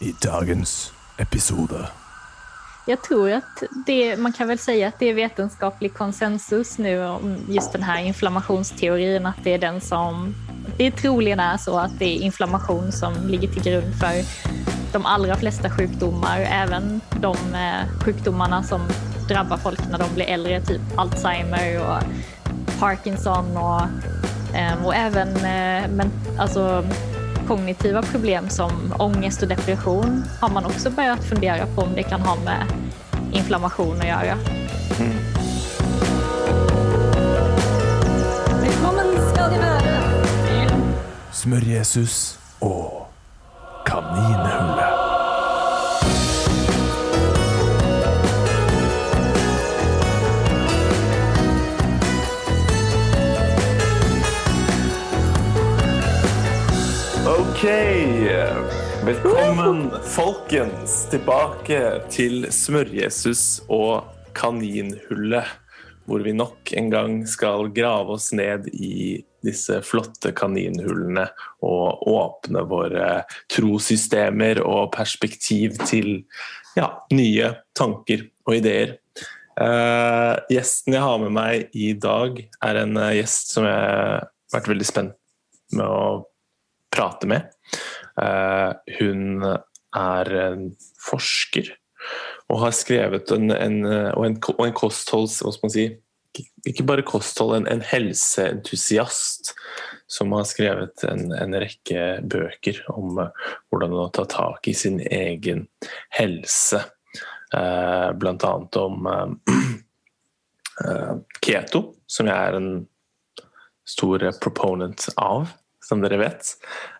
[0.00, 1.88] i dagens episode.
[2.86, 7.36] Jag tror att det, man kan väl säga att det är vetenskaplig konsensus nu om
[7.48, 10.34] just den här inflammationsteorin, att det är den som
[10.76, 14.12] det troligen är så att det är inflammation som ligger till grund för
[14.92, 18.80] de allra flesta sjukdomar, även de eh, sjukdomarna som
[19.28, 22.02] drabbar folk när de blir äldre, typ Alzheimer och
[22.78, 23.82] Parkinson och,
[24.56, 26.84] eh, och även eh, men, alltså,
[27.50, 32.20] kognitiva problem som ångest och depression har man också börjat fundera på om det kan
[32.20, 32.66] ha med
[33.32, 34.38] inflammation att göra.
[34.98, 35.16] Mm.
[38.62, 39.80] Välkommen ska ni vara
[41.32, 42.99] Smör-Jesus och
[59.10, 61.78] Velkommen, folkens, tilbake
[62.14, 64.04] til Smørjesus og
[64.38, 65.48] Kaninhullet.
[66.06, 71.26] Hvor vi nok en gang skal grave oss ned i disse flotte kaninhullene
[71.66, 73.10] og åpne våre
[73.50, 76.12] trossystemer og perspektiv til
[76.78, 79.00] ja, nye tanker og ideer.
[79.58, 84.28] Uh, gjesten jeg har med meg i dag, er en uh, gjest som jeg har
[84.54, 85.18] vært veldig spent
[85.74, 86.28] med å
[86.94, 87.50] prate med.
[88.18, 89.44] Uh, hun
[89.96, 90.70] er en
[91.02, 91.70] forsker
[92.50, 95.40] og har skrevet en, en, eh, og en, og en kostholds...
[95.44, 95.86] Hva skal man si?
[96.66, 99.52] Ikke bare kosthold, en, en helseentusiast
[100.10, 104.98] som har skrevet en, en, rekke bøker om eh, hvordan å ta tak i sin
[105.04, 105.68] egen
[106.16, 106.82] helse.
[107.50, 109.32] Uh, blant annet om uh,
[111.42, 112.68] keto, som jeg er en
[113.90, 115.48] stor proponent av
[115.82, 116.52] som dere vet.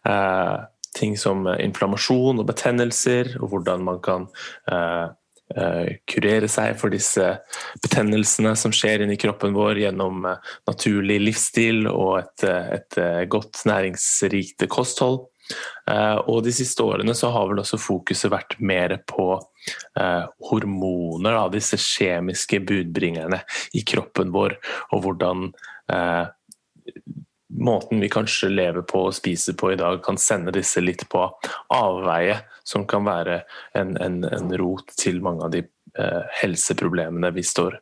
[0.08, 0.56] Eh,
[0.96, 4.26] ting som eh, inflammasjon og betennelser, og hvordan man kan
[4.70, 5.06] eh,
[5.56, 7.32] eh, kurere seg for disse
[7.84, 10.26] betennelsene som skjer inni kroppen vår gjennom
[10.68, 15.26] naturlig livsstil og et, et godt næringsrikt kosthold.
[16.30, 19.32] Og De siste årene så har vel også fokuset vært mer på
[20.46, 23.40] hormoner, da, disse kjemiske budbringerne
[23.74, 24.54] i kroppen vår,
[24.94, 25.48] og hvordan
[27.50, 31.24] måten vi kanskje lever på og spiser på i dag, kan sende disse litt på
[31.74, 33.42] avveie, som kan være
[33.78, 37.80] en, en, en rot til mange av de eh, helseproblemene vi står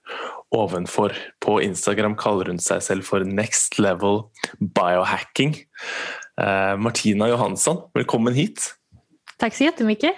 [0.57, 1.17] ovenfor.
[1.45, 4.25] På Instagram kaller hun seg selv for Next Level
[4.61, 5.59] Biohacking.
[6.41, 8.73] Eh, Martina Johansson, velkommen hit.
[9.39, 10.17] Takk så jättemycket.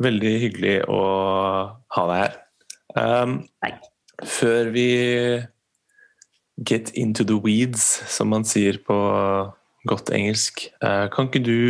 [0.00, 1.00] Veldig hyggelig å
[1.96, 2.36] ha deg her.
[2.90, 3.34] Um,
[4.26, 4.86] før vi
[6.64, 8.96] get into the weeds, som man sier på
[9.88, 10.66] godt engelsk.
[10.82, 11.60] Eh, kan ikke du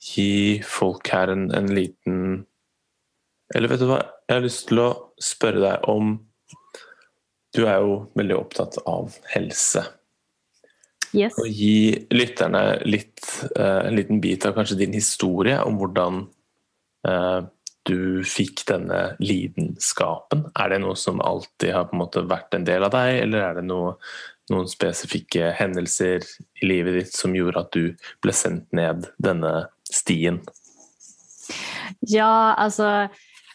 [0.00, 2.46] gi folk her en, en liten
[3.54, 3.98] Eller vet du hva,
[4.28, 6.12] jeg har lyst til å spørre deg om
[7.50, 9.82] Du er jo veldig opptatt av helse.
[11.10, 11.34] Yes.
[11.42, 13.24] Og gi lytterne litt,
[13.56, 16.20] eh, en liten bit av kanskje din historie om hvordan
[17.08, 17.40] uh,
[17.90, 20.46] du fick denne lidenskapen?
[20.54, 23.44] Er det noe som alltid har på en måte vært en del av deg, eller
[23.48, 23.96] er det noe,
[24.52, 26.24] noen spesifikke hendelser
[26.62, 30.40] i livet ditt som gjorde at du ble sendt ned denne stien?
[32.00, 33.08] Ja, alltså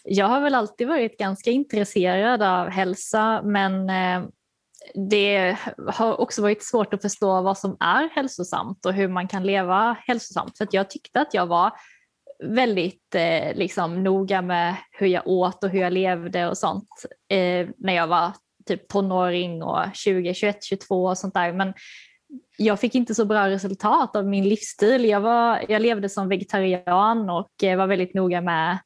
[0.03, 4.27] jag har väl alltid varit ganska intresserad av hälsa men eh,
[4.93, 5.57] det
[5.87, 9.97] har också varit svårt att förstå vad som är hälsosamt och hur man kan leva
[10.07, 10.57] hälsosamt.
[10.57, 11.71] För jag tyckte att jag var
[12.43, 16.89] väldigt eh, liksom, noga med hur jag åt och hur jag levde och sånt
[17.29, 18.31] eh, när jag var
[18.65, 21.53] typ tonåring och 20, 21, 22 och sånt där.
[21.53, 21.73] Men
[22.57, 25.05] jag fick inte så bra resultat av min livsstil.
[25.05, 28.77] Jag, var, jag levde som vegetarian och eh, var väldigt noga med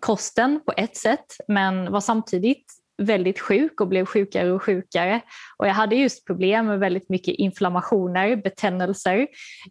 [0.00, 2.64] kosten på ett sätt men var samtidigt
[3.02, 5.20] väldigt sjuk och blev sjukare och sjukare.
[5.56, 9.26] Och jag hade just problem med väldigt mycket inflammationer, betännelser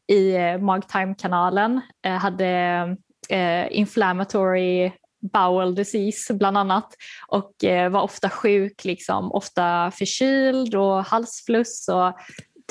[0.07, 1.81] i eh, mag-tarmkanalen.
[2.01, 2.97] Jag hade
[3.29, 4.91] eh, inflammatory
[5.21, 6.95] bowel disease bland annat
[7.27, 12.13] och eh, var ofta sjuk, liksom, ofta förkyld och halsfluss och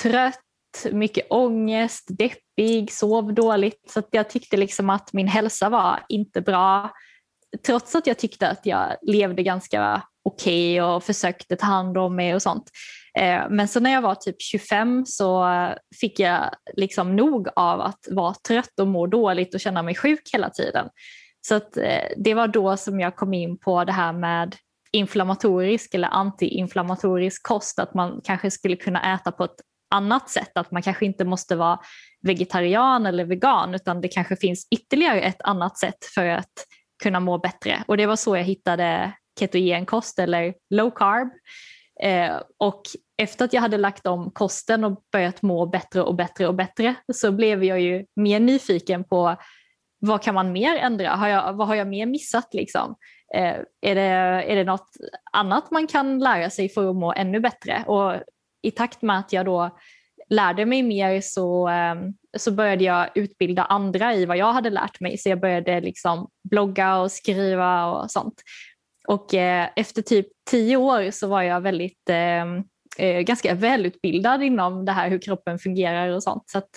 [0.03, 0.39] trött,
[0.93, 3.91] mycket ångest, deppig, sov dåligt.
[3.91, 6.91] Så jag tyckte liksom att min hälsa var inte bra.
[7.67, 12.17] Trots att jag tyckte att jag levde ganska okej okay och försökte ta hand om
[12.17, 12.71] mig och sånt.
[13.19, 15.47] Eh, men så när jag var typ 25 så
[16.01, 20.31] fick jag liksom nog av att vara trött och må dåligt och känna mig sjuk
[20.33, 20.89] hela tiden.
[21.41, 24.57] Så att eh, det var då som jag kom in på det här med
[24.93, 29.61] inflammatorisk eller antiinflammatorisk kost, att man kanske skulle kunna äta på ett
[29.95, 30.51] annat sätt.
[30.55, 31.79] Att man kanske inte måste vara
[32.23, 36.53] vegetarian eller vegan utan det kanske finns ytterligare ett annat sätt för att
[37.03, 37.83] kunna må bättre.
[37.87, 41.29] Och det var så jag hittade ketogenkost eller low carb.
[42.03, 42.83] Eh, och
[43.17, 46.95] efter att jag hade lagt om kosten och börjat må bättre och bättre och bättre
[47.15, 49.37] så blev jag ju mer nyfiken på
[50.01, 51.11] vad kan man mer ändra?
[51.11, 52.55] Har jag, vad har jag mer missat?
[52.55, 52.95] Liksom?
[53.35, 54.03] Eh, är, det,
[54.53, 54.91] är det något
[55.33, 57.85] annat man kan lära sig för att må ännu bättre?
[57.87, 58.15] Och
[58.63, 59.79] i takt med att jag då
[60.31, 61.95] lärde mig mer så, eh,
[62.37, 65.19] så började jag utbilda andra i vad jag hade lärt mig.
[65.19, 68.43] Så jag började liksom blogga och skriva och sånt.
[69.09, 72.65] Och eh, efter typ tio år så var jag väldigt ehm,
[72.99, 76.43] eh, ganska välutbildad inom det här hur kroppen fungerar och sånt.
[76.47, 76.71] Så att,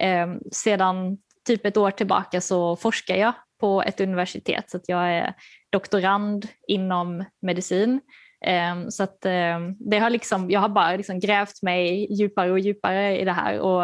[0.00, 5.12] eh, sedan typ ett år tillbaka så forskar jag på ett universitet så att jag
[5.12, 5.34] är
[5.72, 8.00] doktorand inom medicin.
[8.44, 12.58] Ehm, så att ehm, det har liksom, jag har bara liksom grävt mig djupare och
[12.58, 13.82] djupare i det här och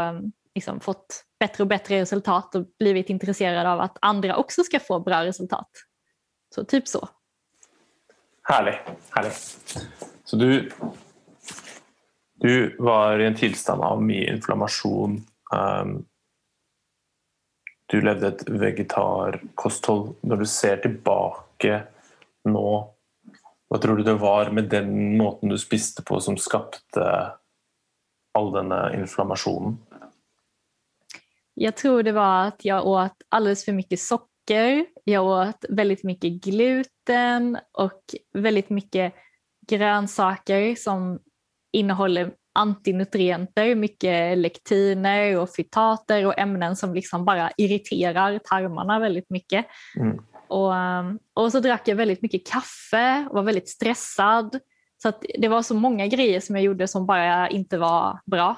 [0.55, 5.01] liksom fått bättre och bättre resultat och blivit intresserad av att andra också ska få
[5.01, 5.69] bra resultat.
[6.55, 7.09] Så typ så.
[8.51, 8.79] Härligt.
[9.11, 9.59] härligt.
[10.25, 10.71] Så du,
[12.35, 16.05] du var i en tillstånd av mycket inflammation ehm,
[17.87, 20.15] du levde ett vegetarkosthåll.
[20.21, 21.83] När du ser tillbaka
[22.45, 22.95] nu,
[23.69, 27.33] vad tror du det var med den måten du spiste på som skapade
[28.33, 29.79] all denna inflammationen?
[31.55, 34.87] Jag tror det var att jag åt alldeles för mycket socker.
[35.11, 38.03] Jag åt väldigt mycket gluten och
[38.35, 39.15] väldigt mycket
[39.67, 41.19] grönsaker som
[41.73, 49.67] innehåller antinutrienter, mycket lektiner och fytater och ämnen som liksom bara irriterar tarmarna väldigt mycket.
[49.97, 50.19] Mm.
[50.49, 54.59] Och, um, och så drack jag väldigt mycket kaffe och var väldigt stressad.
[55.03, 58.57] Så det var så många grejer som jag gjorde som bara inte var bra.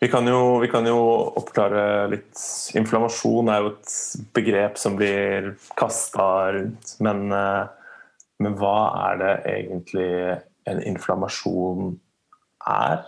[0.00, 0.98] Vi kan ju, vi kan jo
[1.36, 2.38] oppklare lite.
[2.74, 3.92] Inflammation är ju ett
[4.32, 6.96] begrepp som blir kasta runt.
[7.00, 7.64] Men, eh,
[8.38, 12.00] men vad är det egentligen en inflammation
[12.66, 13.04] är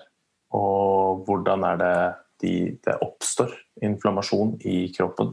[0.51, 3.51] och hur er det de, det oppstår
[3.81, 5.33] inflammation i kroppen?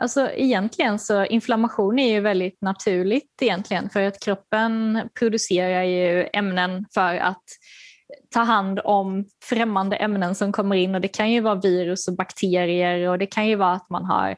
[0.00, 6.86] Alltså egentligen så inflammation är ju väldigt naturligt egentligen för att kroppen producerar ju ämnen
[6.94, 7.44] för att
[8.34, 10.94] ta hand om främmande ämnen som kommer in.
[10.94, 13.08] Och det kan ju vara virus och bakterier.
[13.08, 14.36] Och det kan ju vara att man har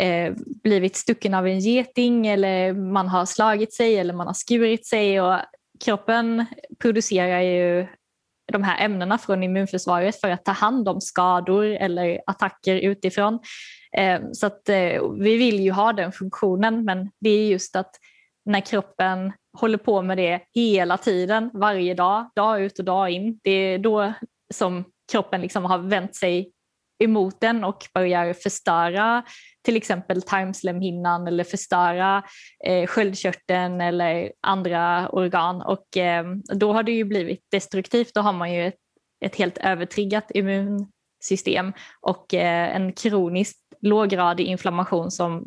[0.00, 0.32] eh,
[0.62, 2.26] blivit stucken av en geting.
[2.26, 5.20] Eller man har slagit sig eller man har skurit sig.
[5.20, 5.38] Och
[5.84, 6.46] kroppen
[6.78, 7.86] producerar ju
[8.52, 13.38] de här ämnena från immunförsvaret för att ta hand om skador eller attacker utifrån.
[13.96, 16.84] Eh, så att eh, vi vill ju ha den funktionen.
[16.84, 17.90] Men det är just att
[18.44, 23.40] när kroppen håller på med det hela tiden, varje dag, dag ut och dag in,
[23.42, 24.12] det är då
[24.54, 26.52] som kroppen liksom har vänt sig
[27.02, 29.22] emot den och börjar förstöra
[29.64, 32.22] till exempel tarmslemhinnan eller förstöra
[32.64, 35.62] eh, sköldkörteln eller andra organ.
[35.62, 36.24] Och eh,
[36.54, 38.14] då har det ju blivit destruktivt.
[38.14, 38.78] Då har man ju ett,
[39.24, 45.44] ett helt övertriggat immunsystem och eh, en kroniskt låggradig inflammation som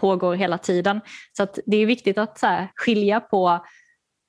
[0.00, 1.00] pågår hela tiden.
[1.36, 3.66] Så det är viktigt att så här, skilja på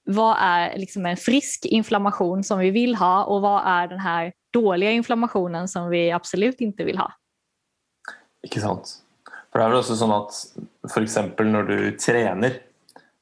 [0.05, 4.33] vad är liksom en frisk inflammation som vi vill ha och vad är den här
[4.53, 7.11] dåliga inflammationen som vi absolut inte vill ha.
[8.43, 8.97] Inte sant.
[9.51, 10.37] For det er vel også sånn at
[10.87, 11.17] f.eks.
[11.43, 12.61] når du trener,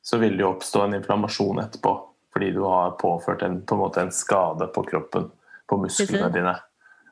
[0.01, 1.95] så vil det jo oppstå en inflammasjon etterpå.
[2.33, 5.31] Fordi du har påført en, på en, måte en skade på kroppen,
[5.67, 6.53] på musklene dine.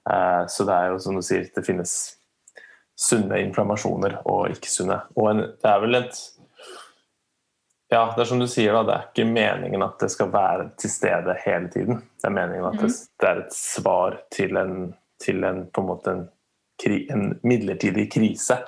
[0.09, 1.95] Eh, så det er jo som du sier, det finnes
[2.97, 5.01] sunne inflammasjoner og ikke sunne.
[5.15, 6.23] Og en, det er vel et
[7.87, 10.65] Ja, det er som du sier, da, det er ikke meningen at det skal være
[10.81, 12.01] til stede hele tiden.
[12.19, 13.05] Det er meningen at det, mhm.
[13.21, 14.73] det er et svar til en,
[15.23, 16.25] til en på en måte en,
[17.15, 18.59] en midlertidig krise.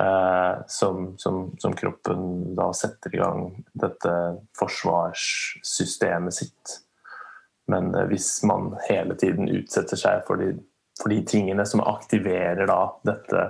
[0.00, 4.12] Eh, som, som, som, kroppen da setter i gang dette
[4.58, 6.76] forsvarssystemet sitt.
[7.68, 10.54] Men eh, hvis man hele tiden utsetter seg for de,
[11.00, 13.46] for de tingene som aktiverer da dette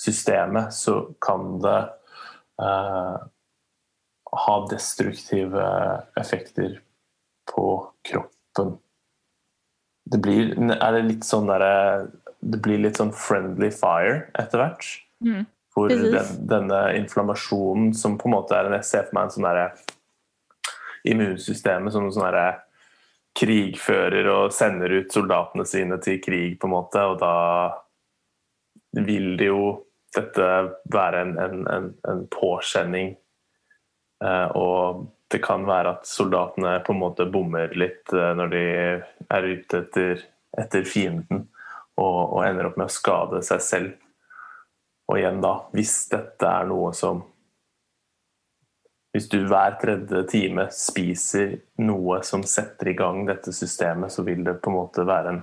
[0.00, 1.78] systemet, så kan det
[2.62, 3.16] eh,
[4.32, 5.66] ha destruktive
[6.16, 6.80] effekter
[7.54, 7.66] på
[8.08, 8.76] kroppen.
[10.04, 12.08] Det blir, er det litt sånn der,
[12.40, 14.88] det blir litt sånn friendly fire etter hvert.
[15.22, 15.44] Mm.
[15.72, 19.46] For den, denne inflammasjonen som på en måte er Jeg ser for meg en sånn
[19.46, 19.68] derre
[21.08, 22.48] Immunsystemet som sånn derre
[23.38, 27.32] krigfører og sender ut soldatene sine til krig, på en måte, og da
[29.06, 29.64] vil det jo
[30.12, 30.48] dette
[30.92, 33.14] være en, en, en, en påkjenning.
[34.24, 38.62] Eh, og det kan være at soldatene på en måte bommer litt eh, når de
[39.32, 40.24] er ute etter,
[40.60, 41.46] etter fienden,
[41.96, 43.92] og, og ender opp med å skade seg selv.
[45.08, 47.24] Og igjen, da, hvis dette er noe som
[49.12, 54.40] Hvis du hver tredje time spiser noe som setter i gang dette systemet, så vil
[54.46, 55.42] det på en måte være en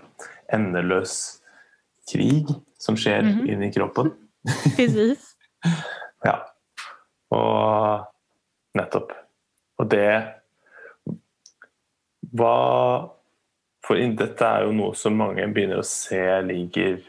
[0.58, 1.14] endeløs
[2.10, 2.50] krig
[2.82, 3.46] som skjer Mhm.
[3.54, 4.12] inni kroppen.
[4.76, 5.36] Precis.
[6.26, 6.34] Ja.
[7.32, 8.06] Og
[8.76, 9.14] nettopp.
[9.80, 10.36] Og det
[12.36, 13.10] Hva
[13.86, 17.00] For dette er jo noe som mange begynner å se ligger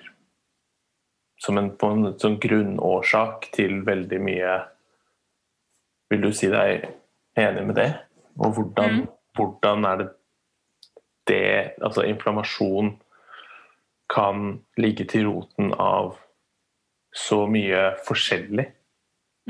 [1.41, 4.55] som en, en sånn grunnårsak til veldig mye
[6.11, 6.89] Vil du si deg
[7.39, 7.91] enig med det?
[8.41, 9.05] Og hvordan,
[9.37, 10.09] hvordan er det
[11.29, 12.97] det Altså inflammasjon
[14.11, 16.17] kan ligge til roten av
[17.15, 18.67] så mye forskjellig?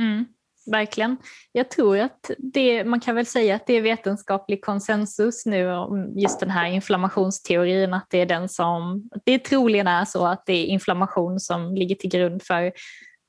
[0.00, 0.26] Mm,
[0.72, 1.16] verkligen.
[1.52, 6.18] Jag tror att det, man kan väl säga att det är vetenskaplig konsensus nu om
[6.18, 10.52] just den här inflammationsteorin, att det är den som, det troligen är så att det
[10.52, 12.72] är inflammation som ligger till grund för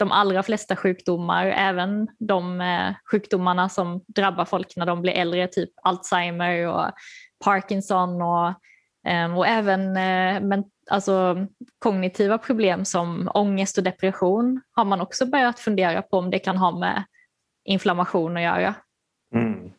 [0.02, 5.48] de allra flesta sjukdomar, även de eh, sjukdomarna som drabbar folk när de blir äldre,
[5.48, 6.92] typ Alzheimer och
[7.44, 8.54] Parkinson och,
[9.08, 11.48] ehm, och även eh, men, alltså,
[11.80, 16.58] kognitiva problem som ångest och depression har man också börjat fundera på om det kan
[16.58, 17.04] ha med
[17.64, 18.76] inflammation att göra.
[19.34, 19.72] Mm.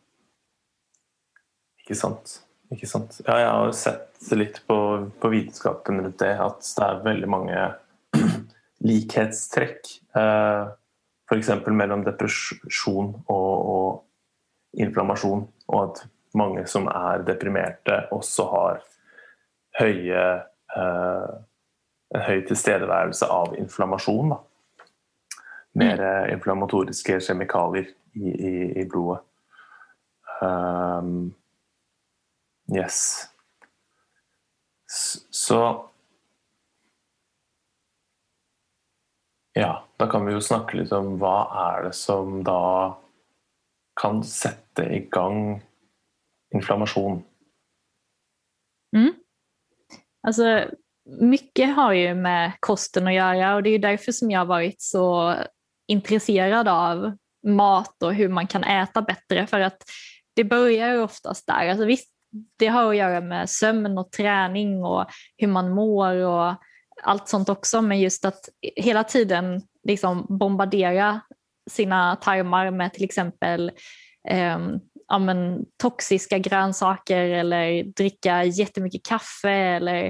[1.83, 2.41] Ikke sant.
[2.71, 3.21] Ikke sant.
[3.25, 7.75] Ja, jag har sett lite på, på vetenskapen runt det, att det är väldigt många
[8.83, 9.91] likhetstrekk.
[10.15, 10.63] Eh,
[11.29, 11.51] F.eks.
[11.71, 16.03] mellom depresjon og, og inflammasjon, og at
[16.37, 18.81] mange som er deprimerte, også har
[19.79, 20.23] høye
[20.77, 21.33] eh,
[22.13, 24.33] en høy tilstedeværelse av inflammasjon.
[24.33, 24.39] Da.
[25.81, 29.23] Mer eh, inflammatoriske kjemikalier i, i, i blodet.
[30.43, 31.31] Um,
[32.67, 33.29] yes.
[35.31, 35.59] Så
[39.53, 42.95] Ja, da kan vi jo snakke litt om hva er det som da
[44.01, 45.61] kan sette i gang
[46.55, 47.21] inflammasjon?
[48.95, 49.13] Mm.
[50.27, 50.65] Alltså,
[51.21, 54.81] mycket har ju med kosten att göra och det är därför som jag har varit
[54.81, 55.35] så
[55.87, 57.17] intresserad av
[57.47, 59.83] mat och hur man kan äta bättre för att
[60.35, 61.69] det börjar oftast där.
[61.69, 62.09] Alltså visst,
[62.59, 65.05] det har att göra med sömn och träning och
[65.37, 66.53] hur man mår och
[67.03, 71.21] allt sånt också men just att hela tiden liksom bombardera
[71.69, 73.71] sina tarmar med till exempel
[74.29, 74.59] eh,
[75.07, 80.05] ja, men, toxiska grönsaker eller dricka jättemycket kaffe eller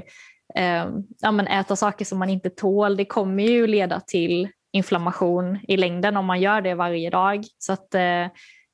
[0.54, 0.86] eh,
[1.20, 2.96] ja, men, äta saker som man inte tål.
[2.96, 7.44] Det kommer ju leda till inflammation i längden om man gör det varje dag.
[7.58, 8.26] Så att, eh,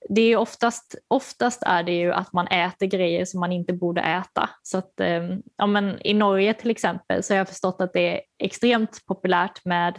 [0.08, 4.00] det är oftast, oftast är det ju att man äter grejer som man inte borde
[4.00, 4.50] äta.
[4.62, 8.16] Så att, ehm, ja, men, I Norge till exempel så har jag förstått att det
[8.16, 9.98] är extremt populärt med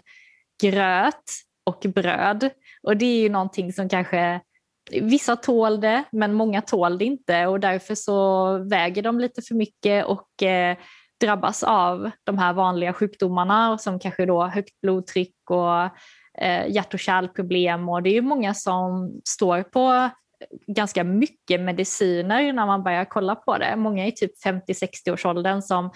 [0.62, 1.24] gröt
[1.65, 2.50] och bröd.
[2.84, 4.41] Och det är ju någonting som kanske
[5.01, 9.55] Vissa tål det, men många tål det inte och därför så väger de lite för
[9.55, 10.77] mycket och eh,
[11.22, 15.89] drabbas av de här vanliga sjukdomarna som kanske då högt blodtryck och
[16.38, 20.09] eh, hjärt och kärlproblem och det är ju många som står på
[20.67, 23.75] ganska mycket mediciner när man börjar kolla på det.
[23.75, 25.91] Många i typ 50-60 års åldern som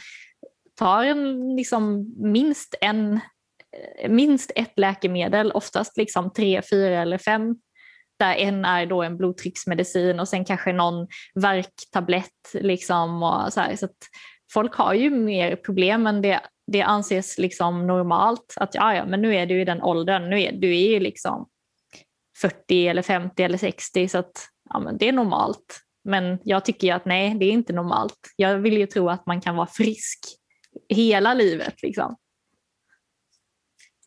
[0.75, 3.19] tar en, liksom, minst, en,
[3.99, 7.55] eh, minst ett läkemedel, oftast liksom tre, fyra eller fem
[8.19, 12.53] där en är då en blodtrycksmedicin och sen kanske någon värktablett.
[12.53, 13.75] Liksom och så här.
[13.75, 13.97] Så att
[14.55, 16.39] folk har ju mer problem men det,
[16.71, 20.41] det anses liksom normalt att ja, ja, men nu är du i den åldern, nu
[20.41, 21.47] är, du är ju liksom
[22.41, 25.81] 40 eller 50 eller 60 så att ja, men det är normalt.
[26.03, 28.33] Men jag tycker ju att nej, det är inte normalt.
[28.35, 30.19] Jag vill ju tro att man kan vara frisk
[30.89, 31.81] hela livet.
[31.81, 32.15] Liksom.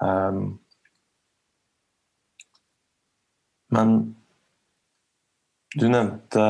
[0.00, 0.44] Um, ehm,
[3.74, 3.96] men
[5.74, 6.44] du nevnte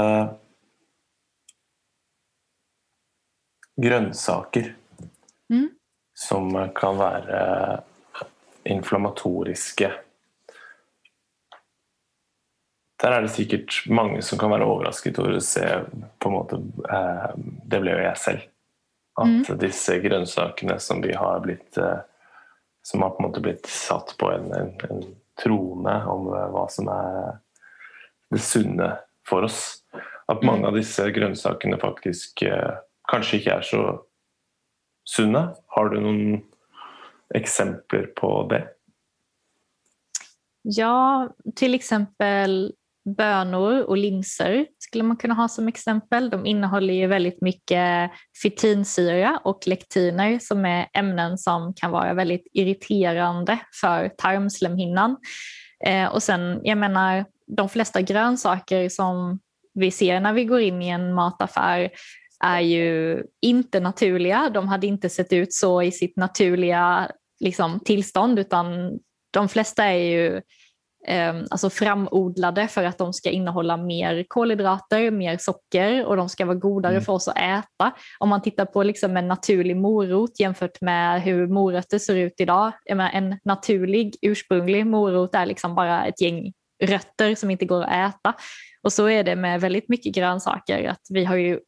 [3.78, 4.74] grønnsaker
[5.48, 5.77] Mm
[6.18, 7.40] som kan være
[8.68, 9.92] inflammatoriske.
[12.98, 15.62] Der er det sikkert mange som kan være overrasket over å se
[16.18, 16.58] på en måte,
[16.90, 18.48] eh, Det ble jo jeg selv.
[19.18, 22.00] At disse grønnsakene som vi har blitt eh,
[22.82, 25.02] Som har på en måte blitt satt på en, en, en
[25.38, 27.38] trone om eh, hva som er
[28.34, 28.90] det sunne
[29.28, 29.84] for oss.
[30.28, 32.78] At mange av disse grønnsakene faktisk eh,
[33.10, 33.82] kanskje ikke er så
[35.08, 35.48] sunne.
[35.66, 36.40] Har du noen
[37.34, 38.64] eksempler på det?
[40.62, 42.72] Ja, till exempel
[43.16, 46.30] bönor och linser skulle man kunna ha som exempel.
[46.30, 48.10] De innehåller ju väldigt mycket
[48.42, 55.16] fytinsyra och lektiner som är ämnen som kan vara väldigt irriterande för tarmslemhinnan.
[55.86, 59.40] Eh, och sen, jag menar, de flesta grönsaker som
[59.74, 61.90] vi ser när vi går in i en mataffär
[62.44, 64.50] är ju inte naturliga.
[64.54, 68.98] De hade inte sett ut så i sitt naturliga liksom, tillstånd utan
[69.30, 70.36] de flesta är ju
[71.06, 76.46] eh, alltså framodlade för att de ska innehålla mer kolhydrater, mer socker och de ska
[76.46, 77.04] vara godare Mm.
[77.04, 77.92] för oss att äta.
[78.18, 82.72] Om man tittar på liksom en naturlig morot jämfört med hur morötter ser ut idag.
[83.12, 86.52] En naturlig ursprunglig morot är liksom bara ett gäng
[86.82, 88.34] rötter som inte går att äta.
[88.82, 90.88] Och så är det med väldigt mycket grönsaker.
[90.88, 91.60] Att vi har ju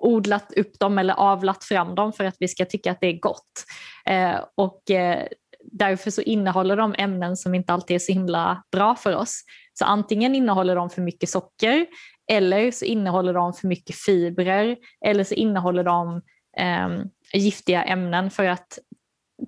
[0.00, 3.20] odlat upp dem eller avlat fram dem för att vi ska tycka att det är
[3.20, 3.64] gott.
[4.06, 5.26] Eh, och eh,
[5.72, 9.42] därför så innehåller de ämnen som inte alltid är så himla bra för oss.
[9.74, 11.86] Så antingen innehåller de för mycket socker
[12.32, 16.22] eller så innehåller de för mycket fibrer eller så innehåller de
[16.58, 16.88] eh,
[17.40, 18.78] giftiga ämnen för att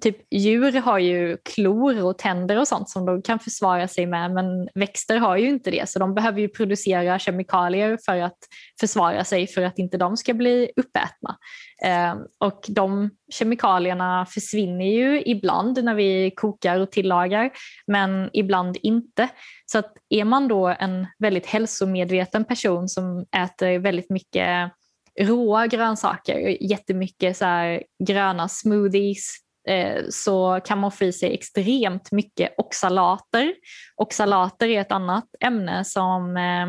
[0.01, 4.31] typ djur har ju klor och tänder och sånt som de kan försvara sig med
[4.31, 8.39] men växter har ju inte det så de behöver ju producera kemikalier för att
[8.81, 11.39] försvara sig för att inte de ska bli uppätna.
[11.85, 17.51] Eh, och de kemikalierna försvinner ju ibland när vi kokar och tillagar
[17.87, 19.29] men ibland inte.
[19.67, 24.73] Så att är man då en väldigt hälsomedveten person som äter väldigt mycket
[25.21, 32.13] råa grönsaker, jättemycket så här gröna smoothies, Eh, så kan man få i sig extremt
[32.13, 33.55] mycket oxalater.
[33.97, 36.69] Oxalater är ett annat ämne som eh,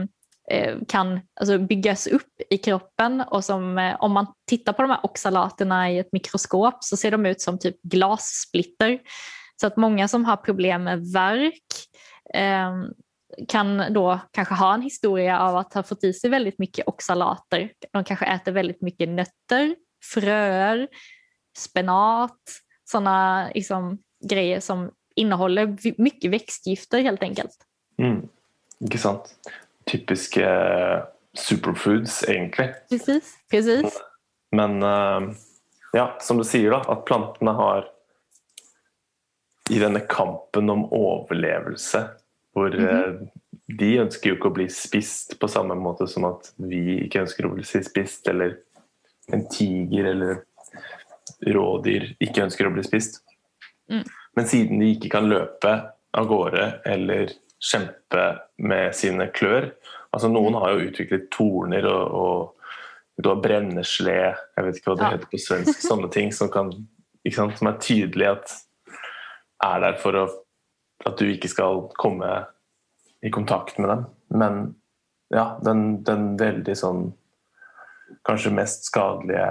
[0.51, 5.05] eh, kan alltså, byggas upp i kroppen och som om man tittar på de här
[5.05, 8.99] oxalaterna i ett mikroskop så ser de ut som typ glassplitter.
[9.61, 11.63] Så att många som har problem med värk
[12.33, 12.71] eh,
[13.47, 17.71] kan då kanske ha en historia av att ha fått i sig väldigt mycket oxalater.
[17.91, 19.75] De kanske äter väldigt mycket nötter,
[20.13, 20.87] fröer,
[21.57, 22.39] spenat,
[22.91, 27.57] sådana liksom, grejer som innehåller mycket växtgifter helt enkelt.
[28.01, 28.27] Mm.
[28.85, 29.33] Ikke sant?
[29.85, 32.69] Typiske eh, superfoods, egentlig.
[32.89, 33.99] Precis, precis.
[34.51, 35.29] Men eh,
[35.93, 37.89] ja, som du sier, da, at plantene har
[39.69, 42.01] i denne kampen om overlevelse,
[42.57, 43.19] hvor eh,
[43.79, 47.45] de ønsker jo ikke å bli spist på samme måte som at vi ikke ønsker
[47.45, 48.57] å bli spist, eller
[49.29, 50.41] en tiger eller
[51.45, 53.21] rådyr ikke ønsker å bli spist.
[53.91, 54.03] Mm.
[54.37, 55.73] Men siden de ikke kan løpe
[56.17, 58.25] av gårde eller kjempe
[58.63, 59.71] med sine klør
[60.15, 64.97] altså Noen har jo utviklet torner og, og du har brennesle, jeg vet ikke hva
[64.97, 65.11] det Ja.
[65.17, 66.71] heter på svensk, sånne ting som, kan,
[67.35, 68.53] sant, som er tydelig at
[69.65, 70.25] er der for å,
[71.05, 72.29] at du ikke skal komme
[73.21, 74.05] i kontakt med dem.
[74.31, 74.61] Men
[75.35, 77.09] ja, den, den veldig sånn
[78.25, 79.43] Kanskje mest skadelige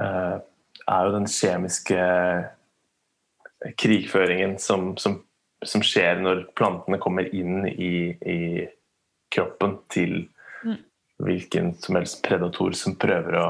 [0.00, 1.98] er jo den kjemiske
[3.78, 5.20] krigføringen som, som,
[5.64, 8.40] som skjer når plantene kommer inn i, i
[9.32, 10.24] kroppen til
[10.64, 10.76] Mm.
[11.18, 13.46] hvilken som helst predator som prøver å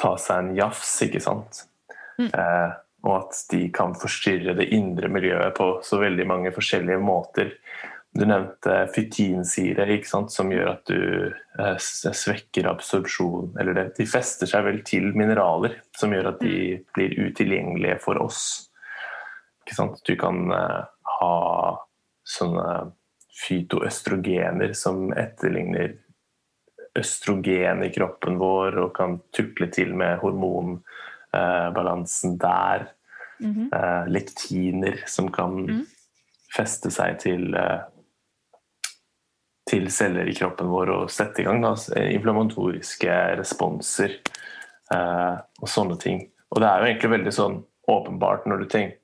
[0.00, 1.64] ta seg en jafs, ikke sant?
[2.18, 2.30] Mm.
[2.32, 2.70] Eh,
[3.04, 7.54] og at de kan forstyrre det indre miljøet på så veldig mange forskjellige måter.
[8.14, 13.84] Du nevnte fytinsyre, ikke sant, som gjør at du eh, s- svekker absorpsjon Eller det,
[14.00, 18.40] de fester seg vel til mineraler, som gjør at de blir utilgjengelige for oss.
[19.62, 20.02] Ikke sant?
[20.08, 20.82] Du kan eh,
[21.20, 21.36] ha
[22.26, 22.66] sånne
[23.46, 25.94] fytoøstrogener som etterligner
[26.98, 32.88] østrogen i kroppen vår, og kan tukle til med hormonbalansen der.
[33.40, 33.70] Mhm.
[33.72, 35.86] Eh, lektiner som kan Mm.
[36.52, 37.80] feste seg til eh,
[39.70, 45.98] til celler i kroppen vår og sette i gang da, inflammatoriske responser eh, og sånne
[46.02, 46.24] ting.
[46.50, 47.58] Og det er jo egentlig veldig sånn
[47.90, 48.98] åpenbart når du tenk,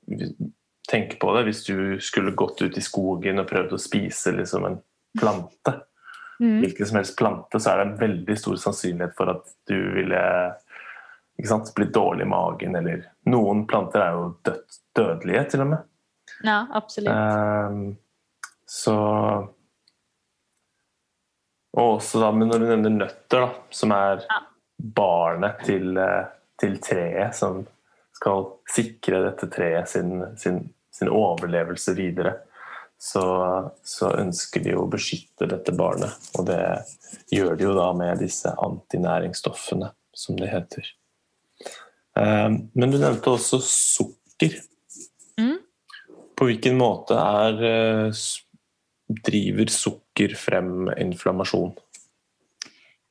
[0.91, 1.45] tenker på det.
[1.47, 4.81] Hvis du skulle gått ut i skogen og prøvd å spise liksom en
[5.17, 5.77] plante,
[6.39, 6.59] Mm.
[6.61, 10.19] hvilken som helst plante, så er det en veldig stor sannsynlighet for at du ville
[11.49, 12.75] sant, blitt dårlig i magen.
[12.77, 15.87] Eller noen planter er jo død, dødelige, til og med.
[16.45, 17.09] Ja, absolut.
[17.09, 17.97] Ehm,
[18.69, 18.97] så
[21.77, 24.39] Også da, men når du nevner nøtter, da, som er Ja.
[24.97, 26.25] barnet til, eh,
[26.57, 27.67] til treet, som
[28.17, 32.33] skal sikre dette treet sin, sin, sin overlevelse videre,
[32.97, 33.21] så,
[33.85, 36.17] så ønsker de å beskytte dette barnet.
[36.39, 36.63] Og det
[37.29, 40.89] gjør de jo da med disse antinæringsstoffene, som det heter.
[42.17, 44.57] Ehm, men du nevnte også sukker.
[45.37, 45.59] Mm.
[46.37, 48.41] På hvilken måte eh, s-
[49.07, 51.73] driver socker fram inflammation?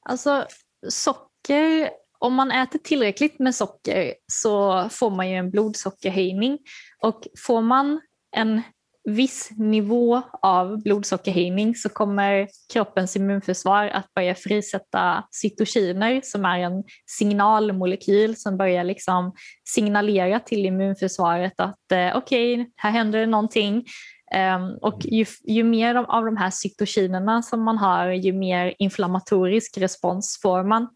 [0.09, 0.46] Alltså
[0.88, 6.59] socker, om man äter tillräckligt med socker så får man ju en blodsockerhöjning.
[7.02, 8.00] Och får man
[8.37, 8.62] en
[9.06, 16.85] viss nivå av blodsockerhöjning så kommer kroppens immunförsvar att börja frisätta cytokiner som är en
[17.06, 19.32] signalmolekyl som börjar liksom
[19.64, 23.85] signalera till immunförsvaret att eh, okej, här händer det någonting.
[24.32, 29.78] Ehm, och ju, ju mer av, de här cytokinerna som man har, ju mer inflammatorisk
[29.78, 30.88] respons får man.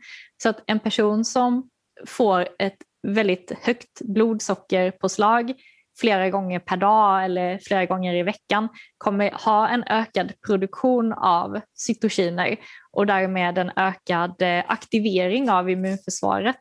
[0.42, 1.68] Så att en person som
[2.06, 5.54] får ett väldigt högt blodsockerpåslag
[6.00, 11.60] flera gånger per dag eller flera gånger i veckan kommer ha en ökad produktion av
[11.74, 12.56] cytokiner
[12.92, 16.60] och därmed en ökad eh, aktivering av immunförsvaret.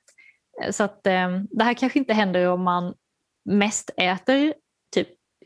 [0.71, 2.93] Så att eh, det här kanske inte händer om man
[3.45, 4.53] mest äter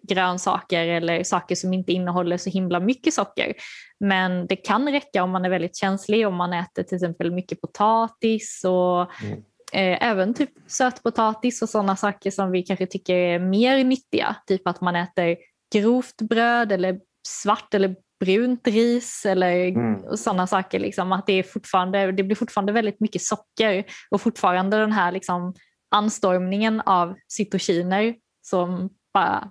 [0.07, 3.53] grönsaker eller saker som inte innehåller så himla mycket socker.
[3.99, 7.61] Men det kan räcka om man är väldigt känslig, om man äter till exempel mycket
[7.61, 9.39] potatis och Mm.
[9.73, 14.35] eh, även typ sötpotatis och sådana saker som vi kanske tycker är mer nyttiga.
[14.47, 15.37] Typ att man äter
[15.73, 20.17] grovt bröd eller svart eller brunt ris eller Mm.
[20.17, 20.79] sådana saker.
[20.79, 25.11] Liksom, att det, är fortfarande, det blir fortfarande väldigt mycket socker och fortfarande den här
[25.11, 25.53] liksom,
[25.95, 29.49] anstormningen av cytokiner som bara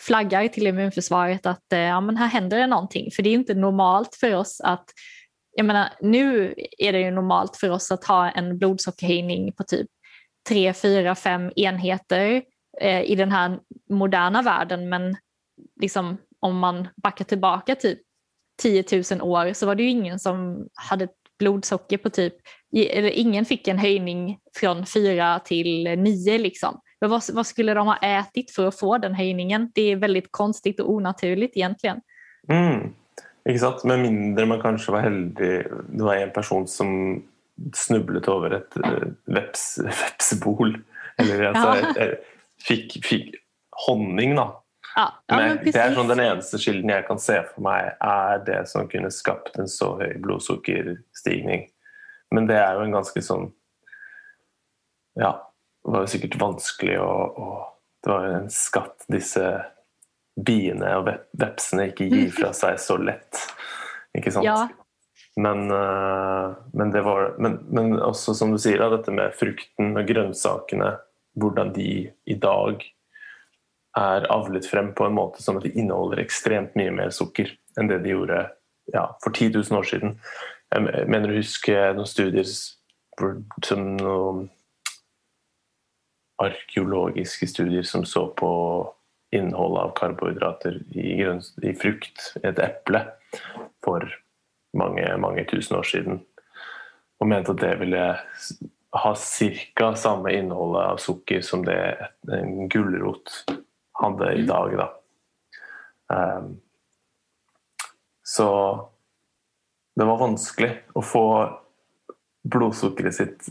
[0.00, 3.10] flaggar till immunförsvaret att eh, ja, men här händer det någonting.
[3.10, 4.84] För det är inte normalt för oss att
[5.56, 9.86] jag menar, nu är det ju normalt för oss att ha en blodsockerhöjning på typ
[10.48, 12.42] 3, 4, 5 enheter
[12.80, 13.58] eh, i den här
[13.90, 14.88] moderna världen.
[14.88, 15.16] Men
[15.80, 17.98] liksom, om man backar tillbaka typ
[18.62, 22.34] 10 000 år så var det ju ingen som hade ett blodsocker på typ,
[22.76, 26.80] eller ingen fick en höjning från 4 till 9 liksom.
[27.04, 29.70] Men vad, vad skulle de ha ätit för att få den höjningen?
[29.74, 32.00] Det är väldigt konstigt och onaturligt egentligen.
[32.48, 32.94] Mm.
[33.60, 33.84] Sant?
[33.84, 37.22] Med mindre man kanskje var heldig Det var en person som
[37.74, 40.78] snublet over et eh, veps, vepsebol.
[41.18, 42.02] Eller altså, Ja.
[42.06, 42.16] eh,
[42.68, 43.36] fikk, fikk
[43.86, 44.62] honning, da.
[44.96, 45.94] Ja, ja, Men men det precis.
[46.00, 49.68] sånn Den eneste kilden jeg kan se for meg, er det som kunne skapt en
[49.68, 51.68] så høy blodsukkerstigning.
[52.32, 53.50] Men det er jo en ganske sånn
[55.20, 55.36] Ja,
[55.84, 57.48] var sikkert vanskelig å, å
[58.04, 59.46] Det var en skatt disse
[60.36, 63.38] biene og vep- vepsene ikke gir fra seg så lett.
[64.18, 64.44] Ikke sant?
[64.44, 64.68] Ja,
[65.40, 70.06] Men, eh, men, det var, men, men også som du sier, dette med frukten og
[70.06, 70.92] grønnsakene,
[71.40, 71.88] hvordan de
[72.30, 72.84] i dag
[73.98, 77.88] er avlet frem på en måte som at de inneholder ekstremt mye mer sukker enn
[77.90, 78.40] det de gjorde
[78.92, 80.16] ja, for 10 000 år siden.
[80.74, 84.48] Jeg mener du husker noen studier som noen
[86.44, 88.50] arkeologiske studier som så på
[89.34, 93.02] innholdet av karbohydrater i, grønns, i frukt, et eple,
[93.84, 94.06] for
[94.78, 96.22] mange, mange tusen år siden.
[97.20, 98.04] Og mente at det ville
[98.94, 99.94] ha ca.
[99.98, 101.78] samme innholdet av sukker som det
[102.30, 103.32] en gulrot
[103.98, 104.76] hadde i dag.
[104.78, 104.88] Da.
[106.14, 106.54] Um,
[108.22, 108.48] så
[109.98, 111.26] det var vanskelig å få
[112.50, 113.50] blodsukkeret sitt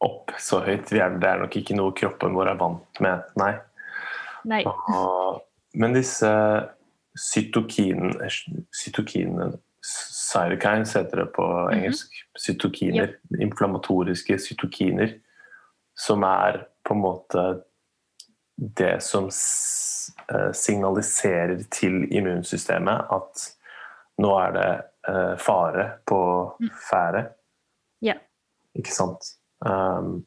[0.00, 0.90] opp så høyt.
[0.92, 3.52] Vi er, det er nok ikke noe kroppen vår er vant med, nei.
[4.44, 4.62] nej.
[4.66, 5.42] Og-
[5.74, 6.26] Men disse
[7.18, 8.14] cytokin,
[8.74, 12.12] cytokin Cytokines heter det på engelsk.
[12.38, 13.14] Cytokiner.
[13.40, 15.14] Inflammatoriske cytokiner.
[15.96, 17.44] Som er på en måte
[18.58, 23.46] det som eh, signaliserer til immunsystemet at
[24.20, 24.68] nå er det
[25.08, 26.20] eh, fare på
[26.90, 27.24] ferde.
[28.04, 28.18] Ja.
[28.76, 29.32] Ikke sant?
[29.66, 30.24] Um,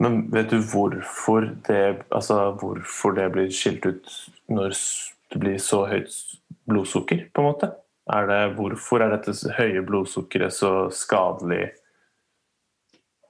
[0.00, 4.12] men vet du hvorfor det, altså hvorfor det blir skilt ut
[4.48, 6.14] når s- det blir så høyt
[6.70, 7.72] blodsukker, på en måte?
[8.12, 11.72] Er det, hvorfor er dette s- høye blodsukkeret så skadelig?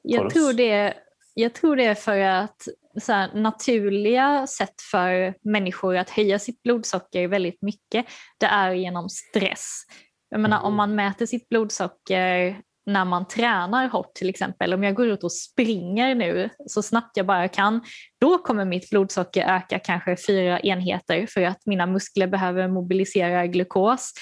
[0.02, 0.94] Jag tror, det,
[1.34, 2.68] jag tror det är för att
[3.00, 8.06] så här, naturliga sätt för människor att höja sitt blodsocker väldigt mycket,
[8.38, 9.82] det är genom stress.
[10.30, 14.94] Jag menar, om man mäter sitt blodsocker när man tränar hårt till exempel, om jag
[14.94, 17.80] går ut och springer nu så snabbt jag bara kan,
[18.20, 24.12] då kommer mitt blodsocker öka kanske fyra enheter för att mina muskler behöver mobilisera glukos.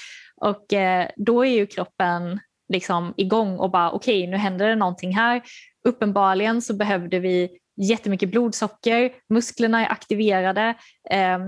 [0.41, 2.39] Och eh, då är ju kroppen
[2.73, 5.41] liksom igång och bara okej, nu händer det någonting här.
[5.87, 10.75] Uppenbarligen så behövde vi jättemycket blodsocker, musklerna är aktiverade,
[11.09, 11.39] eh,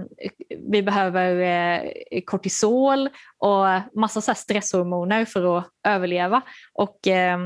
[0.71, 3.65] vi behöver eh, kortisol och
[3.99, 6.41] massa så stresshormoner för att överleva.
[6.73, 7.39] Och eh,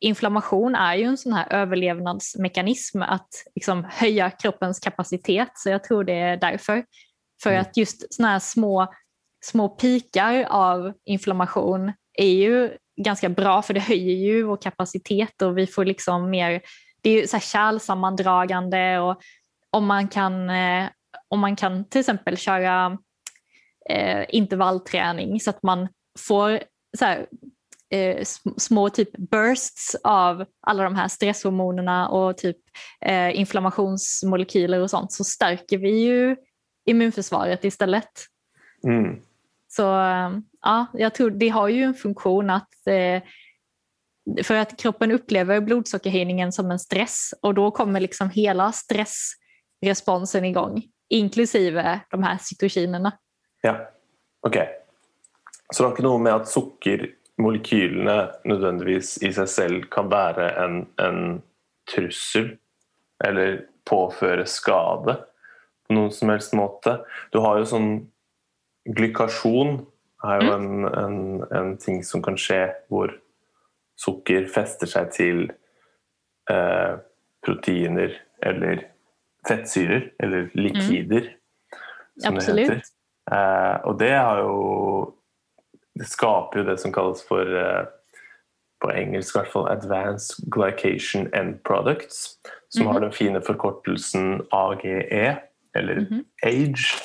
[0.00, 6.04] inflammation är ju en sån här överlevnadsmekanism att liksom höja kroppens kapacitet, så jag tror
[6.04, 6.84] det är därför.
[7.42, 7.60] För Mm.
[7.60, 8.92] att just såna här små,
[9.44, 12.70] små pikar av inflammation är ju
[13.04, 16.60] ganska bra för det höjer ju vår kapacitet och vi får liksom mer,
[17.02, 19.22] det är ju så här kärlsammandragande och
[19.70, 20.88] om man kan, eh,
[21.28, 22.98] om man kan till exempel köra
[23.90, 25.88] eh, intervallträning så att man
[26.18, 26.62] får
[26.98, 27.26] så här,
[27.90, 32.56] eh, sm- små typ bursts av alla de här stresshormonerna och typ
[33.00, 36.36] eh, inflammationsmolekyler och sånt så stärker vi ju
[36.86, 38.10] immunförsvaret istället.
[38.84, 39.20] Mm.
[39.68, 43.22] Så eh, ja, jag tror det har ju en funktion att eh,
[44.42, 50.82] för att kroppen upplever blodsockerhöjningen som en stress och då kommer liksom hela stressresponsen igång,
[51.08, 53.12] inklusive de här cytokinerna.
[53.60, 53.88] Ja,
[54.40, 54.56] ok.
[55.72, 60.82] Så det har ikke noe med at sukkermolekylene nødvendigvis i seg selv kan være en,
[61.00, 61.20] en
[61.88, 62.52] trussel
[63.24, 65.16] eller påføre skade
[65.86, 66.98] på noen som helst måte.
[67.32, 67.92] Du har jo sånn
[68.82, 69.76] Glykasjon
[70.26, 71.18] er jo en, en,
[71.54, 72.36] en ting som kan
[72.90, 73.12] hvor
[74.02, 75.44] sukker fester seg til
[76.50, 76.98] eh,
[77.46, 78.84] proteiner eller
[79.46, 81.32] fettsyrer, eller likider,
[82.18, 82.70] som det Absolut.
[82.70, 82.82] heter.
[83.32, 85.14] Eh, og det har jo
[85.98, 87.82] Det skaper jo det som kalles for eh,
[88.80, 92.38] på engelsk i fall Advanced Glycation End Products,
[92.72, 95.36] som har den fine forkortelsen AGE,
[95.76, 96.24] eller Mhm.
[96.42, 96.96] AGE,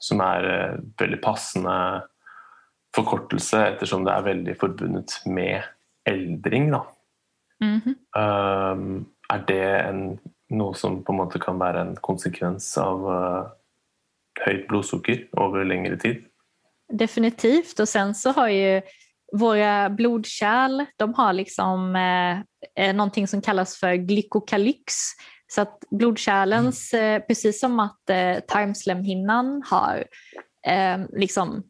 [0.00, 1.76] som er eh, veldig passende
[2.96, 5.62] forkortelse ettersom det er veldig forbundet med
[6.08, 6.70] eldring.
[6.72, 6.84] Da.
[7.62, 7.96] Mhm.
[8.18, 10.02] Um, er det en,
[10.52, 13.52] noe som på en måte kan være en konsekvens av eh,
[14.44, 16.26] høyt blodsukker over lengre tid?
[16.92, 17.80] Definitivt.
[17.80, 18.82] Och sen så har ju
[19.32, 22.40] våra blodkärl, de har liksom eh,
[22.84, 24.94] eh, någonting som kallas för glykokalyx.
[25.46, 30.04] Så att blodkärlens, eh, precis som att eh, tarmslemhinnan har,
[30.66, 31.62] eh, liksom,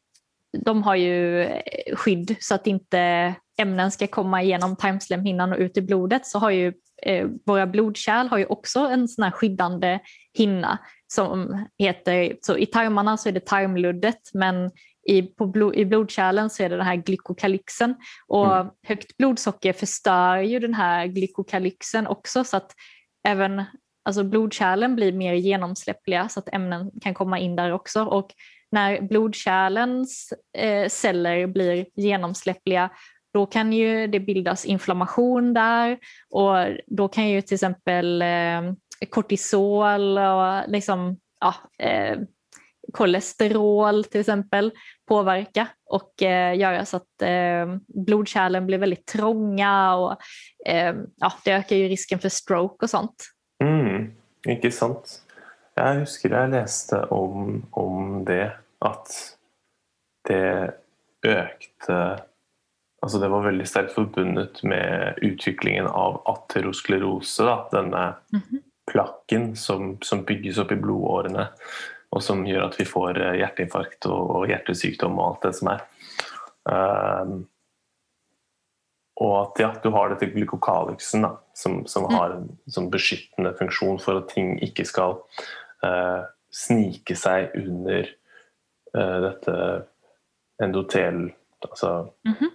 [0.64, 5.76] de har ju eh, skydd så att inte ämnen ska komma igenom tarmslemhinnan och ut
[5.76, 9.98] i blodet så har ju eh, våra blodkärl har ju också en sån här skyddande
[10.38, 14.70] hinna som heter, så i tarmarna så är det tarmluddet men
[15.08, 17.94] i, på blod, i blodkärlen så är det den här glykokalyxen
[18.28, 18.66] och Mm.
[18.86, 22.72] högt blodsocker förstör ju den här glykokalyxen också så att
[23.28, 23.64] även
[24.04, 28.30] alltså blodkärlen blir mer genomsläppliga så att ämnen kan komma in där också och
[28.72, 32.90] när blodkärlens eh, celler blir genomsläppliga
[33.32, 35.98] då kan ju det bildas inflammation där
[36.30, 38.62] och då kan ju till exempel eh,
[39.10, 42.18] kortisol och liksom, ja, eh,
[42.92, 44.72] kolesterol till exempel
[45.08, 50.16] påverka och eh, göra så att eh, blodkärlen blir väldigt trånga och
[50.66, 53.24] eh, ja, det ökar ju risken för stroke och sånt.
[53.64, 54.14] Mm,
[54.48, 55.22] ikke sant.
[55.74, 59.36] jag husker jag läste om, om det, att
[60.28, 60.74] det
[61.26, 62.22] ökade
[63.02, 68.60] Altså det var veldig sterkt forbundet med utviklingen av aterosklerose, da, denne Mhm.
[68.90, 71.48] plakken som, som bygges opp i blodårene,
[72.12, 75.68] og som gjør at vi får eh, hjerteinfarkt og, og hjertesykdom og alt det som
[75.72, 75.84] er.
[76.62, 77.48] Um,
[79.22, 81.26] og at ja, du har dette glykokalyxen
[81.58, 85.18] som, som har en som beskyttende funksjon for at ting ikke skal
[85.84, 86.22] eh,
[86.54, 88.06] snike seg under
[88.94, 89.56] eh, dette
[90.62, 91.30] endotel
[91.62, 92.50] Altså Mhm.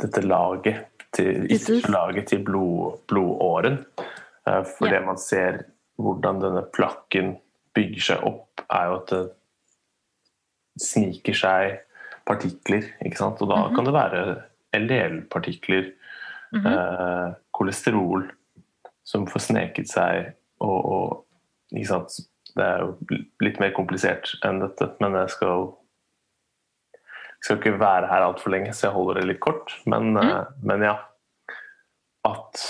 [0.00, 1.48] Dette laget til,
[1.88, 3.84] laget til blod, blodåren.
[4.46, 4.98] Eh, For Ja.
[4.98, 5.64] det man ser
[5.98, 7.36] hvordan denne plakken
[7.74, 9.24] bygger seg opp, er jo at det
[10.80, 11.78] sniker seg
[12.28, 12.84] partikler.
[13.04, 13.40] Ikke sant?
[13.42, 13.74] Og da Mhm.
[13.74, 14.42] kan det være
[14.74, 15.92] LDL-partikler,
[16.52, 16.66] Mhm.
[16.66, 18.30] eh, kolesterol,
[19.04, 21.24] som får sneket seg og, og
[21.74, 22.08] ikke sant?
[22.56, 22.96] Det er jo
[23.40, 25.74] litt mer komplisert enn dette, men jeg skal
[27.44, 29.74] skal ikke være her altfor lenge, så jeg holder det litt kort.
[29.86, 30.96] Men, eh, men ja.
[32.26, 32.62] At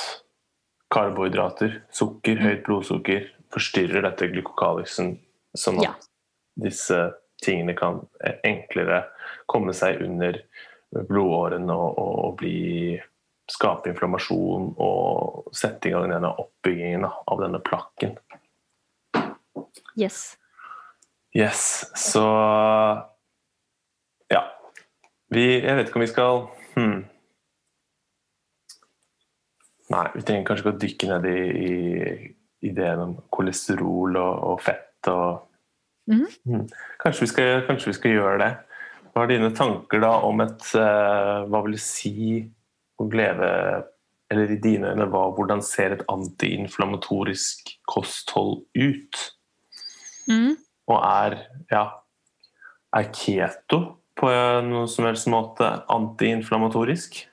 [0.93, 5.19] karbohydrater, sukker, høyt blodsukker forstyrrer dette glykokalysen,
[5.57, 5.95] sånn at Ja.
[6.61, 8.07] disse tingene kan
[8.45, 9.07] enklere
[9.47, 10.41] komme seg under
[11.09, 13.01] blodåren og, og, bli
[13.49, 18.19] skape inflammasjon og sette i gang denne oppbyggingen av denne plakken.
[19.97, 20.37] Yes.
[21.35, 22.25] Yes, så.
[25.35, 26.43] Vi, jeg vet ikke om vi skal
[26.77, 26.99] hmm.
[29.89, 34.65] Nei, vi trenger kanskje ikke å dykke ned i, i ideen om kolesterol og, og
[34.65, 35.49] fett og
[36.09, 36.27] Mhm.
[36.45, 36.69] Hmm.
[37.05, 38.53] kanskje, vi skal, kanskje vi skal gjøre det.
[39.13, 42.39] Hva er dine tanker da om et eh, Hva vil det si
[43.01, 43.49] å leve
[44.31, 49.21] Eller i dine øyne, hva, hvordan ser et antiinflammatorisk kosthold ut?
[50.29, 50.57] Mm.
[50.89, 51.37] Og er,
[51.73, 51.85] ja,
[52.93, 54.31] er keto på
[54.67, 57.27] noen som helst måte antiinflammatorisk?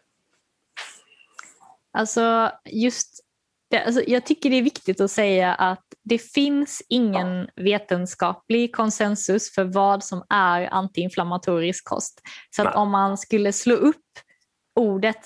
[1.98, 3.26] Alltså, just
[3.72, 9.54] det, alltså, jag tycker det är viktigt att säga att det finns ingen vetenskaplig konsensus
[9.56, 12.22] för vad som är antiinflammatorisk kost.
[12.56, 12.82] Så att Nej.
[12.82, 13.96] om man skulle slå upp
[14.76, 15.20] ordet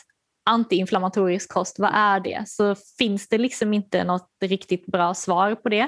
[0.49, 2.43] antiinflammatorisk kost, vad är det?
[2.47, 5.87] Så finns det liksom inte något riktigt bra svar på det.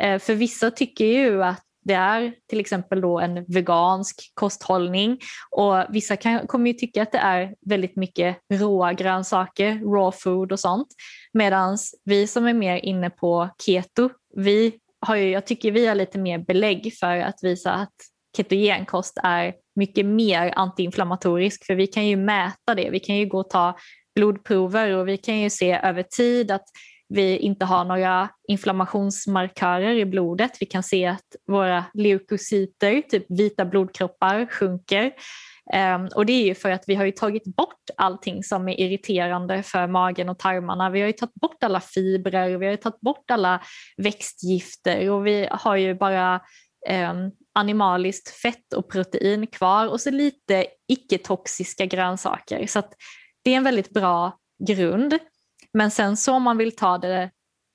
[0.00, 5.18] Eh, För vissa tycker ju att det är till exempel då en vegansk kosthållning
[5.50, 10.52] och vissa kan, kommer ju tycka att det är väldigt mycket råa grönsaker, raw food
[10.52, 10.88] och sånt.
[11.32, 15.94] Medan vi som är mer inne på keto, vi har ju, jag tycker vi har
[15.94, 17.94] lite mer belägg för att visa att
[18.36, 22.90] ketogenkost är mycket mer antiinflammatorisk för vi kan ju mäta det.
[22.90, 23.76] Vi kan ju gå och ta
[24.14, 26.64] blodprover och vi kan ju se över tid att
[27.08, 30.56] vi inte har några inflammationsmarkörer i blodet.
[30.60, 35.12] Vi kan se att våra leukocyter, typ vita blodkroppar, sjunker.
[35.72, 38.80] Ehm, och det är ju för att vi har ju tagit bort allting som är
[38.80, 40.90] irriterande för magen och tarmarna.
[40.90, 43.62] Vi har ju tagit bort alla fibrer, vi har ju tagit bort alla
[43.96, 46.40] växtgifter och vi har ju bara
[46.88, 52.66] ehm, animaliskt fett och protein kvar och så lite icke-toxiska grönsaker.
[52.66, 52.92] Så att
[53.44, 55.18] det är en väldigt bra grund.
[55.74, 57.30] Men sen så om man vill ta det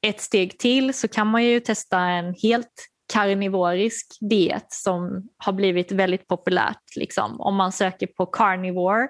[0.08, 5.92] ett steg till så kan man ju testa en helt karnivorisk diet som har blivit
[5.92, 6.96] väldigt populärt.
[6.96, 7.42] Liksom.
[7.42, 9.08] Om man söker på carnivore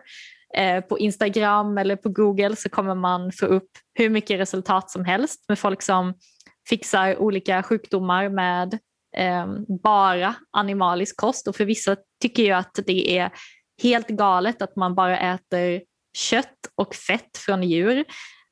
[0.57, 5.05] eh, på Instagram eller på Google så kommer man få upp hur mycket resultat som
[5.05, 6.13] helst med folk som
[6.69, 8.73] fixar olika sjukdomar med
[9.17, 9.47] eh,
[9.83, 11.47] bara animalisk kost.
[11.47, 13.31] Och för vissa tycker jag att det är
[13.83, 15.81] helt galet att man bara äter
[16.17, 18.05] kött och fett från djur.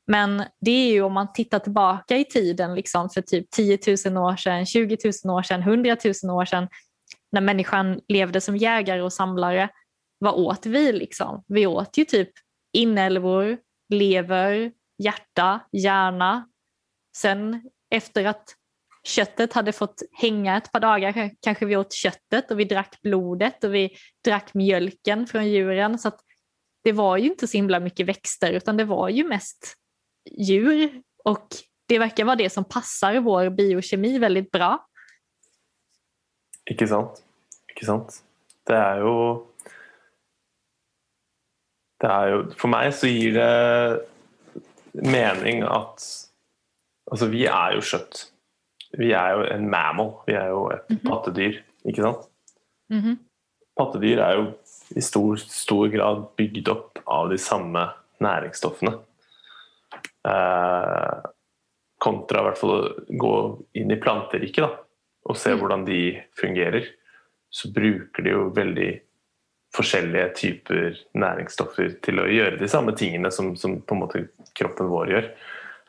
[0.08, 4.17] Men det är ju om man tittar tillbaka i tiden liksom för typ 10 000
[4.17, 6.67] år sedan, 20 000 år sedan, 100 000 år sedan
[7.32, 9.70] när människan levde som jägare och samlare.
[10.20, 10.93] Vad åt vi?
[10.93, 11.43] Liksom?
[11.48, 12.30] Vi åt ju typ
[12.74, 13.58] inälvor,
[13.89, 16.50] lever, hjärta, hjärna.
[17.17, 18.56] Sen efter att
[19.04, 23.63] köttet hade fått hänga ett par dagar kanske vi åt köttet och vi drack blodet
[23.63, 26.00] och vi drack mjölken från djuren.
[26.00, 26.20] Så att
[26.84, 29.76] det var ju inte så himla mycket växter utan det var ju mest
[30.31, 31.47] djur och
[31.87, 34.77] det verkar vara det som passar vår biokemi väldigt bra.
[36.69, 37.21] Ikke sant?
[37.71, 38.17] Ikke sant?
[38.67, 39.13] Det er jo
[42.01, 46.03] Det er jo For meg så gir det mening at
[47.07, 48.25] Altså, vi er jo kjøtt.
[48.99, 50.09] Vi er jo en mammal.
[50.27, 51.05] Vi er jo et Mhm.
[51.05, 52.25] pattedyr, ikke sant?
[52.91, 53.19] Mhm.
[53.79, 54.53] Pattedyr er jo
[54.91, 58.99] i stor, stor grad bygd opp av de samme næringsstoffene.
[60.27, 61.31] Eh,
[61.97, 63.34] kontra i hvert fall gå
[63.80, 64.69] inn i planteriket da,
[65.25, 65.59] og se Mm.
[65.59, 66.86] hvordan de fungerer.
[67.49, 69.01] Så bruker de jo veldig
[69.75, 74.89] forskjellige typer næringsstoffer til å gjøre de samme tingene som, som på en måte kroppen
[74.89, 75.30] vår gjør.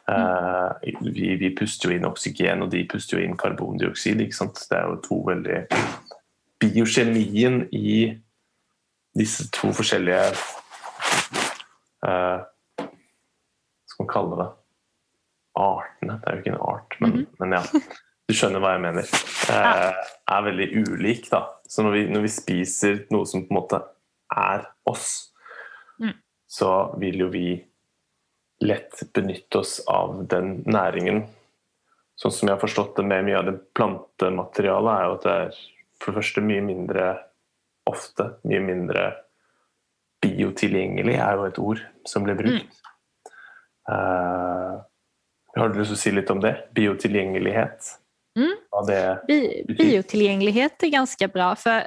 [0.09, 4.21] Eh, vi, vi puster jo inn oksygen, og de puster jo inn karbondioksid.
[4.21, 4.61] Ikke sant?
[4.71, 5.67] Det er jo to veldig
[6.59, 8.19] Biokjemien i
[9.15, 10.33] disse to forskjellige
[12.03, 12.39] eh,
[13.99, 14.49] Skal man kalle det?
[15.59, 16.21] Artene.
[16.23, 17.27] Det er jo ikke en art, men, Mhm.
[17.41, 17.63] men ja.
[18.29, 19.09] Du skjønner hva jeg mener.
[19.49, 19.93] Eh,
[20.29, 23.79] er veldig ulik da, Så når vi, når vi spiser noe som på en måte
[24.37, 25.33] er oss,
[25.99, 26.13] Mm.
[26.47, 27.65] så vil jo vi
[28.61, 31.27] lett benytte oss av den næringen.
[32.21, 35.33] Sånn som jeg har forstått det med mye av det plantematerialet, er jo at det
[35.33, 35.51] er
[35.99, 37.19] for det første mye mindre
[37.87, 39.17] ofte mye mindre
[40.21, 42.81] biotilgjengelig, er jo et ord som blir brukt.
[43.89, 44.75] Eh,
[45.57, 46.55] har du til å si litt om det?
[46.77, 47.95] Biotilgjengelighet?
[48.39, 48.55] Mm.
[48.71, 51.87] Hva det Bi biotillgänglighet är ganska bra för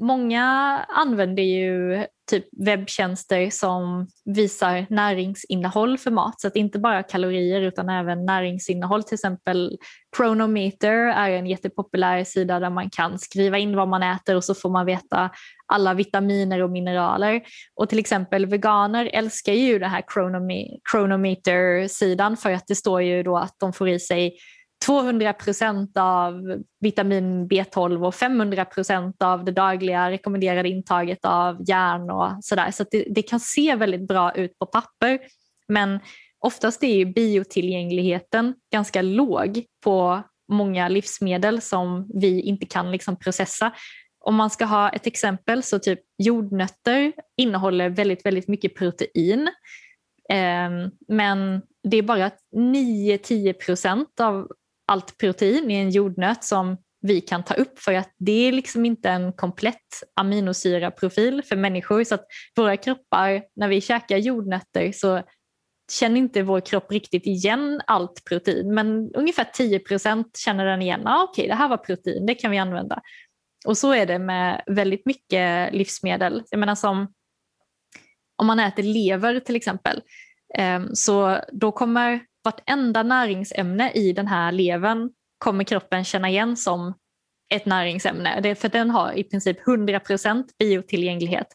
[0.00, 0.44] många
[0.88, 6.40] använder ju typ webbtjänster som visar näringsinnehåll för mat.
[6.40, 9.02] Så att inte bara kalorier utan även näringsinnehåll.
[9.02, 9.78] Till exempel
[10.16, 14.54] Chronometer är en jättepopulär sida där man kan skriva in vad man äter och så
[14.54, 15.30] får man veta
[15.66, 17.42] alla vitaminer och mineraler.
[17.74, 23.22] Och till exempel veganer älskar ju den här Chronome- Chronometer-sidan för att det står ju
[23.22, 24.36] då att de får i sig
[24.86, 32.10] 200 procent av vitamin B12 och 500 procent av det dagliga rekommenderade intaget av järn
[32.10, 32.70] och sådär.
[32.70, 35.18] Så att det, det kan se väldigt bra ut på papper.
[35.68, 36.00] Men
[36.38, 40.22] oftast är ju biotillgängligheten ganska låg på
[40.52, 43.72] många livsmedel som vi inte kan liksom processa.
[44.20, 49.48] Om man ska ha ett exempel så typ jordnötter innehåller väldigt, väldigt mycket protein.
[50.30, 50.70] Eh,
[51.08, 54.48] men det är bara 9-10 procent av
[54.86, 58.84] allt protein i en jordnöt som vi kan ta upp för att det är liksom
[58.84, 62.04] inte en komplett aminosyraprofil för människor.
[62.04, 62.26] Så att
[62.56, 65.22] våra kroppar, när vi käkar jordnötter så
[65.92, 69.80] känner inte vår kropp riktigt igen allt protein men ungefär 10
[70.38, 71.06] känner den igen.
[71.06, 73.00] Ah, Okej, okay, det här var protein, det kan vi använda.
[73.66, 76.42] Och så är det med väldigt mycket livsmedel.
[76.50, 77.12] Jag menar som
[78.36, 80.02] om man äter lever till exempel
[80.58, 86.94] eh, så då kommer vartenda näringsämne i den här levern kommer kroppen känna igen som
[87.54, 88.40] ett näringsämne.
[88.40, 91.46] Det är för den har i princip 100% biotillgänglighet.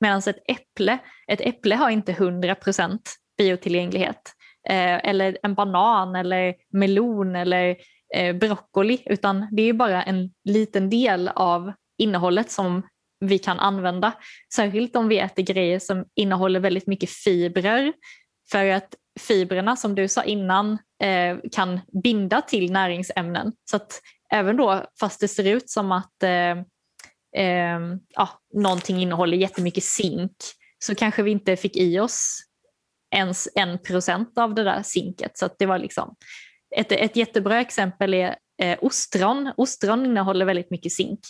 [0.00, 2.98] Medan ett äpple, ett äpple har inte 100%
[3.38, 4.32] biotillgänglighet.
[4.68, 7.76] Eh, eller en banan eller melon eller
[8.14, 12.82] eh, broccoli utan det är bara en liten del av innehållet som
[13.20, 14.12] vi kan använda.
[14.54, 17.92] Särskilt om vi äter grejer som innehåller väldigt mycket fibrer.
[18.50, 23.52] För att fibrerna som du sa innan eh, kan binda till näringsämnen.
[23.70, 24.00] Så att
[24.32, 26.50] även då fast det ser ut som att eh,
[27.44, 30.32] eh, ja, någonting innehåller jättemycket zink
[30.78, 32.42] så kanske vi inte fick i oss
[33.14, 35.38] ens en procent av det där zinket.
[35.38, 36.14] Så det var liksom
[36.76, 39.52] ett, ett jättebra exempel är eh, ostron.
[39.56, 41.20] Ostron innehåller väldigt mycket zink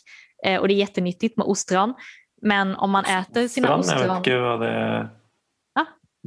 [0.44, 1.94] eh, och det är jättenyttigt med ostron.
[2.42, 3.98] Men om man äter sina ostron...
[3.98, 4.08] ostron...
[4.08, 5.08] Jag vet inte vad det?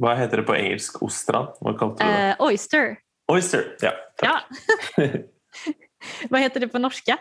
[0.00, 1.02] Vad heter det på engelsk?
[1.02, 1.46] Ostron?
[1.60, 2.28] Vad kalte du det?
[2.28, 2.96] Eh, oyster.
[3.32, 3.92] Oyster, ja.
[4.22, 4.40] Ja.
[6.30, 7.18] Vad heter det på norska?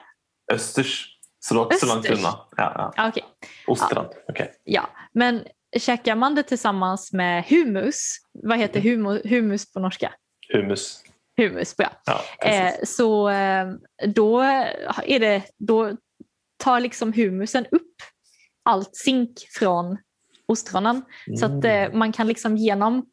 [0.53, 1.17] Östers.
[1.39, 2.17] Så var inte så långt Östers.
[2.17, 2.33] undan.
[2.57, 2.93] Ja, ja.
[3.03, 3.23] Ah, okej.
[3.67, 4.53] Ostron, okej.
[4.63, 5.43] Ja, men
[5.77, 10.13] käkar man det tillsammans med humus, vad heter humu, humus på norska?
[10.53, 11.03] Hummus.
[11.37, 11.89] Humus, bra.
[12.05, 13.67] Ja, Eh, så eh,
[14.07, 14.39] då,
[15.03, 15.97] är det, då
[16.57, 17.95] tar liksom humusen upp
[18.65, 19.97] allt zink från
[20.49, 21.01] ostronen.
[21.39, 21.91] Så att Mm.
[21.93, 23.05] eh, man kan liksom genom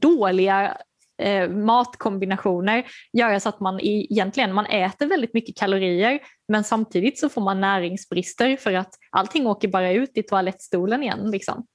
[0.00, 0.76] dåliga
[1.22, 7.18] eh, matkombinationer göra så att man i- egentligen man äter väldigt mycket kalorier men samtidigt
[7.18, 11.30] så får man näringsbrister för att allting åker bara ut i toalettstolen igen.
[11.30, 11.66] Liksom.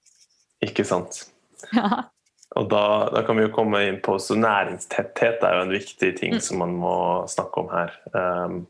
[0.66, 1.32] Ikke sant.
[1.72, 2.04] Ja.
[2.56, 6.18] Og da, da kan vi jo komme inn på så Næringstetthet er jo en viktig
[6.18, 6.40] ting Mm.
[6.42, 7.92] som man må snakke om her.
[8.14, 8.66] Um,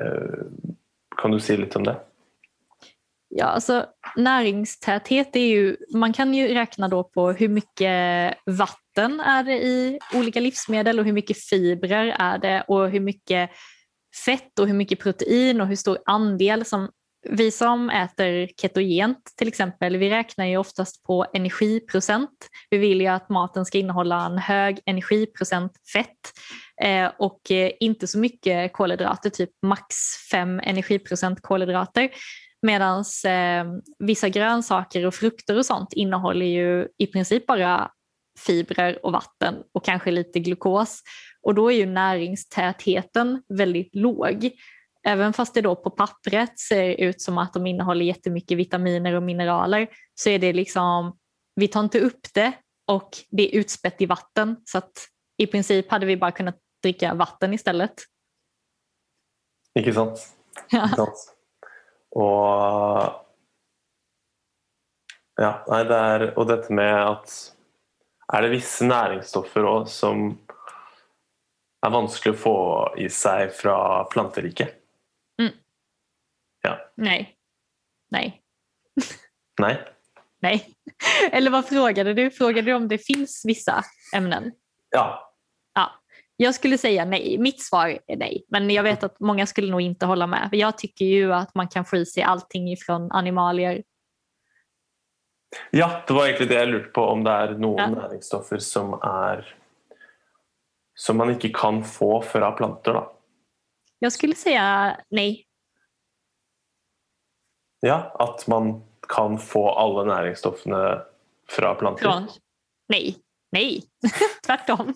[0.00, 0.44] eh,
[1.16, 1.96] kan du si litt om det?
[3.38, 9.44] Ja, alltså näringstäthet är ju, man kan ju räkna då på hur mycket vatten är
[9.44, 13.50] det i olika livsmedel och hur mycket fibrer är det och hur mycket
[14.24, 16.88] fett och hur mycket protein och hur stor andel som
[17.30, 22.48] vi som äter ketogent till exempel, vi räknar ju oftast på energiprocent.
[22.70, 26.32] Vi vill ju att maten ska innehålla en hög energiprocent fett
[26.82, 29.96] eh, och eh, inte så mycket kolhydrater, typ max
[30.30, 32.10] 5 energiprocent kolhydrater.
[32.62, 33.66] Medan eh,
[33.98, 37.90] vissa grönsaker och frukter och sånt innehåller ju i princip bara
[38.38, 41.02] fibrer och vatten och kanske lite glukos.
[41.42, 44.50] Och då är ju näringstätheten väldigt låg.
[45.06, 49.22] Även fast det då på pappret ser ut som att de innehåller jättemycket vitaminer och
[49.22, 51.18] mineraler så är det liksom,
[51.54, 52.52] vi tar inte upp det
[52.86, 57.14] och det är utspätt i vatten så att i princip hade vi bara kunnat dricka
[57.14, 57.94] vatten istället.
[59.78, 60.18] Ikke sant?
[60.70, 60.84] Ja.
[60.86, 61.35] Ikke sant?
[62.16, 63.22] Og
[65.36, 67.34] Ja, nei, det er Og dette med at
[68.32, 70.30] Er det visse næringsstoffer òg som
[71.84, 72.56] er vanskelig å få
[72.98, 73.76] i seg fra
[74.10, 74.72] planteriket?
[76.96, 77.36] Nej.
[78.10, 78.42] Nej.
[79.60, 79.88] Nej.
[80.40, 80.74] Nej.
[81.32, 82.30] Eller vad frågade du?
[82.30, 84.52] Frågade du om det finns vissa ämnen?
[84.90, 85.25] Ja.
[86.36, 86.44] Ja.
[86.46, 87.38] Jag skulle säga nej.
[87.38, 88.44] Mitt svar är nej.
[88.48, 90.46] Men jag vet att många skulle nog inte hålla med.
[90.50, 93.82] För Jag tycker ju att man kan få i sig allting ifrån animalier.
[95.70, 97.86] ja, det var egentlig det jeg lurte på, om det er noen Ja.
[97.86, 99.46] næringsstoffer som er
[100.94, 102.92] som man ikke kan få fra planter.
[102.92, 103.12] Da.
[103.98, 105.46] Jag skulle säga nej.
[107.80, 111.00] Ja, at man kan få alle næringsstoffene
[111.48, 112.02] fra planter.
[112.02, 112.28] Från...
[112.88, 113.16] Nej.
[113.52, 113.82] Nej.
[114.46, 114.94] Tvärtom.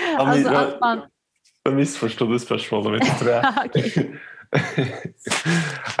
[0.00, 1.00] Ja, Alltså att man...
[1.64, 4.18] Da misforsto du spørsmålet mitt, tror jeg.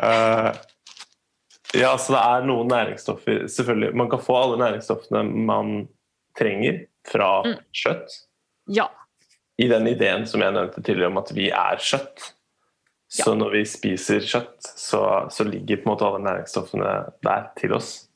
[0.02, 0.52] Eh,
[1.74, 5.88] ja, så det er noen næringsstoffer Selvfølgelig, Man kan få alle næringsstoffene man
[6.38, 7.54] trenger fra Mm.
[7.74, 8.16] kjøtt.
[8.68, 8.88] Ja.
[9.58, 12.32] I den ideen som jeg nevnte tidligere om at vi er kjøtt.
[13.10, 15.00] Så når vi spiser kjøtt, så,
[15.30, 16.90] så ligger på en måte alle næringsstoffene
[17.26, 18.08] der til oss.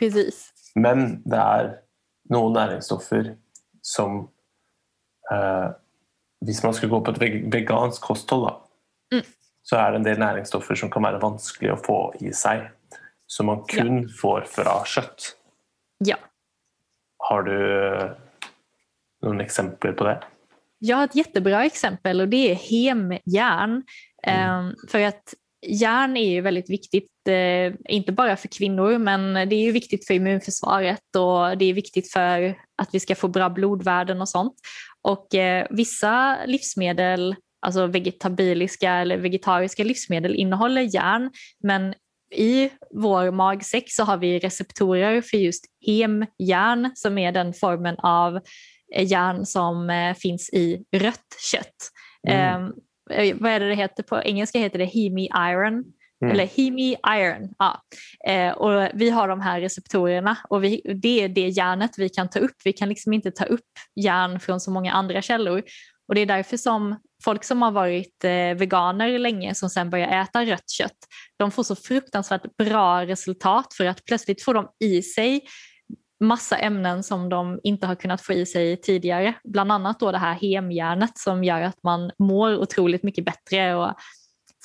[0.00, 0.40] Precis.
[0.74, 1.70] Men det er
[2.32, 3.34] noen næringsstoffer
[3.82, 4.28] som
[5.30, 5.70] eh,
[6.44, 8.54] Hvis man skulle gå på et veg- vegansk kosthold, da,
[9.12, 9.24] Mm.
[9.62, 12.70] så er det en del næringsstoffer som kan være vanskelig å få i seg.
[13.26, 15.34] Som man kun får fra kjøtt.
[16.04, 16.16] Ja.
[17.28, 18.16] Har du
[19.22, 20.22] noen eksempler på det?
[20.80, 23.82] Jag har ett jättebra exempel och det är hemjärn.
[24.22, 25.34] Ehm, för att
[25.66, 30.06] järn är ju väldigt viktigt, eh, inte bara för kvinnor, men det är ju viktigt
[30.06, 34.54] för immunförsvaret och det är viktigt för att vi ska få bra blodvärden och sånt.
[35.02, 37.36] Och eh, vissa livsmedel,
[37.66, 41.30] alltså vegetabiliska eller vegetariska livsmedel innehåller järn,
[41.62, 41.94] men
[42.34, 48.36] i vår magsäck så har vi receptorer för just hemjärn som är den formen av
[48.94, 51.90] eh, järn som finns i rött kött.
[52.28, 52.72] Mm.
[53.10, 54.58] Eh, vad är det det heter på engelska?
[54.58, 55.84] heter det hemi iron.
[56.24, 56.32] Mm.
[56.32, 57.54] Eller hemi iron.
[57.58, 57.82] Ja.
[58.26, 62.30] Eh, och vi har de här receptorerna och vi, det är det järnet vi kan
[62.30, 62.56] ta upp.
[62.64, 65.62] Vi kan liksom inte ta upp järn från så många andra källor.
[66.08, 70.22] Och det är därför som folk som har varit eh, veganer länge som sen börjar
[70.22, 70.98] äta rött kött,
[71.36, 75.40] de får så fruktansvärt bra resultat för att plötsligt får de i sig
[76.20, 79.34] massa ämnen som de inte har kunnat få i sig tidigare.
[79.44, 83.94] Bland annat då det här hemjärnet som gör att man mår otroligt mycket bättre och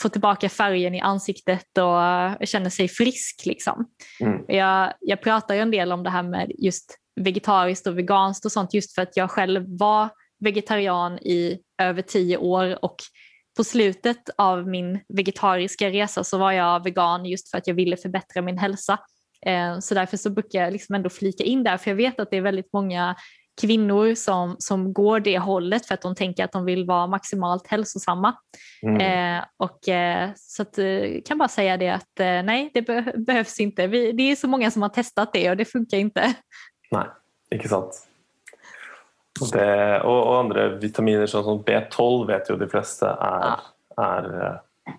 [0.02, 3.42] får tillbaka färgen i ansiktet och känner sig frisk.
[3.46, 3.86] Liksom.
[4.20, 4.46] Mm.
[4.48, 8.74] Jag, jag pratar en del om det här med just vegetariskt och veganskt och sånt
[8.74, 12.96] just för att jag själv var vegetarian i över tio år och
[13.58, 17.98] på slutet av min vegetariska resa så var jag vegan just för att jag ville
[17.98, 19.00] förbättra min hälsa.
[19.46, 22.32] Eh, Så därför så brukar jag liksom ändå flika in där för jag vet att
[22.32, 23.16] det är väldigt många
[23.62, 27.68] kvinnor som, som går det hållet för att de tänker att de vill vara maximalt
[27.68, 28.36] hälsosamma.
[28.84, 29.02] Mm.
[29.02, 33.14] Eh, och, eh, så att, eh, kan bara säga det att eh, nej, det be
[33.18, 33.88] behövs inte.
[33.88, 36.34] Vi, det är så många som har testat det och det funkar inte.
[36.92, 37.06] Nei,
[37.52, 37.98] ikke sant.
[39.52, 43.66] Det, og, og andre vitaminer, som B12, vet jo de fleste er,
[44.00, 44.94] er eh,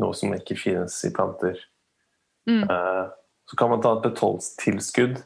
[0.00, 1.58] noe som ikke finnes i planter.
[2.48, 2.62] Mm.
[2.70, 3.04] Eh,
[3.52, 5.18] Så kan man ta et B12-tilskudd,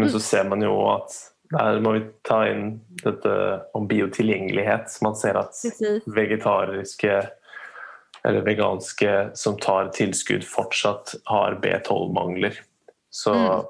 [0.00, 1.12] men så ser man jo at
[1.52, 2.70] der må vi ta inn
[3.04, 3.32] dette
[3.76, 4.88] om biotilgjengelighet.
[4.90, 6.06] Så man ser at Precis.
[6.08, 7.18] vegetariske
[8.24, 12.56] eller veganske som tar tilskudd, fortsatt har B12-mangler.
[13.12, 13.68] Så, Mm.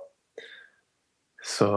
[1.42, 1.68] så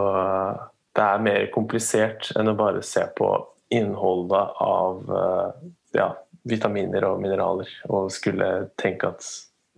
[0.95, 3.34] det er mer komplisert enn å bare se på
[3.73, 5.67] innholdet av eh,
[5.97, 6.11] ja,
[6.49, 9.25] vitaminer og mineraler, og skulle tenke at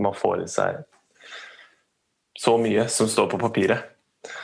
[0.01, 0.83] man får i seg
[2.41, 3.83] så mye som står på papiret.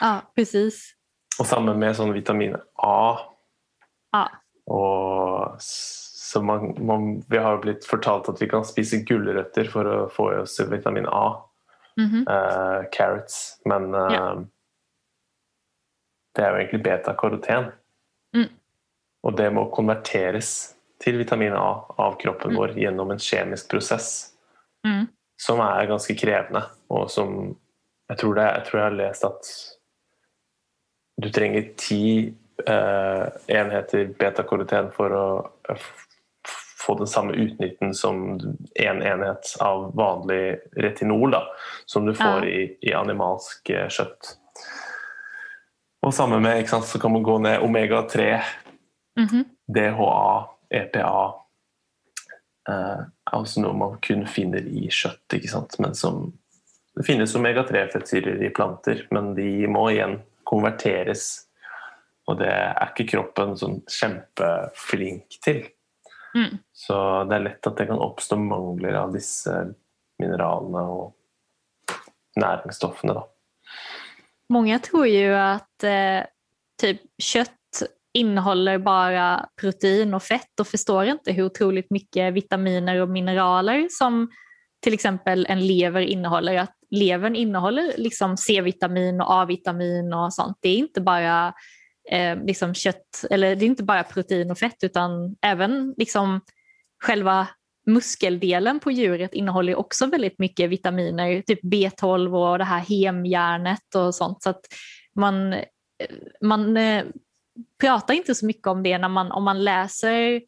[0.02, 0.94] Ja, precis.
[1.40, 3.18] Og sammen med sånn vitamin A
[4.14, 4.28] Ja.
[5.58, 10.10] s- så man, man, vi har blitt fortalt at vi kan spise gulrøtter for å
[10.12, 11.42] få i oss vitamin A.
[11.98, 12.28] Mhm.
[12.30, 13.60] eh, carrots.
[13.66, 14.36] Men eh, Ja.
[16.36, 17.72] det er jo egentlig beta-karoten.
[18.36, 18.50] Mm.
[19.24, 22.58] Og det må konverteres til vitamin A av kroppen Mm.
[22.58, 24.34] vår gjennom en kjemisk prosess
[24.86, 25.08] Mm.
[25.40, 27.56] som er ganske krevende, og som
[28.10, 29.50] jeg tror, det, jeg tror jeg har lest at
[31.18, 32.02] du trenger ti
[32.68, 33.24] eh,
[33.58, 35.26] enheter beta-karoten for å
[35.70, 35.88] eh,
[36.78, 41.42] få den samme utnytten som en enhet av vanlig retinol, da,
[41.90, 42.52] som du får Ja.
[42.52, 44.36] i, i animalsk eh, kjøtt.
[46.06, 48.30] Og samme med, ikke sant, så kan man gå ned omega-3,
[49.18, 49.44] Mhm.
[49.74, 51.34] DHA, EPA
[52.70, 53.00] eh,
[53.34, 55.74] også noe man kun finner i kjøtt, ikke sant?
[55.82, 56.28] men som
[56.98, 61.28] det finnes omega-3-fettsyrer i planter, men de må igjen konverteres.
[62.28, 65.62] Og det er ikke kroppen sånn kjempeflink til.
[66.36, 66.58] Mm.
[66.76, 66.98] Så
[67.30, 69.54] det er lett at det kan oppstå mangler av disse
[70.22, 71.14] mineralene og
[72.38, 73.14] næringsstoffene.
[73.14, 73.24] Da.
[74.50, 76.24] Många tror ju att eh,
[76.82, 77.54] typ kött
[78.14, 84.32] innehåller bara protein och fett och förstår inte hur otroligt mycket vitaminer och mineraler som
[84.84, 86.60] till exempel en lever innehåller.
[86.60, 90.58] Att levern innehåller liksom C-vitamin och A-vitamin och sånt.
[90.62, 91.54] Det är inte bara
[92.12, 96.42] eh, liksom kött, eller det är inte bara protein och fett utan även liksom
[97.04, 97.48] själva
[97.86, 104.16] muskeldelen på djuret innehåller också väldigt mycket vitaminer, typ B12 och det här hemjärnet och
[104.16, 104.44] sånt.
[104.44, 104.62] Så att
[105.16, 105.62] man, eh,
[106.42, 107.06] man eh,
[107.82, 110.42] pratar inte så mycket om det när man, om man läser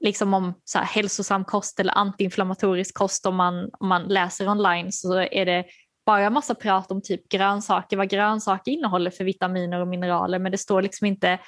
[0.00, 4.92] liksom om så här, hälsosam kost eller antiinflammatorisk kost om man, om man läser online
[4.92, 5.64] så är det
[6.06, 10.58] bara massa prat om typ grönsaker, vad grönsaker innehåller för vitaminer och mineraler men det
[10.58, 11.38] står liksom inte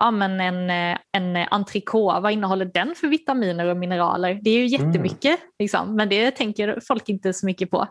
[0.00, 0.70] ja, men en,
[1.12, 4.38] en entrecote, vad innehåller den för vitaminer och mineraler?
[4.42, 5.50] Det är ju jättemycket, mm.
[5.58, 7.88] liksom, men det tänker folk inte så mycket på.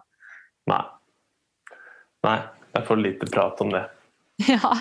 [0.66, 0.84] Nej,
[2.24, 2.40] Nej
[2.72, 3.90] jag får lite prat om det.
[4.48, 4.78] Ja.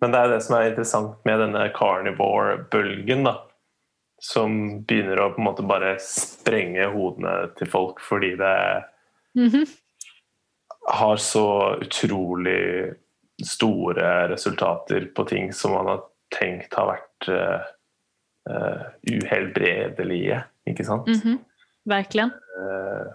[0.00, 3.28] Men det är det som är intressant med den här carnivore-bølgen,
[4.18, 8.84] som börjar att på en måte bare sprenge hodene til folk fordi det
[9.34, 9.66] mm -hmm.
[10.90, 12.98] Har så otroligt
[13.46, 16.00] stora resultat på ting som man har
[16.38, 17.60] tänkt har varit uh,
[18.50, 18.82] uh,
[19.12, 20.42] uhelbredeliga.
[20.66, 21.06] Ikke sant?
[21.06, 21.38] Mm -hmm.
[21.84, 22.30] Verkligen.
[22.30, 23.06] Uh,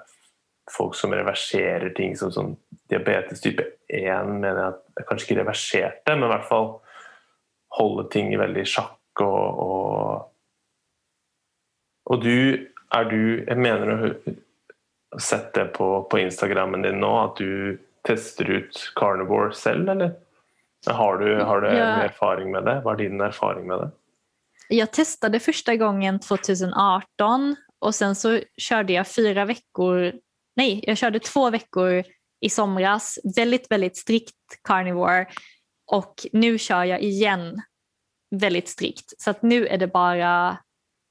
[0.72, 2.58] folk som reverserer ting som, som
[2.90, 6.70] diabetes type 1 mener jeg at kanskje ikke reverserte, men i hvert fall
[7.78, 10.32] holde ting veldig i sjakk og, og,
[12.06, 14.12] og du er du Jeg mener å
[15.20, 20.14] sett det på, på Instagrammen din nå, at du tester ut carnivore selv, eller?
[20.86, 22.82] Har du, har du jag, erfaring med det?
[22.86, 23.92] Vad är din erfaring med det?
[24.70, 30.14] Jag testade första gången 2018 och sen så körde jag fyra veckor,
[30.56, 32.04] nej jag körde två veckor
[32.42, 35.28] i somras, väldigt väldigt strikt carnivore
[35.92, 37.62] och nu kör jag igen
[38.36, 39.22] väldigt strikt.
[39.22, 40.58] Så att nu är det bara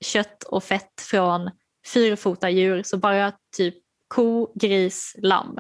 [0.04, 1.50] kött och fett från
[1.94, 3.74] fyrfota djur, så bara typ
[4.12, 5.56] ko, gris, lamm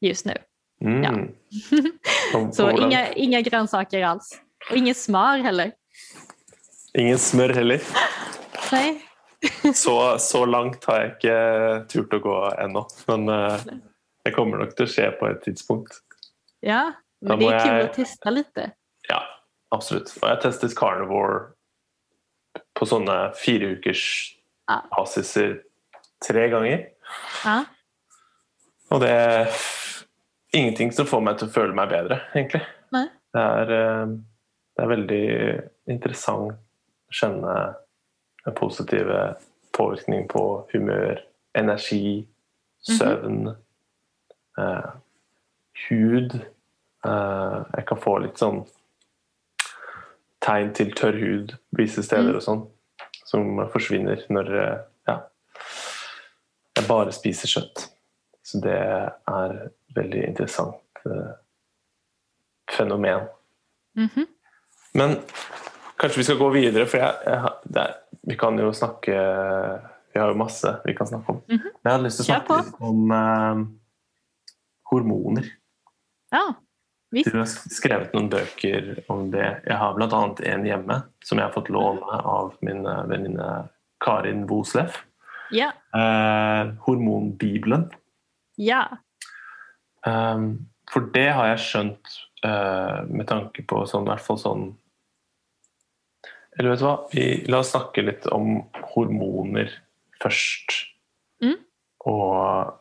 [0.00, 0.34] just nu.
[0.80, 1.02] Mm.
[1.02, 2.52] Ja.
[2.52, 4.40] så inga, inga grönsaker alls.
[4.70, 5.72] Och inget smör heller.
[6.98, 7.82] Ingen smör heller?
[8.72, 9.02] Nej.
[9.74, 12.84] så, så långt har jag inte turt att gå ännu.
[13.06, 13.60] Men uh,
[14.24, 15.92] det kommer nog att ske på ett tidspunkt.
[16.60, 17.80] Ja, men det är kul jag...
[17.80, 18.70] att testa lite.
[19.08, 19.22] Ja,
[19.70, 20.18] absolut.
[20.22, 21.40] Och jag testat carnivore
[22.72, 24.34] på sådana fyra veckors
[24.66, 24.84] ja.
[24.90, 25.62] basiser
[26.28, 26.93] tre gånger.
[27.44, 27.64] Ja.
[28.90, 29.48] Och det är
[30.52, 32.66] ingenting som får mig att känna mig bättre egentligen.
[32.88, 33.08] Nej.
[33.32, 34.06] Det är, eh,
[34.76, 37.74] det är väldigt intressant att känna
[38.46, 39.06] en positiv
[39.72, 42.26] påverkan på humör, energi,
[42.98, 43.54] sömn, mm
[44.56, 44.78] -hmm.
[44.78, 44.90] eh,
[45.88, 46.34] hud.
[47.04, 48.64] Eh, jag kan få lite sån
[50.38, 52.36] tegn till torr hud vissa steder mm.
[52.36, 52.70] och sånt
[53.24, 54.84] som försvinner när
[56.74, 57.88] ja, jag bara spiser kött.
[58.42, 61.30] Så det är väldigt intressant eh,
[62.76, 63.20] fenomen.
[63.96, 64.26] Mm -hmm.
[64.92, 65.16] Men
[65.96, 69.12] kanske vi ska gå vidare för jag, jag, det, vi kan ju snacka,
[70.12, 71.40] vi har ju massor vi kan snacka om.
[71.48, 71.70] Mm -hmm.
[71.82, 73.56] Jag hade lust att snacka lite om eh,
[74.82, 75.44] hormoner.
[76.30, 76.54] Ja,
[77.10, 77.32] visst.
[77.32, 79.62] Du har skrivit några böcker om det.
[79.66, 83.68] Jag har bland annat en hemma som jag har fått låna av min eh, väninna
[84.04, 85.04] Karin Boslef.
[85.52, 85.72] Ja.
[85.96, 87.90] Eh, hormonbibeln.
[88.56, 88.86] Ja.
[90.06, 94.64] Um, for det har jeg skjønt uh, med tanke på sånn, i hvert fall sånn
[96.58, 98.60] Eller vet du hva, Vi, la oss snakke litt om
[98.92, 99.72] hormoner
[100.22, 100.76] først.
[101.42, 101.56] Mm.
[102.06, 102.74] Og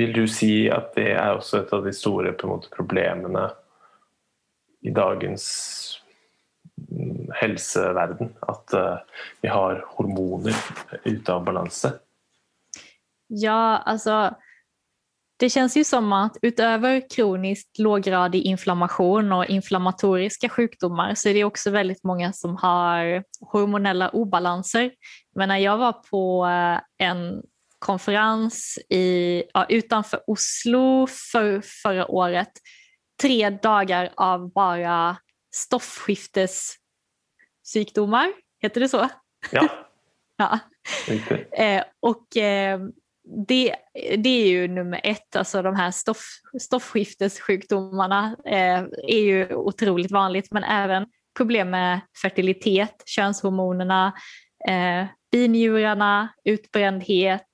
[0.00, 3.46] vil du si at det er også et av de store måte, problemene
[4.82, 5.44] i dagens
[7.34, 8.34] helseverden?
[8.40, 8.98] At eh,
[9.40, 10.56] vi har hormoner
[11.04, 11.92] ute av balanse?
[13.26, 14.34] Ja, alltså
[15.40, 21.44] det känns ju som att utöver kroniskt låggradig inflammation och inflammatoriska sjukdomar så är det
[21.44, 24.90] också väldigt många som har hormonella obalanser.
[25.34, 27.42] Men när jag var på eh, en
[27.78, 32.52] konferens i, ja, utanför Oslo för, förra året,
[33.22, 35.16] tre dagar av bara
[35.54, 36.74] stoffskiftes
[37.70, 39.08] stoffskiftessjukdomar, heter det så?
[39.50, 39.68] Ja.
[40.36, 40.58] ja.
[41.52, 42.80] Eh, och eh,
[43.48, 43.76] det,
[44.18, 46.24] det är ju nummer ett, alltså de här stoff,
[46.60, 51.06] stoffskiftessjukdomarna eh, är ju otroligt vanligt men även
[51.36, 54.12] problem med fertilitet, könshormonerna,
[54.68, 57.46] eh, binjurarna, utbrändhet.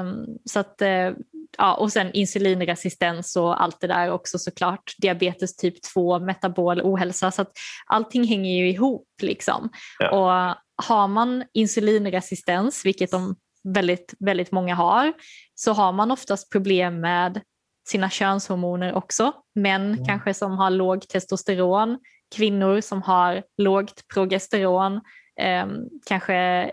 [0.00, 1.16] Um, så att, uh,
[1.58, 4.92] ja, och sen insulinresistens och allt det där också såklart.
[4.98, 7.30] Diabetes typ 2, metabol ohälsa.
[7.30, 7.52] Så att
[7.86, 9.06] allting hänger ju ihop.
[9.22, 9.68] Liksom.
[9.98, 10.10] Ja.
[10.10, 13.36] Och har man insulinresistens, vilket de
[13.68, 15.12] väldigt, väldigt många har,
[15.54, 17.40] så har man oftast problem med
[17.88, 19.32] sina könshormoner också.
[19.54, 20.04] Män mm.
[20.04, 21.98] kanske som har låg testosteron,
[22.36, 25.00] kvinnor som har lågt progesteron,
[25.40, 25.66] eh,
[26.06, 26.70] kanske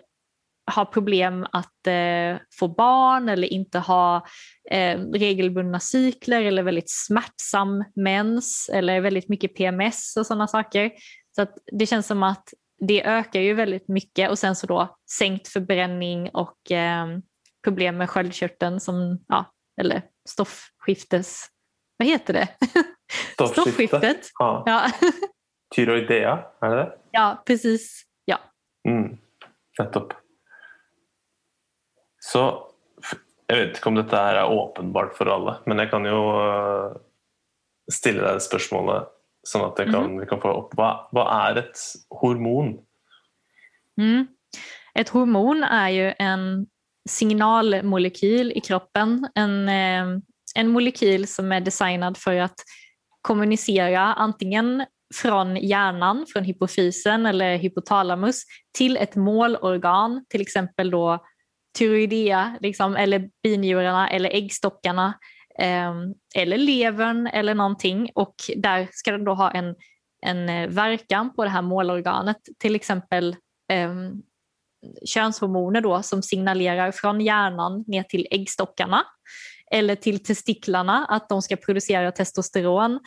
[0.66, 4.26] har problem att eh, få barn eller inte ha
[4.72, 10.91] eh, regelbundna cykler eller väldigt smärtsam mens eller väldigt mycket PMS och sådana saker.
[11.36, 12.53] Så att det känns som att
[12.88, 17.07] det ökar ju väldigt mycket och sen så då sänkt förbränning och eh,
[17.64, 19.45] problem med sköldkörteln som, ja,
[19.82, 21.45] eller stoffskiftes...
[21.97, 22.47] Vad heter det?
[23.47, 24.30] Stoffskiftet?
[24.39, 24.64] Ja.
[24.66, 24.91] ja.
[25.76, 26.91] Tyroidea, är det det?
[27.12, 28.03] Ja, precis.
[28.26, 28.39] Ja.
[28.89, 29.18] Mm.
[29.80, 30.14] Nettopp.
[32.24, 32.67] Så
[33.47, 36.91] jag vet inte om detta är uppenbart för alla, men jag kan ju eh,
[37.91, 39.03] ställa dig spørsmålet
[39.43, 40.19] så att kan, mm.
[40.19, 40.69] vi kan få upp.
[40.74, 41.78] Vad, vad är ett
[42.09, 42.80] hormon?
[44.01, 44.28] Mm.
[44.93, 46.67] Ett hormon är ju en
[47.09, 49.28] signalmolekyl i kroppen.
[49.36, 50.22] En, eh,
[50.55, 52.55] en molekyl som är designad för att
[53.22, 58.43] kommunicera antingen från hjärnan, från hypofysen eller hypotalamus
[58.78, 61.26] till ett målorgan, till exempel då
[61.78, 65.13] tyroidea liksom, eller binjurarna eller äggstockarna
[65.59, 65.93] eh,
[66.36, 69.76] eller levern eller någonting och där ska den då ha en,
[70.26, 73.36] en eh, verkan på det här målorganet, till exempel
[73.72, 73.93] eh,
[75.05, 79.03] könshormoner då som signalerar från hjärnan ner till äggstockarna
[79.72, 82.99] eller till testiklarna att de ska producera testosteron.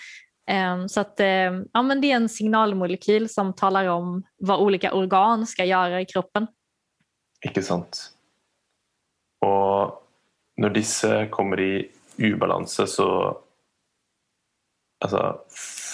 [0.51, 4.93] Ehm, så att, ehm, ja, men det är en signalmolekyl som talar om vad olika
[4.93, 6.47] organ ska göra i kroppen.
[7.45, 8.14] Icke sant.
[9.45, 10.03] Och
[10.57, 13.39] när dessa kommer i obalans så
[15.01, 15.41] alltså,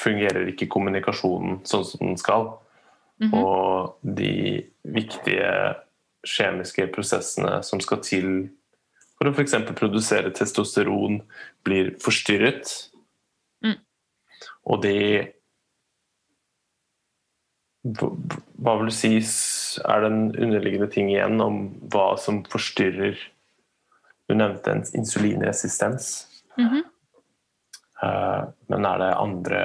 [0.05, 2.59] fungerar inte kommunikationen som den ska.
[3.20, 3.44] Mm -hmm.
[3.44, 5.74] Og de viktige
[6.26, 8.48] kjemiske prosessene som skal til
[9.18, 9.53] for å f.eks.
[9.76, 11.20] produsere testosteron,
[11.62, 12.70] blir forstyrret.
[13.64, 13.76] Mm.
[14.64, 15.34] Og det
[18.61, 19.14] Hva vil du si
[19.88, 23.16] er den underliggende ting igjen om hva som forstyrrer
[24.31, 26.26] Du nevnte en insulinresistens.
[26.59, 26.83] Mm -hmm.
[28.66, 29.62] Men er det andre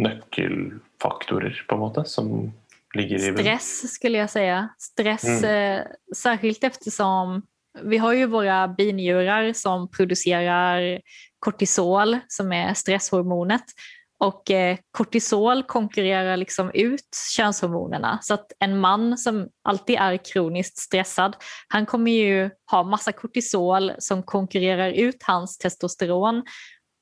[0.00, 2.52] nyckelfaktorer på en måte som
[2.94, 4.68] ligger i Stress skulle jag säga.
[4.78, 5.44] Stress, mm.
[5.44, 7.42] eh, särskilt eftersom
[7.82, 11.00] vi har ju våra binjurar som producerar
[11.38, 13.64] kortisol som är stresshormonet
[14.20, 18.18] och eh, kortisol konkurrerar liksom ut könshormonerna.
[18.22, 21.36] Så att en man som alltid är kroniskt stressad,
[21.68, 26.42] han kommer ju ha massa kortisol som konkurrerar ut hans testosteron.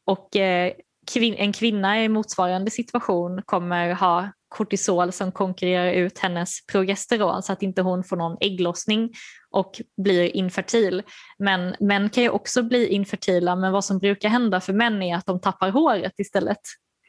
[0.07, 0.73] Och eh,
[1.17, 7.63] en kvinna i motsvarande situation kommer ha kortisol som konkurrerar ut hennes progesteron så att
[7.63, 9.11] inte hon får någon ägglossning
[9.51, 11.03] och blir infertil.
[11.39, 15.17] Men män kan ju också bli infertila men vad som brukar hända för män är
[15.17, 16.61] att de tappar håret istället.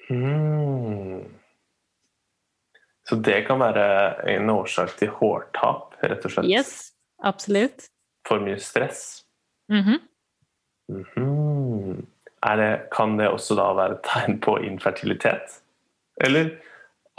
[0.09, 1.23] Mm.
[3.09, 6.45] Så det kan vara en orsak till hårtapp, rätt och slett?
[6.45, 6.89] Yes,
[7.23, 7.87] absolut.
[8.27, 9.21] För mycket stress?
[9.71, 9.97] Mm -hmm.
[10.89, 12.05] Mm -hmm
[12.57, 15.61] det, kan det också då vara ett tecken på infertilitet?
[16.23, 16.59] Eller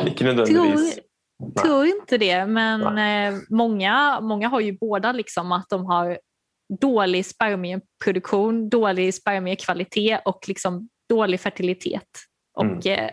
[0.03, 0.95] inte nödvändigtvis?
[0.95, 6.19] Tror, tror inte det, men eh, många, många har ju båda liksom att de har
[6.81, 12.09] dålig spermieproduktion, dålig spermiekvalitet och liksom dålig fertilitet.
[12.55, 13.05] Och mm.
[13.05, 13.11] eh,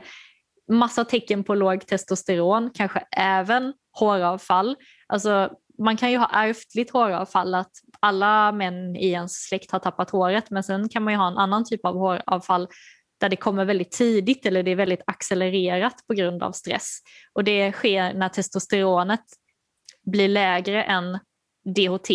[0.72, 4.76] massa tecken på låg testosteron, kanske även håravfall.
[5.08, 5.50] Alltså,
[5.84, 10.50] man kan ju ha ärftligt håravfall, att alla män i ens släkt har tappat håret
[10.50, 12.68] men sen kan man ju ha en annan typ av håravfall
[13.20, 17.00] där det kommer väldigt tidigt eller det är väldigt accelererat på grund av stress.
[17.34, 19.24] Och det sker när testosteronet
[20.06, 21.20] blir lägre än
[21.66, 22.10] DHT,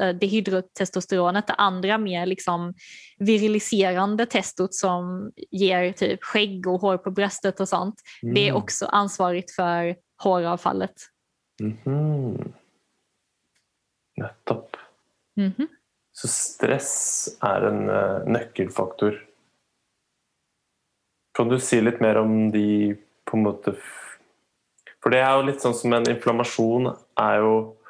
[0.00, 2.74] eh, dehydrotestosteronet, det andra mer liksom
[3.18, 7.94] viriliserande testot som ger typ skägg och hår på bröstet och sånt.
[8.22, 8.34] Mm.
[8.34, 8.62] Det är mm.
[8.62, 10.94] också ansvarigt för håravfallet.
[11.60, 12.52] Mm -hmm.
[14.16, 14.76] Nettopp.
[15.36, 15.66] Mm -hmm.
[16.12, 19.28] Så stress är en uh, nyckelfaktor.
[21.34, 23.74] Kan du säga lite mer om de på en måte
[25.02, 27.81] För det är ju lite sånn som en inflammation är ju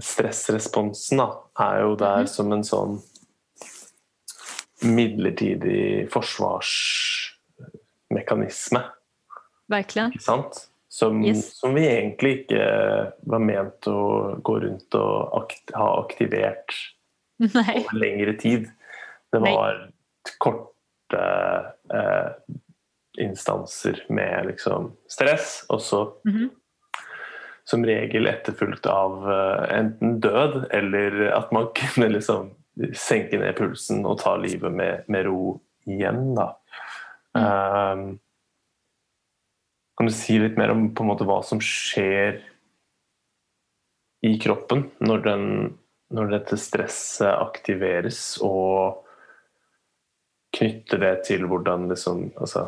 [0.00, 1.20] Stressresponsen
[1.58, 2.26] är ju där mm -hmm.
[2.26, 3.00] som en sån
[4.82, 8.80] midlertidig forsvarsmekanisme.
[9.68, 10.12] Verkligen.
[10.20, 10.66] Sant?
[10.88, 11.58] Som, Yes.
[11.58, 16.74] som vi egentlig ikke var ment å gå rundt og akt, ha aktivert
[17.38, 17.86] Nej.
[17.86, 18.68] over lengre tid.
[19.32, 19.54] Det Nei.
[19.54, 19.92] var
[20.38, 21.18] korte
[21.94, 22.26] eh,
[23.18, 26.50] instanser med liksom stress, og så Mhm.
[27.70, 32.50] Som regel etterfulgt av eh, enten død eller at man kunne liksom
[32.96, 36.32] senke ned pulsen og ta livet med, med ro igjen.
[36.36, 36.48] Da.
[37.36, 38.18] Um,
[39.98, 42.40] kan du si litt mer om på en måte hva som skjer
[44.26, 45.44] i kroppen når, den,
[46.12, 49.04] når dette stresset aktiveres, og
[50.56, 52.66] knytte det til hvordan liksom altså,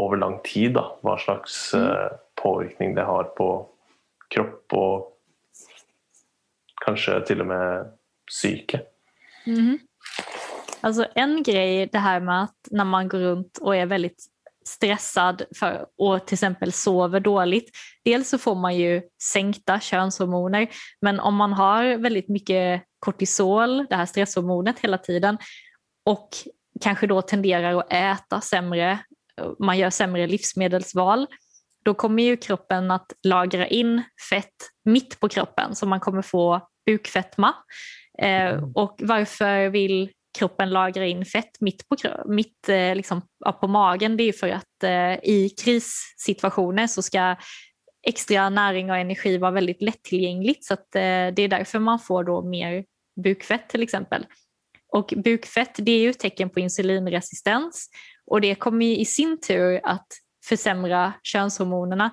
[0.00, 2.12] over lang tid, da, hva slags eh,
[2.46, 3.68] påvirkning det har på
[4.28, 5.12] kropp och
[6.84, 7.92] kanske till och med
[8.28, 8.80] psyke.
[9.46, 9.78] Mm.
[10.80, 14.24] Alltså en grej det här med att när man går runt och är väldigt
[14.64, 17.70] stressad för, och till exempel sover dåligt.
[18.04, 20.68] Dels så får man ju sänkta könshormoner
[21.00, 25.38] men om man har väldigt mycket kortisol, det här stresshormonet hela tiden
[26.04, 26.28] och
[26.80, 28.98] kanske då tenderar att äta sämre,
[29.58, 31.26] man gör sämre livsmedelsval,
[31.86, 36.68] då kommer ju kroppen att lagra in fett mitt på kroppen så man kommer få
[36.86, 37.54] bukfetma.
[38.22, 43.22] Eh, och varför vill kroppen lagra in fett mitt på, mitt, eh, liksom,
[43.60, 44.16] på magen?
[44.16, 47.36] Det är för att eh, i krissituationer så ska
[48.06, 51.00] extra näring och energi vara väldigt lättillgängligt så att, eh,
[51.36, 52.84] det är därför man får då mer
[53.22, 54.26] bukfett till exempel.
[54.92, 57.90] Och bukfett det är ju ett tecken på insulinresistens
[58.26, 60.06] och det kommer i sin tur att
[60.48, 62.10] försämra könshormonerna.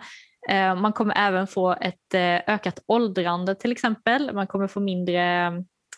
[0.50, 4.34] Eh, Man kommer även få ett eh, ökat åldrande till exempel.
[4.34, 5.48] Man kommer få mindre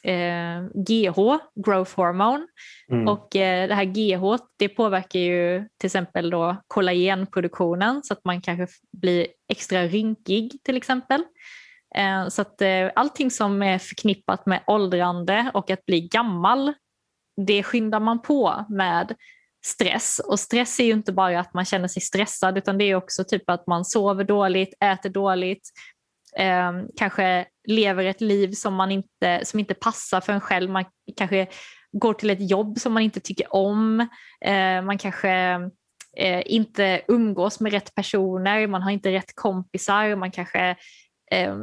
[0.03, 2.47] eh, GH, growth hormone.
[2.91, 3.07] Mm.
[3.07, 8.41] Och eh, det här GH det påverkar ju till exempel då kollagenproduktionen så att man
[8.41, 11.23] kanske blir extra rynkig till exempel.
[11.95, 16.73] Eh, så att eh, allting som är förknippat med åldrande och att bli gammal
[17.37, 19.15] det skyndar man på med
[19.65, 20.21] stress.
[20.27, 23.23] Och stress är ju inte bara att man känner sig stressad utan det är också
[23.23, 25.69] typ att man sover dåligt, äter dåligt,
[26.37, 30.69] eh, kanske lever ett liv som, man inte, som inte passar för en själv.
[30.69, 30.85] Man
[31.17, 31.47] kanske
[31.91, 33.99] går till ett jobb som man inte tycker om.
[34.45, 35.29] Eh, man kanske
[36.17, 40.75] eh, inte umgås med rätt personer, man har inte rätt kompisar, man kanske
[41.31, 41.55] eh,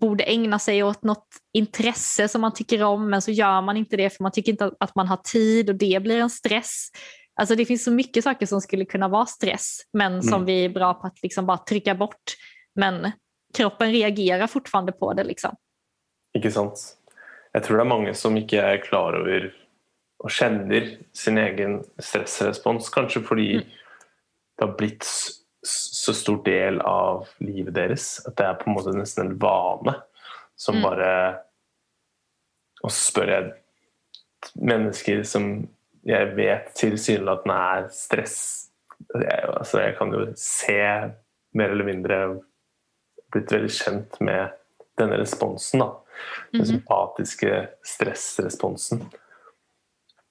[0.00, 3.96] borde ägna sig åt något intresse som man tycker om men så gör man inte
[3.96, 6.88] det för man tycker inte att man har tid och det blir en stress.
[7.36, 10.44] Alltså det finns så mycket saker som skulle kunna vara stress men som Mm.
[10.46, 12.36] vi är bra på att liksom bara trycka bort.
[12.74, 13.10] Men
[13.54, 15.24] kroppen reagerar fortfarande på det.
[15.24, 15.56] Liksom.
[16.38, 16.96] Ikke sant?
[17.54, 19.52] Jeg tror det er mange som ikke er klar over
[20.24, 23.64] og kjenner sin egen stressrespons, kanskje fordi Mm.
[24.58, 25.40] det har s-
[26.06, 29.94] så stor del av livet deres at det er på en måte nesten en vane
[30.56, 30.82] som Mm.
[30.82, 31.40] bare
[32.84, 33.52] Og så spør jeg
[34.56, 35.68] mennesker som
[36.04, 38.38] jeg vet tilsynelatende er stress
[39.14, 40.78] jeg, altså jeg kan jo se
[41.54, 42.18] mer eller mindre
[43.34, 44.54] blitt veldig kjent med
[44.98, 45.82] denne responsen.
[45.82, 45.90] da
[46.52, 46.66] den Mhm.
[46.66, 49.12] sympatiske stressresponsen.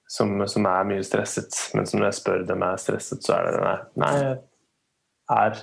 [0.08, 3.50] Som, som er mye stresset, men som når jeg spør dem er stresset, så er
[3.50, 4.36] det nei, nei jeg
[5.30, 5.62] er,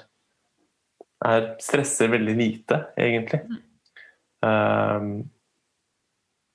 [1.26, 3.40] er stresser veldig lite, egentlig.
[4.44, 5.30] Um,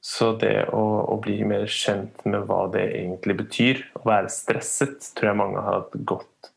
[0.07, 5.09] så det å, å bli mer kjent med hva det egentlig betyr, å være stresset,
[5.19, 6.51] tror jeg mange har hatt godt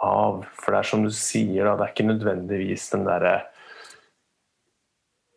[0.00, 0.46] av.
[0.56, 3.34] For det er som du sier, da, det er ikke nødvendigvis den derre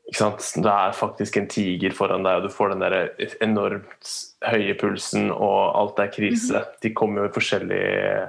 [0.10, 0.46] ikke sant?
[0.64, 2.96] Det er faktisk en tiger foran deg, og du får den der
[3.46, 4.14] enormt
[4.48, 6.64] høye pulsen, og alt er krise.
[6.82, 8.24] De kommer jo i forskjellige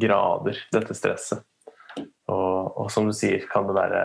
[0.00, 1.42] grader, dette stresset.
[2.30, 4.04] Og, og som du sier, kan det være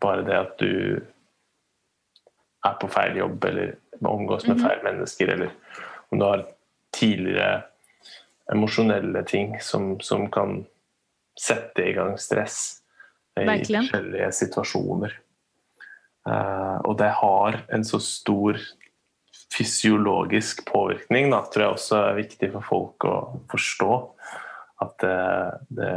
[0.00, 1.04] bare det at du
[2.66, 4.64] er på feil jobb, eller omgås med Mhm.
[4.68, 5.50] feil mennesker, eller
[6.12, 6.44] om du har
[6.92, 7.62] tidligere
[8.52, 10.66] emosjonelle ting som, som kan
[11.40, 12.82] sette i gang stress
[13.40, 13.82] i Verkligen.
[13.84, 15.12] forskjellige situasjoner.
[16.28, 18.56] Eh, og det har en så stor
[19.52, 23.14] fysiologisk påvirkning, da, tror jeg også er viktig for folk å
[23.52, 23.90] forstå.
[24.84, 25.12] At det,
[25.78, 25.92] det,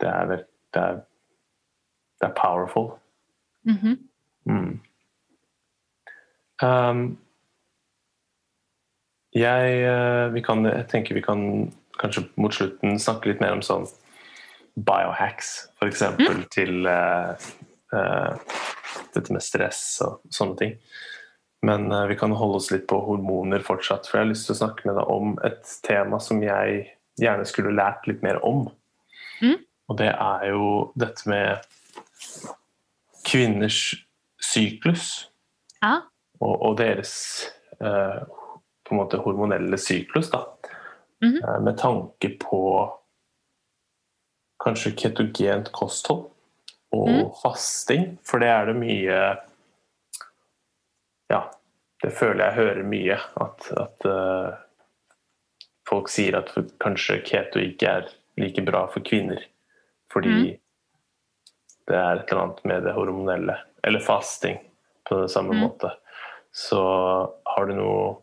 [0.00, 0.44] det, vel-
[0.74, 1.00] det, er,
[2.20, 2.92] det er powerful.
[3.66, 3.98] Mhm.
[4.46, 4.80] Mm.
[6.62, 7.16] Um,
[9.34, 13.62] jeg, eh, vi kan, jeg tenker vi kan kanskje mot slutten snakke litt mer om
[13.66, 13.86] sånn
[14.74, 15.90] biohacks, f.eks.
[15.90, 17.48] eksempel til eh,
[17.94, 18.54] eh,
[19.14, 20.76] dette med stress og sånne ting.
[21.66, 24.56] Men eh, vi kan holde oss litt på hormoner fortsatt, for jeg har lyst til
[24.56, 26.88] å snakke med deg om et tema som jeg
[27.20, 28.66] gjerne skulle lært litt mer om.
[29.42, 29.60] Mm.
[29.90, 31.70] Og det er jo dette med
[33.24, 33.94] kvinners
[34.44, 35.30] syklus
[35.82, 36.02] Ja.
[36.40, 37.12] Og, og deres
[37.80, 38.20] eh,
[38.84, 40.30] på en måte hormonelle syklus.
[40.30, 40.44] Da.
[41.22, 41.36] Mhm.
[41.44, 42.60] Eh, med tanke på
[44.64, 46.30] kanskje ketogent kosthold
[46.94, 47.30] og Mhm.
[47.42, 49.36] fasting, for det er det mye
[51.30, 51.50] Ja,
[52.02, 53.16] det føler jeg hører mye.
[53.40, 54.56] At, at eh,
[55.88, 59.40] folk sier at kanskje keto ikke er like bra for kvinner.
[60.12, 60.58] Fordi Mhm.
[61.88, 63.56] det er et eller annet med det hormonelle.
[63.82, 64.58] Eller fasting
[65.08, 65.60] på det samme Mhm.
[65.64, 65.90] måte.
[66.54, 66.80] Så
[67.44, 68.20] har du noe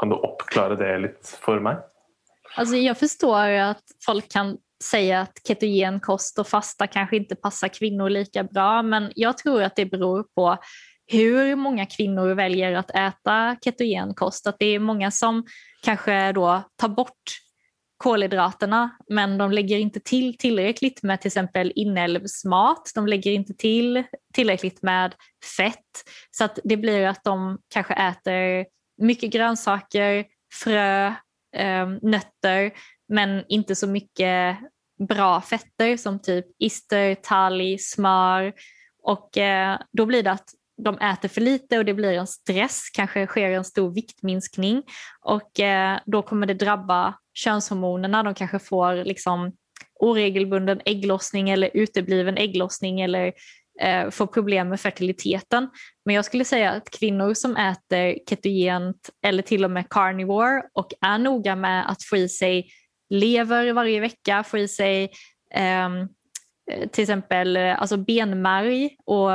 [0.00, 1.82] Kan du oppklare det litt for meg?
[2.56, 7.68] Alltså jag förstår att folk kan säga att ketogen kost och fasta kanske inte passar
[7.68, 10.56] kvinnor lika bra, men jag tror att det beror på
[11.06, 14.46] hur många kvinnor väljer att äta ketogen kost.
[14.46, 15.44] Att det är många som
[15.82, 17.22] kanske då tar bort
[18.00, 22.92] kolhydraterna men de lägger inte till tillräckligt med till exempel inälvsmat.
[22.94, 25.14] De lägger inte till tillräckligt med
[25.56, 28.66] fett så att det blir att de kanske äter
[29.02, 30.24] mycket grönsaker,
[30.64, 31.06] frö,
[31.56, 32.72] eh, nötter
[33.08, 34.58] men inte så mycket
[35.08, 38.52] bra fetter som typ ister, talg, smör
[39.02, 40.50] och eh, då blir det att
[40.82, 44.82] de äter för lite och det blir en stress, kanske sker en stor viktminskning
[45.20, 48.22] och eh, då kommer det drabba könshormonerna.
[48.22, 49.52] De kanske får liksom
[50.00, 53.32] oregelbunden ägglossning eller utebliven ägglossning eller
[53.80, 55.70] eh, får problem med fertiliteten.
[56.04, 60.92] Men jag skulle säga att kvinnor som äter ketogent eller till och med carnivore och
[61.00, 62.68] är noga med att få i sig
[63.10, 65.10] lever varje vecka, få i sig
[65.54, 65.88] eh,
[66.70, 69.30] Eh, till exempel eh, alltså benmärg och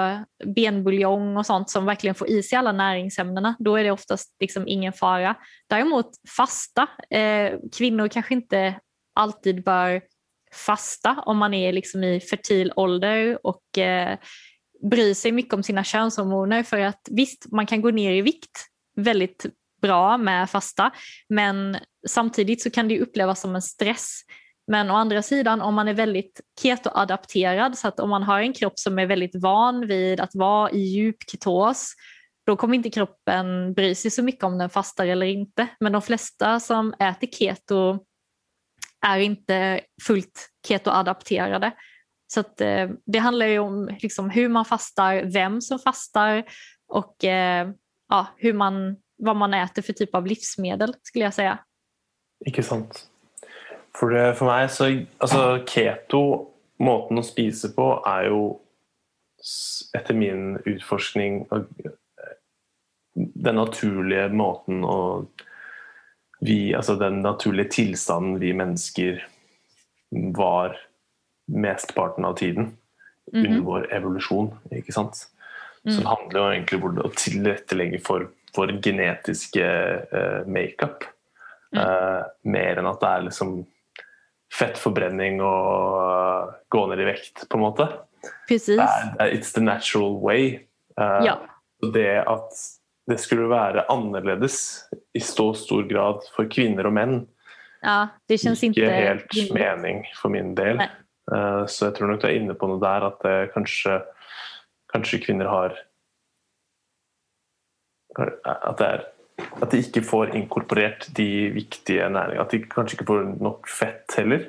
[0.55, 4.67] benbuljong och sånt som verkligen får i sig alla näringsämnena, då är det oftast liksom
[4.67, 5.35] ingen fara.
[5.69, 8.79] Däremot fasta, eh, kvinnor kanske inte
[9.15, 10.01] alltid bör
[10.53, 14.17] fasta om man är liksom i fertil ålder och eh,
[14.91, 18.65] bryr sig mycket om sina könshormoner för att visst, man kan gå ner i vikt
[18.95, 19.45] väldigt
[19.81, 20.91] bra med fasta
[21.29, 21.77] men
[22.07, 24.21] samtidigt så kan det upplevas som en stress.
[24.67, 28.53] Men å andra sidan om man är väldigt ketoadapterad så att om man har en
[28.53, 31.93] kropp som är väldigt van vid att vara i djup ketos
[32.45, 35.67] då kommer inte kroppen bry sig så mycket om den fastar eller inte.
[35.79, 37.99] Men de flesta som äter keto
[39.05, 41.71] är inte fullt ketoadapterade.
[42.27, 46.43] Så att, eh, det handlar ju om liksom, hur man fastar, vem som fastar
[46.87, 47.69] och eh,
[48.09, 51.59] ja, hur man, vad man äter för typ av livsmedel skulle jag säga.
[52.45, 53.09] Icke sant.
[53.95, 54.89] For, det, for meg så
[55.23, 56.21] Altså, keto,
[56.83, 58.59] måten å spise på, er jo
[59.95, 61.67] etter min utforskning og-
[63.15, 65.27] den naturlige måten å
[66.41, 69.21] vi, altså Den naturlige tilstanden vi mennesker
[70.35, 70.75] var
[71.49, 72.77] mesteparten av tiden
[73.33, 73.63] under Mhm.
[73.65, 74.51] vår evolusjon.
[74.71, 75.13] ikke sant?
[75.87, 76.03] Så Mm.
[76.03, 79.63] det handler jo egentlig om å tilrettelegge for vår genetiske
[80.11, 81.03] eh, makeup.
[81.73, 81.79] Mm.
[81.79, 83.65] Eh, mer enn at det er liksom
[84.55, 87.87] fettforbrenning og eh, gå ned i vekt, på en måte.
[88.49, 88.79] Precis.
[89.19, 90.65] It's the natural way.
[90.99, 91.37] Eh, Ja.
[91.93, 92.55] Det at
[93.07, 97.17] det skulle være annerledes i så stor grad for kvinner og menn,
[97.85, 99.53] Ja, det känns ikke inte helt rimligt.
[99.53, 100.77] mening for min del.
[100.79, 100.87] Nei.
[101.31, 103.99] Eh, Så jeg tror nok du er inne på noe der, at det kanskje,
[104.93, 105.75] kanskje kvinner har
[108.17, 109.01] At, det er,
[109.61, 112.41] at de ikke får inkorporert de viktige næringene.
[112.41, 114.47] At de kanskje ikke får nok fett heller.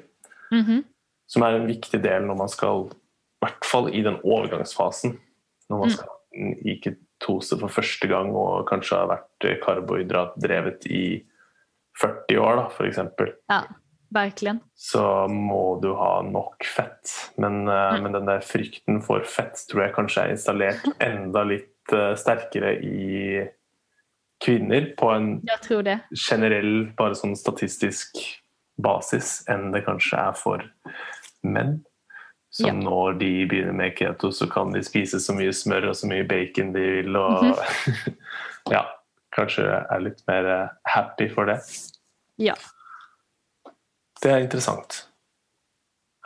[0.53, 0.84] Mhm.
[1.28, 2.87] Som er en viktig del når man skal
[3.43, 5.18] I hvert fall i den overgangsfasen.
[5.70, 5.95] Når man Mm.
[5.97, 6.09] skal
[6.66, 11.24] i ketose for første gang og kanskje har vært karbohydratdrevet i
[12.01, 12.99] 40 år, da, f.eks.
[13.51, 13.62] Ja,
[14.12, 14.61] verkligen.
[14.76, 17.30] så må du ha nok fett.
[17.39, 18.03] Men, eh, Mm.
[18.03, 22.82] men den der frykten for fett tror jeg kanskje er installert enda litt eh, sterkere
[22.82, 23.49] i
[24.45, 25.28] kvinner på en
[26.28, 28.18] generell, bare sånn statistisk
[28.82, 30.64] basis enn det kanskje er for
[31.43, 31.78] menn.
[32.51, 32.91] Som Ja.
[32.91, 36.24] når de begynner med keto, så kan de spise så mye smør og så mye
[36.24, 37.16] bacon de vil.
[37.16, 37.59] Og
[38.74, 38.84] ja,
[39.37, 41.59] kanskje er litt mer eh, happy for det.
[42.41, 42.55] Ja.
[44.22, 45.09] Det er interessant.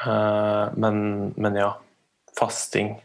[0.07, 1.73] Eh, men, men ja,
[2.39, 3.01] fasting.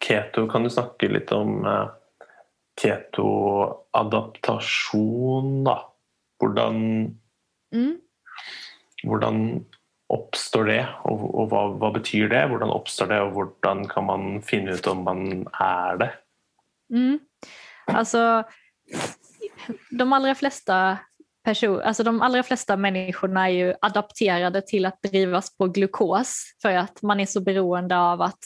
[0.00, 1.90] Keto, kan du snakke litt om uh,
[2.80, 5.76] ketoadaptasjon, da?
[6.40, 6.76] Hvordan,
[7.72, 8.00] Mm.
[9.04, 9.64] hvordan
[10.10, 12.48] oppstår det, og, og hva, hva betyr det?
[12.50, 16.10] Hvordan oppstår det, og hvordan kan man finne ut om man er det?
[16.90, 17.20] Mm.
[17.86, 18.42] Alltså,
[19.90, 20.98] de allra flesta
[21.44, 26.72] person, alltså de allra flesta människorna är ju adapterade till att drivas på glukos för
[26.72, 28.38] att man är så beroende av att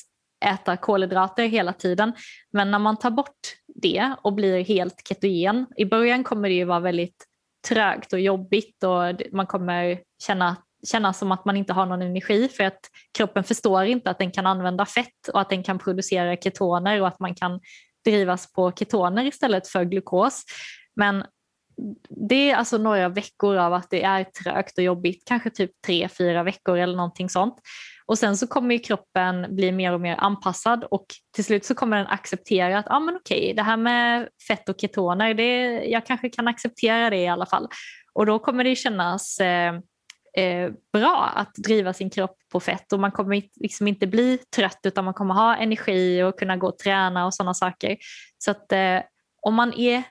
[0.45, 2.13] äta kolhydrater hela tiden.
[2.53, 3.41] Men när man tar bort
[3.75, 7.25] det och blir helt ketogen, i början kommer det ju vara väldigt
[7.69, 10.57] trögt och jobbigt och man kommer känna,
[10.87, 12.81] känna som att man inte har någon energi för att
[13.19, 17.09] kroppen förstår inte att den kan använda fett och att den kan producera ketoner och
[17.09, 17.61] att man kan
[18.05, 20.45] drivas på ketoner istället för glukos.
[20.97, 21.25] Men
[22.29, 26.09] det är alltså några veckor av att det är trögt och jobbigt, kanske typ tre,
[26.09, 27.55] fyra veckor eller någonting sånt.
[28.07, 31.97] Och sen så kommer kroppen bli mer och mer anpassad och till slut så kommer
[31.97, 36.29] den acceptera att ah, men okej, det här med fett och ketoner, det, jag kanske
[36.29, 37.69] kan acceptera det i alla fall.
[38.13, 39.75] Och då kommer det kännas eh,
[40.37, 44.81] eh, bra att driva sin kropp på fett och man kommer liksom inte bli trött
[44.83, 47.97] utan man kommer ha energi och kunna gå och träna och sådana saker.
[48.39, 49.01] Så att eh,
[49.43, 50.03] om man är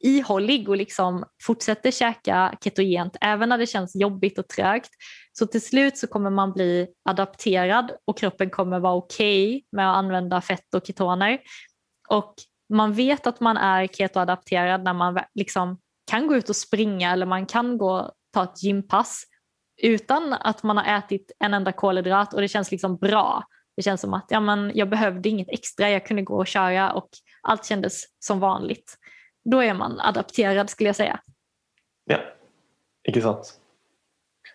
[0.00, 4.90] ihållig och liksom fortsätter käka ketogent även när det känns jobbigt och trögt.
[5.32, 9.90] Så till slut så kommer man bli adapterad och kroppen kommer vara okej okay med
[9.90, 11.38] att använda fett och ketoner.
[12.08, 12.34] Och
[12.72, 15.78] man vet att man är ketoadapterad när man liksom
[16.10, 19.24] kan gå ut och springa eller man kan gå och ta ett gympass
[19.82, 23.44] utan att man har ätit en enda kolhydrat och det känns liksom bra.
[23.76, 26.92] Det känns som att ja, men jag behövde inget extra, jag kunde gå och köra
[26.92, 27.08] och
[27.42, 28.96] allt kändes som vanligt
[29.50, 31.20] då är man adapterad skulle jag säga.
[32.04, 32.18] Ja,
[33.04, 33.60] inte sant.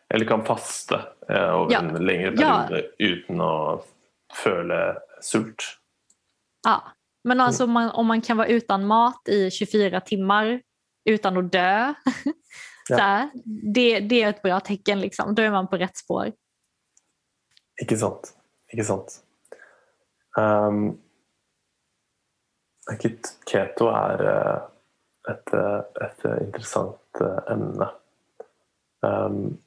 [0.09, 0.95] Eller kan fasta
[1.29, 1.35] eh,
[1.69, 1.79] ja.
[1.79, 2.81] en längre period ja.
[2.97, 3.87] utan att
[4.43, 5.63] känna sult.
[6.63, 6.83] Ja,
[7.23, 10.61] men alltså om man, om man kan vara utan mat i 24 timmar
[11.09, 11.93] utan att dö,
[12.89, 12.97] ja.
[12.97, 13.29] här,
[13.73, 14.99] det, det är ett bra tecken.
[14.99, 15.35] Liksom.
[15.35, 16.31] Då är man på rätt spår.
[17.81, 18.37] Inte sant.
[18.71, 19.23] Inte sant.
[20.37, 20.97] Um,
[23.51, 24.74] keto är uh,
[25.29, 27.89] ett, eh, ett eh, intressant eh, ämne.
[29.01, 29.57] Um, ehm,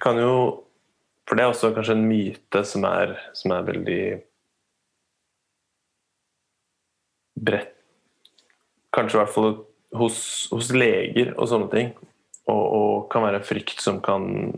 [0.00, 0.60] kan jo
[1.24, 4.00] For det er også kanskje en myte som er, som er veldig
[7.40, 7.70] bredt
[8.92, 9.54] Kanskje i hvert fall
[9.96, 10.18] hos,
[10.52, 11.88] hos leger og sånne ting.
[12.44, 14.52] Og, og, kan være en frykt som kan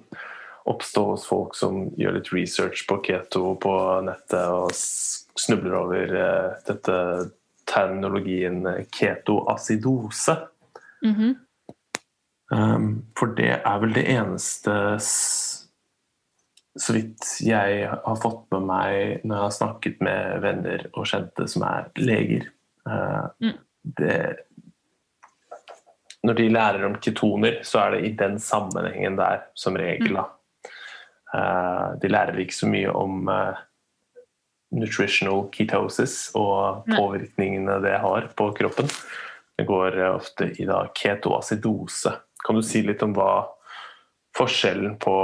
[0.67, 3.73] oppstå hos folk som gjør litt research på keto på
[4.05, 6.97] nettet og snubler over uh, dette
[7.67, 8.63] terminologien
[8.93, 10.37] ketoacidose.
[11.03, 11.35] Mm -hmm.
[12.51, 14.73] um, for det er vel det eneste
[16.77, 21.49] så vidt jeg har fått med meg når jeg har snakket med venner og kjente
[21.49, 22.51] som er leger.
[22.87, 23.57] Uh, mm.
[23.83, 24.19] det,
[26.23, 30.19] når de lærer om ketoner, så er det i den sammenhengen der, som regel.
[30.19, 30.69] Mm.
[31.35, 33.57] Uh, de lærer ikke så mye om uh,
[34.75, 38.89] nutritional ketosis og påvirkningene det har på kroppen.
[39.57, 42.13] Det går ofte i da ketoacidose.
[42.47, 43.47] Kan du si litt om hva
[44.37, 45.19] forskjellen på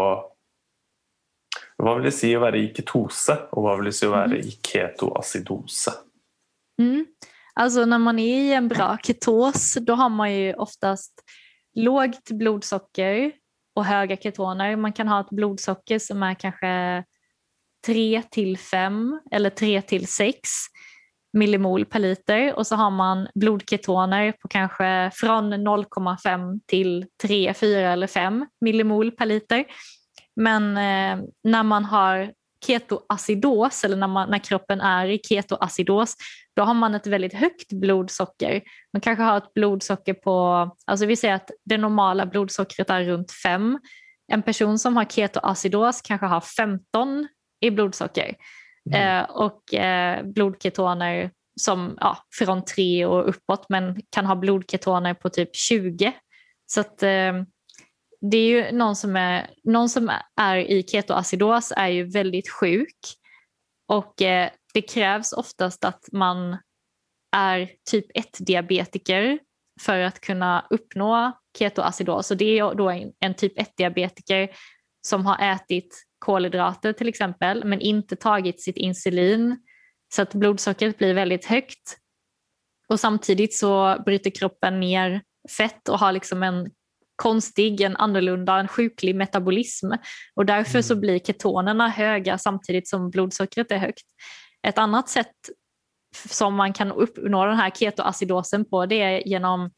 [1.82, 4.36] Hva vil det si å være i ketose, og hva vil det si å være
[4.38, 5.90] i ketoacidose?
[6.78, 7.06] Mm.
[7.54, 11.12] Alltså när man är i en bra ketos då har man ju oftast
[11.74, 13.32] lågt blodsocker
[13.74, 14.76] och höga ketoner.
[14.76, 17.04] Man kan ha ett blodsocker som är kanske
[17.86, 20.38] 3 till 5 eller 3 till 6
[21.32, 27.92] millimol per liter och så har man blodketoner på kanske från 0,5 till 3, 4
[27.92, 29.64] eller 5 millimol per liter.
[30.36, 32.32] Men eh, när man har
[32.66, 36.14] ketoacidos eller när, man, när kroppen är i ketoacidos
[36.56, 38.62] då har man ett väldigt högt blodsocker.
[38.92, 43.32] Man kanske har ett blodsocker på, alltså vi säger att det normala blodsockret är runt
[43.32, 43.78] 5.
[44.32, 47.28] En person som har ketoacidos kanske har 15
[47.62, 48.34] i blodsocker.
[48.90, 49.18] Mm.
[49.18, 51.30] Eh, och eh, blodketoner
[51.60, 56.12] som ja, från 3 och uppåt men kan ha blodketoner på typ 20.
[56.66, 57.32] Så att, eh,
[58.30, 60.10] det är ju någon som är, någon som
[60.40, 62.98] är i ketoacidos är ju väldigt sjuk
[63.88, 66.58] och eh, det krävs oftast att man
[67.36, 69.38] är typ 1-diabetiker
[69.80, 72.30] för att kunna uppnå ketoacidos.
[72.30, 74.48] Och det är då en, en typ 1-diabetiker
[75.06, 79.56] som har ätit kolhydrater till exempel men inte tagit sitt insulin
[80.14, 81.98] så att blodsockret blir väldigt högt.
[82.88, 85.22] Och samtidigt så bryter kroppen ner
[85.56, 86.70] fett och har liksom en
[87.16, 89.90] konstig, en annorlunda, en sjuklig metabolism.
[90.34, 90.82] Och därför mm.
[90.82, 94.06] så blir ketonerna höga samtidigt som blodsockret är högt.
[94.66, 95.36] Ett annat sätt
[96.28, 99.70] som man kan uppnå den här ketoacidosen på det är genom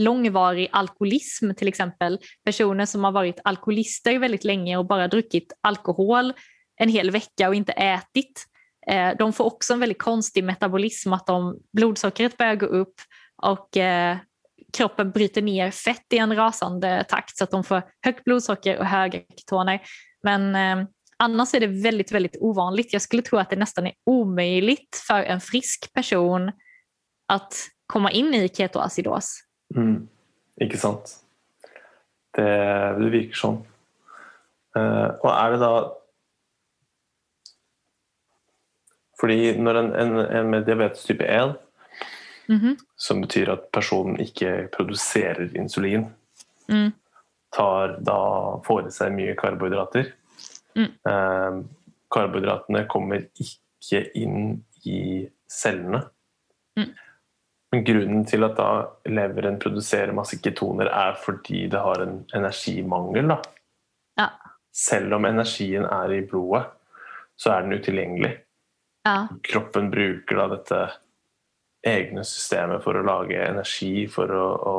[0.00, 2.18] långvarig alkoholism till exempel.
[2.44, 6.32] Personer som har varit alkoholister väldigt länge och bara druckit alkohol
[6.80, 8.44] en hel vecka och inte ätit.
[8.90, 12.94] Eh, de får också en väldigt konstig metabolism, att de, blodsockret börjar gå upp
[13.42, 14.16] och eh,
[14.72, 18.86] kroppen bryter ner fett i en rasande takt så att de får högt blodsocker och
[18.86, 19.82] höga ketoner.
[20.22, 20.86] Men eh,
[21.16, 22.92] annars är det väldigt, väldigt ovanligt.
[22.92, 26.52] Jag skulle tro att det nästan är omöjligt för en frisk person
[27.28, 27.54] att
[27.86, 29.40] komma in i ketoacidos.
[29.76, 30.08] Mm.
[30.60, 31.16] Ikke sant.
[32.36, 32.46] Det,
[32.98, 33.58] det virker sånn.
[34.76, 35.72] Eh, og er det da
[39.20, 41.56] Fordi når en, en, en med diabetes type 1,
[42.50, 42.78] Mhm.
[42.96, 46.06] som betyr at personen ikke produserer insulin,
[46.68, 46.92] Mm.
[47.52, 48.16] tar da
[48.64, 50.12] får i seg mye karbohydrater.
[50.74, 50.88] Mm.
[51.06, 51.62] Eh,
[52.10, 56.02] karbohydratene kommer ikke inn i cellene.
[56.78, 56.94] Mm.
[57.70, 58.68] Men grunnen til at da
[59.06, 63.30] leveren produserer masse ketoner, er fordi det har en energimangel.
[63.30, 63.36] Da.
[64.18, 64.28] Ja.
[64.74, 66.64] Selv om energien er i blodet,
[67.38, 68.32] så er den utilgjengelig.
[69.06, 69.28] Ja.
[69.46, 70.80] Kroppen bruker da dette
[71.86, 74.76] egne systemet for å lage energi, for å, å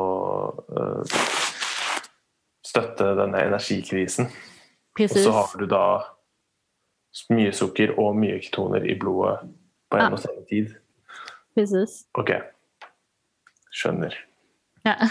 [0.76, 1.16] øh,
[2.66, 4.28] støtte denne energikrisen.
[4.28, 5.24] Og Precis.
[5.24, 5.84] så har du da
[7.32, 9.40] mye sukker og mye ketoner i blodet
[9.90, 10.12] på en Ja.
[10.12, 10.76] og samme tid.
[11.56, 12.04] Precis.
[12.14, 12.30] Ok,
[13.72, 14.14] skjønner.
[14.86, 14.96] Ja.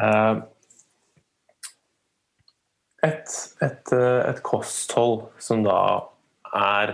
[0.00, 0.36] Eh,
[3.02, 3.32] Et,
[3.64, 5.76] et, eh, et kosthold som da
[6.56, 6.90] er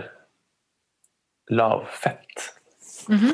[1.51, 2.45] lavfett,
[3.09, 3.33] Mhm.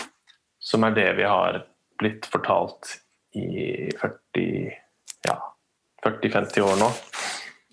[0.60, 1.60] som er det vi har
[2.02, 2.95] blitt fortalt
[3.38, 4.74] i 40
[5.28, 5.38] ja,
[6.06, 6.90] 40-50 år nå,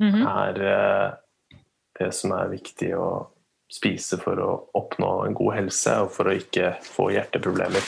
[0.01, 0.27] Mhm.
[0.27, 1.59] er eh,
[1.98, 3.27] det som er viktig å
[3.72, 7.81] spise for å oppnå en god helse og for å ikke få hjerteproblemer.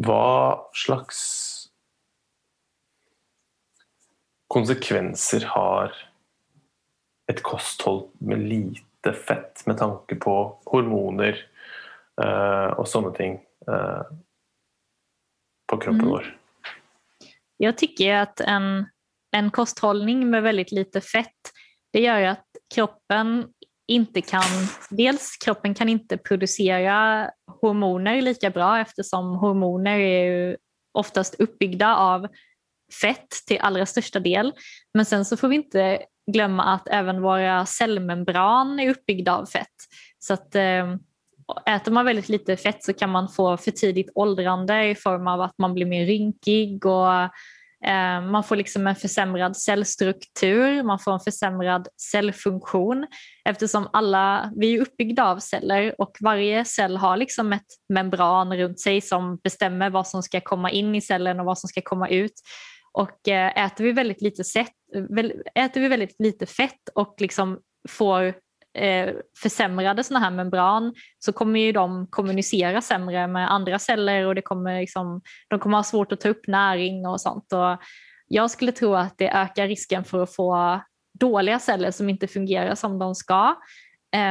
[0.00, 1.18] Hva slags
[4.50, 5.94] konsekvenser har
[7.30, 10.34] et kosthold med lite fett med tanke på
[10.72, 11.36] hormoner
[12.22, 14.02] eh, og sånne ting eh,
[15.70, 16.10] på kroppen Mm.
[16.10, 16.36] vår?
[17.56, 18.86] Jag tycker att en,
[19.36, 21.52] en kosthållning med väldigt lite fett,
[21.92, 23.52] det gör att kroppen
[23.90, 27.30] inte kan, dels kroppen kan inte producera
[27.60, 30.56] hormoner lika bra eftersom hormoner är ju
[30.92, 32.28] oftast uppbyggda av
[33.02, 34.52] fett till allra största del.
[34.94, 36.02] Men sen så får vi inte
[36.32, 39.66] glömma att även våra cellmembran är uppbyggda av fett.
[40.18, 40.94] Så att eh,
[41.66, 45.40] äter man väldigt lite fett så kan man få för tidigt åldrande i form av
[45.40, 47.30] att man blir mer rynkig och
[47.84, 53.06] Eh, man får liksom en försämrad cellstruktur, man får en försämrad cellfunktion
[53.44, 58.80] eftersom alla, vi är uppbyggda av celler och varje cell har liksom ett membran runt
[58.80, 62.08] sig som bestämmer vad som ska komma in i cellen och vad som ska komma
[62.08, 62.34] ut.
[62.92, 64.72] Och eh, äter vi väldigt lite, set,
[65.54, 67.58] äter vi väldigt lite fett och liksom
[67.88, 68.34] får
[68.78, 74.34] eh, försämrade såna här membran så kommer ju de kommunicera sämre med andra celler och
[74.34, 77.52] det kommer liksom, de kommer ha svårt att ta upp näring och sånt.
[77.52, 77.82] Och
[78.26, 80.80] jag skulle tro att det ökar risken för att få
[81.20, 83.56] dåliga celler som inte fungerar som de ska.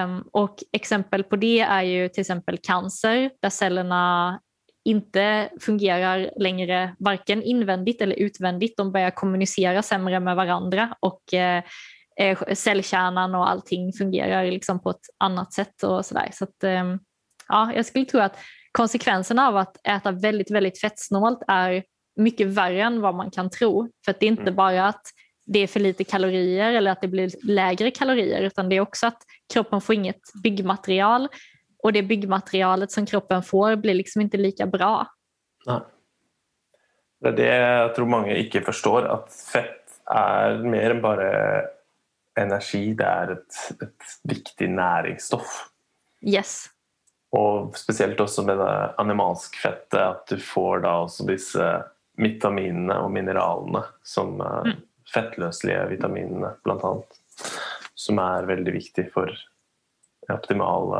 [0.03, 4.39] Um, och exempel på det är ju till exempel cancer där cellerna
[4.85, 8.77] inte fungerar längre varken invändigt eller utvändigt.
[8.77, 11.63] De börjar kommunicera sämre med varandra och eh,
[12.19, 15.83] eh, cellkärnan och allting fungerar liksom på ett annat sätt.
[15.83, 16.95] och Så, så att, eh,
[17.47, 18.37] ja, Jag skulle tro att
[18.71, 21.83] konsekvenserna av att äta väldigt, väldigt fettsnålt är
[22.15, 23.89] mycket värre än vad man kan tro.
[24.05, 24.55] För att det är inte Mm.
[24.55, 25.01] bara att
[25.45, 29.07] det är för lite kalorier eller att det blir lägre kalorier utan det är också
[29.07, 29.17] att
[29.53, 31.27] kroppen får inget byggmaterial
[31.83, 35.07] och det byggmaterialet som kroppen får blir liksom inte lika bra.
[35.67, 35.79] Nei.
[37.21, 41.31] Det er det jeg tror mange ikke forstår, at fett er mer enn bare
[42.41, 42.93] energi.
[42.97, 45.65] Det er et, et viktig næringsstoff.
[46.25, 46.69] Yes.
[47.35, 51.67] Og spesielt også med det animalsk fettet, at du får da også disse
[52.19, 54.81] vitaminene og mineralene, som eh, Mm.
[55.13, 56.91] fettløselige vitaminene bl.a.,
[57.95, 60.91] som er veldig viktig for en optimal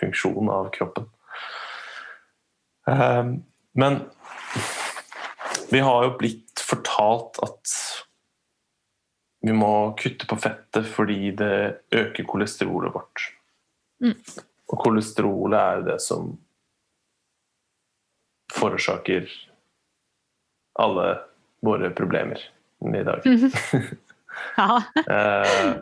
[0.00, 1.06] funksjon av kroppen.
[2.88, 3.30] Eh,
[3.78, 4.00] Men
[5.70, 7.72] vi har jo blitt fortalt at
[9.40, 11.52] vi må kutte på fettet fordi det
[11.94, 13.26] øker kolesterolet vårt.
[14.02, 14.14] Mm.
[14.68, 16.32] Og kolesterolet er det som
[18.54, 19.28] forårsaker
[20.78, 21.08] alle
[21.64, 22.42] våre problemer
[22.82, 23.26] i dag.
[24.54, 24.76] Ja.
[25.02, 25.80] Eh,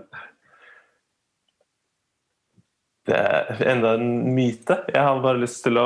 [3.06, 4.80] Det er enda en myte.
[4.90, 5.84] Jeg har bare lyst til å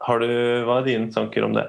[0.00, 0.26] har du,
[0.66, 1.66] Hva er dine tanker om det?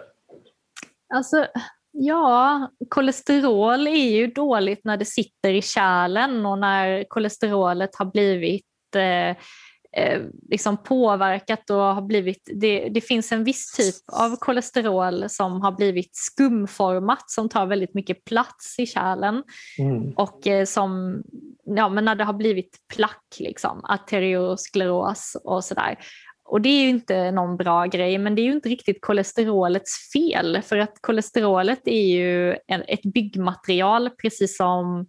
[1.13, 1.45] Alltså,
[1.91, 8.65] ja, kolesterol är ju dåligt när det sitter i kärlen och när kolesterolet har blivit
[8.95, 9.29] eh,
[9.97, 15.61] eh, liksom påverkat och har blivit, det, det finns en viss typ av kolesterol som
[15.61, 19.43] har blivit skumformat som tar väldigt mycket plats i kärlen
[19.79, 20.13] Mm.
[20.15, 21.21] och eh, som,
[21.63, 25.97] ja men när det har blivit plack, liksom, arterioskleros och sådär.
[26.51, 30.11] Och det är ju inte någon bra grej, men det är ju inte riktigt kolesterolets
[30.13, 32.51] fel, för att kolesterolet är ju
[32.87, 35.07] ett byggmaterial precis som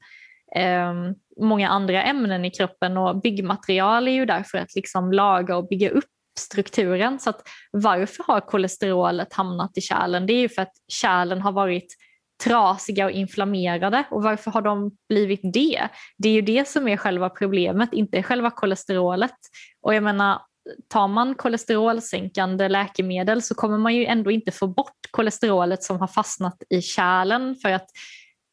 [0.56, 0.92] eh,
[1.40, 5.68] många andra ämnen i kroppen och byggmaterial är ju där för att liksom laga och
[5.68, 7.18] bygga upp strukturen.
[7.18, 10.26] Så att varför har kolesterolet hamnat i kärlen?
[10.26, 11.96] Det är ju för att kärlen har varit
[12.44, 14.04] trasiga och inflammerade.
[14.10, 15.88] Och varför har de blivit det?
[16.18, 19.36] Det är ju det som är själva problemet, inte själva kolesterolet.
[19.82, 20.40] Och jag menar,
[20.88, 26.06] tar man kolesterolsänkande läkemedel så kommer man ju ändå inte få bort kolesterolet som har
[26.06, 27.86] fastnat i kärlen för att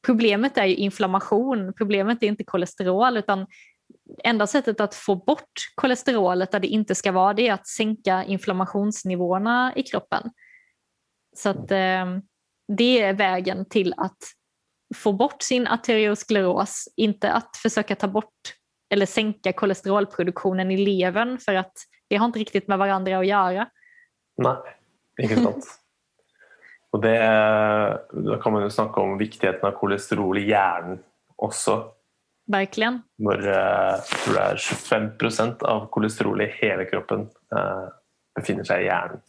[0.06, 3.48] problemet är ju inflammation, problemet är inte kolesterol utan
[4.24, 8.24] enda sättet att få bort kolesterolet där det inte ska vara det är att sänka
[8.24, 10.32] inflammationsnivåerna i kroppen.
[11.36, 12.06] Så att eh,
[12.78, 14.18] det är vägen till att
[14.96, 18.59] få bort sin arterioskleros, inte att försöka ta bort
[18.90, 21.74] eller sänka kolesterolproduktionen i levern för att
[22.08, 23.68] det har inte riktigt med varandra att göra.
[24.40, 24.56] Nei,
[25.20, 25.68] ikke sant.
[26.96, 27.18] Og det,
[28.26, 31.02] da kan man jo snakke om viktigheten av kolesterol i hjernen
[31.38, 31.76] også.
[32.50, 33.02] Verkligen.
[33.22, 37.90] Hvor eh, tror det er 25% av kolesterolet i hele kroppen eh,
[38.40, 39.22] befinner seg i hjernen.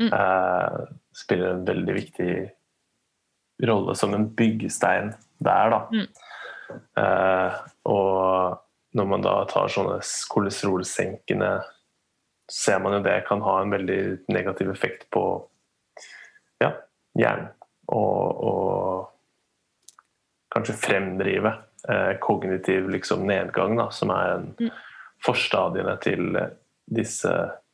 [0.00, 0.08] Mm.
[0.08, 0.78] Eh,
[1.16, 2.30] spiller en veldig viktig
[3.68, 5.12] rolle som en byggestein
[5.44, 5.82] der, da.
[5.92, 6.06] Mm.
[7.02, 7.60] Eh,
[7.92, 8.62] og
[8.96, 9.98] når man da tar sånne
[10.32, 11.50] kolesterolsenkende
[12.52, 14.00] ser man jo det kan ha en veldig
[14.32, 15.22] negativ effekt på
[16.62, 16.70] ja,
[17.18, 17.48] hjernen.
[17.92, 19.12] Og, og
[20.54, 21.52] kanskje fremdrive
[21.90, 24.70] eh, kognitiv liksom, nedgang, da, som er en Mm.
[25.26, 26.36] forstadiene til
[26.86, 27.32] disse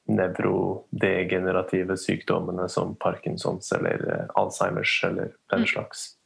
[0.09, 5.66] nevrodegenerative sykdommene som Parkinsons eller eh, Alzheimers eller den Mm.
[5.66, 6.16] slags.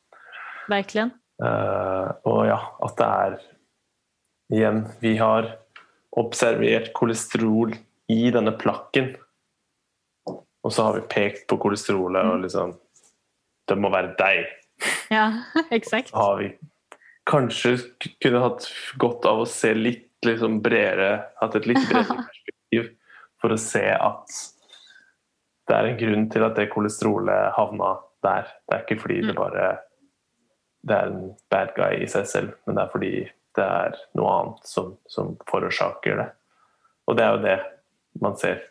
[0.69, 1.11] Verkligen.
[1.43, 3.39] Eh, og ja, at det er
[4.53, 5.49] Igjen, vi har
[6.17, 7.75] observert kolesterol
[8.13, 9.15] i denne plakken.
[10.67, 12.77] Og så har vi pekt på kolesterolet og liksom
[13.67, 14.45] Det må være deg.
[15.11, 15.25] Ja,
[15.75, 16.13] exakt.
[16.13, 16.53] Så har vi
[17.27, 17.73] kanskje
[18.23, 18.69] kunne hatt
[19.03, 22.93] godt av å se litt liksom bredere Hatt et litt bredere perspektiv
[23.43, 24.37] for å se at
[25.67, 28.47] det er en grunn til at det kolesterolet havna der.
[28.71, 29.41] Det er ikke fordi det Mm.
[29.41, 29.65] bare
[30.87, 33.11] det er en bad guy i seg selv, men det er fordi
[33.57, 36.29] det er noe annet som, som forårsaker det.
[37.09, 37.57] Og det er jo det
[38.23, 38.63] man ser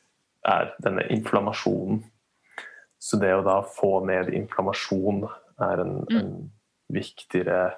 [0.45, 2.03] er denne inflammasjonen.
[3.01, 5.23] Så det å da få ned inflammasjon
[5.61, 6.17] er en, Mm.
[6.19, 6.51] en
[6.93, 7.73] viktigere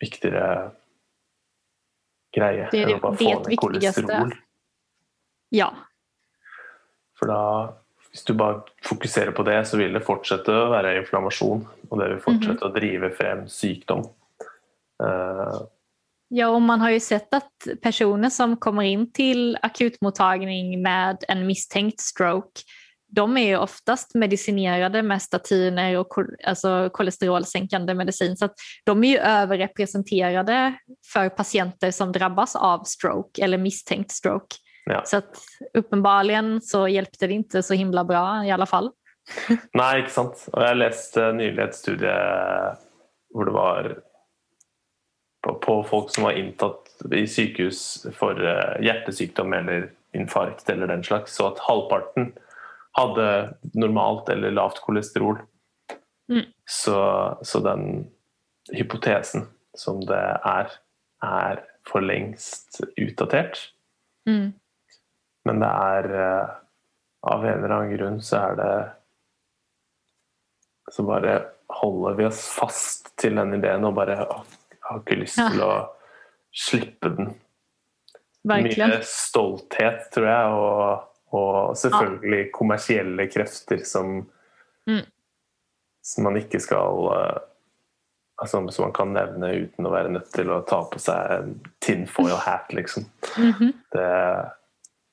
[0.00, 0.70] viktigere
[2.36, 4.32] greie Det är enn det- å bare få ned kolesterol.
[5.50, 5.70] Ja,
[7.18, 7.72] For da,
[8.12, 11.66] hvis du bare fokuserer på det, så vil det fortsette å være inflammasjon.
[11.90, 14.04] Og det vil fortsette å drive frem sykdom.
[15.02, 15.58] Eh,
[16.28, 17.52] Ja, och man har ju sett att
[17.82, 22.60] personer som kommer in till akutmottagning med en misstänkt stroke,
[23.10, 28.36] de är ju oftast medicinerade med statiner och kol- alltså kolesterolsänkande medicin.
[28.36, 28.48] Så
[28.84, 30.74] de är ju överrepresenterade
[31.12, 34.56] för patienter som drabbas av stroke eller misstänkt stroke.
[34.84, 35.02] Ja.
[35.04, 35.20] Så
[35.74, 38.90] uppenbarligen så hjälpte det inte så himla bra i alla fall.
[39.76, 40.44] Nei, ikke sant.
[40.52, 42.12] Og jeg leste nylig et studie
[43.34, 43.88] hvor det var
[45.44, 47.80] på, på folk som var inntatt i sykehus
[48.16, 52.32] for eh, hjertesykdom eller infarkt eller den slags, så at halvparten
[52.98, 55.38] hadde normalt eller lavt kolesterol.
[56.32, 56.44] Mm.
[56.66, 56.98] Så,
[57.42, 58.08] så den
[58.74, 59.46] hypotesen
[59.78, 60.72] som det er,
[61.24, 63.60] er for lengst utdatert.
[64.28, 64.52] Mm.
[65.48, 66.56] Men det er eh,
[67.28, 68.72] Av en eller annen grunn så er det
[70.94, 71.32] Så bare
[71.80, 74.57] holder vi oss fast til den ideen og bare «Åh, Jeg
[74.88, 75.48] har lyst Ja.
[75.52, 75.72] til å
[76.54, 77.34] slippe den.
[78.48, 78.90] Verkligen.
[78.94, 84.26] Mye stolthet, tror jeg, og, og selvfølgelig kommersielle krefter som,
[84.88, 85.02] Mm.
[86.02, 87.38] som man ikke skal eh,
[88.40, 91.50] altså, Som man kan nevne uten å være nødt til å ta på seg en
[91.84, 93.04] tinfoil hat, liksom.
[93.36, 93.74] Mhm.
[93.92, 94.06] Det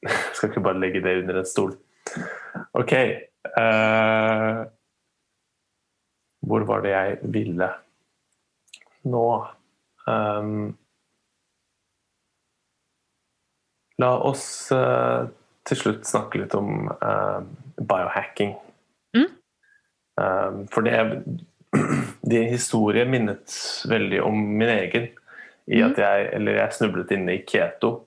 [0.06, 1.76] jeg skal ikke bare legge det under en stol.
[2.78, 2.94] OK.
[2.94, 4.66] eh,
[6.46, 7.68] hvor var det jeg ville
[9.10, 9.26] nå?
[10.06, 10.78] Um,
[13.98, 15.28] la oss eh,
[15.66, 17.40] til slutt snakke litt om eh,
[17.80, 18.56] biohacking.
[19.18, 19.30] Mm.
[20.22, 21.24] Um, for det
[22.26, 23.52] Din historie minnet
[23.90, 25.10] veldig om min egen.
[25.66, 28.06] I at jeg, eller jeg snublet inn i keto.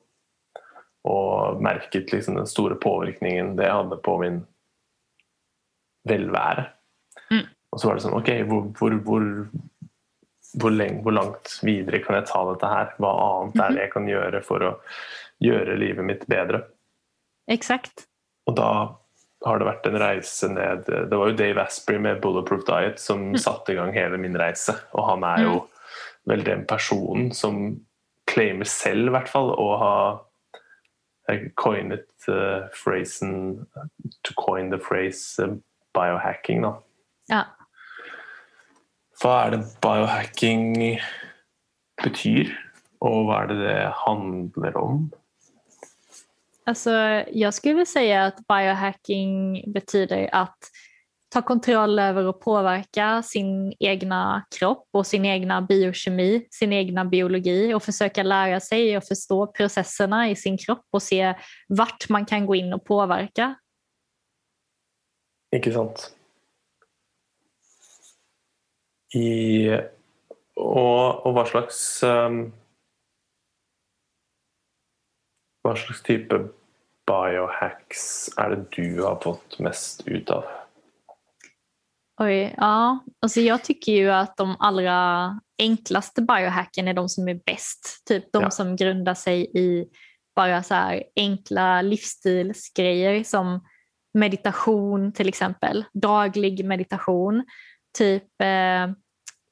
[1.08, 4.40] og merket liksom den store påvirkningen det hadde på min
[6.08, 6.64] velvære.
[7.30, 7.46] Mm.
[7.72, 9.26] Og så var det sånn Ok, hvor, hvor, hvor,
[10.60, 12.92] hvor, lenge, hvor langt videre kan jeg ta dette her?
[13.00, 14.72] Hva annet er det jeg kan gjøre for å
[15.44, 16.64] gjøre livet mitt bedre?
[17.50, 18.06] Exakt.
[18.48, 18.70] Og da
[19.46, 23.30] har det vært en reise ned Det var jo Dave Asprey med Bulletproof Diet som
[23.38, 24.74] satte i gang hele min reise.
[24.98, 25.60] Og han er jo
[26.28, 27.78] vel den personen som
[28.28, 29.94] claimer selv, i hvert fall, å ha
[31.60, 33.66] coinet uh, phrasen
[34.24, 35.54] To coin the phrase uh,
[35.96, 36.74] biohacking, da.
[37.28, 37.42] Ja.
[39.18, 40.76] Hva er det biohacking
[42.02, 42.52] betyr,
[43.02, 45.08] og hva er det det handler om?
[46.66, 46.90] Alltså,
[47.32, 50.58] jag skulle vilja säga att biohacking betyder att
[51.28, 57.74] ta kontroll över att påverka sin egna kropp och sin egna biokemi, sin egna biologi
[57.74, 61.34] och försöka lära sig och förstå processerna i sin kropp och se
[61.68, 63.54] vart man kan gå in och påverka.
[65.56, 66.17] Ikke sant?
[69.14, 69.68] I,
[70.56, 72.50] og, og hva slags um,
[75.64, 76.36] Hva slags type
[77.08, 78.02] biohacks
[78.36, 80.44] er det du har fått mest ut av?
[82.20, 82.98] Oj, ja.
[83.22, 88.02] Alltså jag tycker ju att de allra enklaste biohacken är de som är bäst.
[88.08, 88.50] Typ de Ja.
[88.50, 89.88] som grundar sig i
[90.36, 93.60] bara så här enkla livsstilsgrejer som
[94.14, 95.84] meditation till exempel.
[95.92, 97.44] Daglig meditation.
[97.98, 98.82] Typ eh,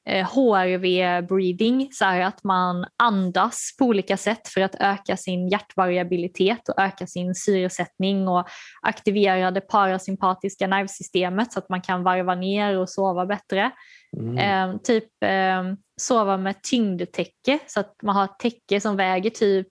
[0.07, 6.69] eh, HRV-breathing, så här att man andas på olika sätt för att öka sin hjärtvariabilitet
[6.69, 8.47] och öka sin syresättning och
[8.81, 13.71] aktivera det parasympatiska nervsystemet så att man kan varva ner och sova bättre.
[14.17, 14.37] Mm.
[14.37, 15.63] Eh, typ eh,
[16.01, 19.67] sova med tyngdtäcke så att man har ett täcke som väger typ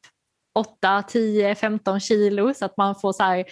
[0.58, 3.44] 8, 10, 15 kilo så att man får så här,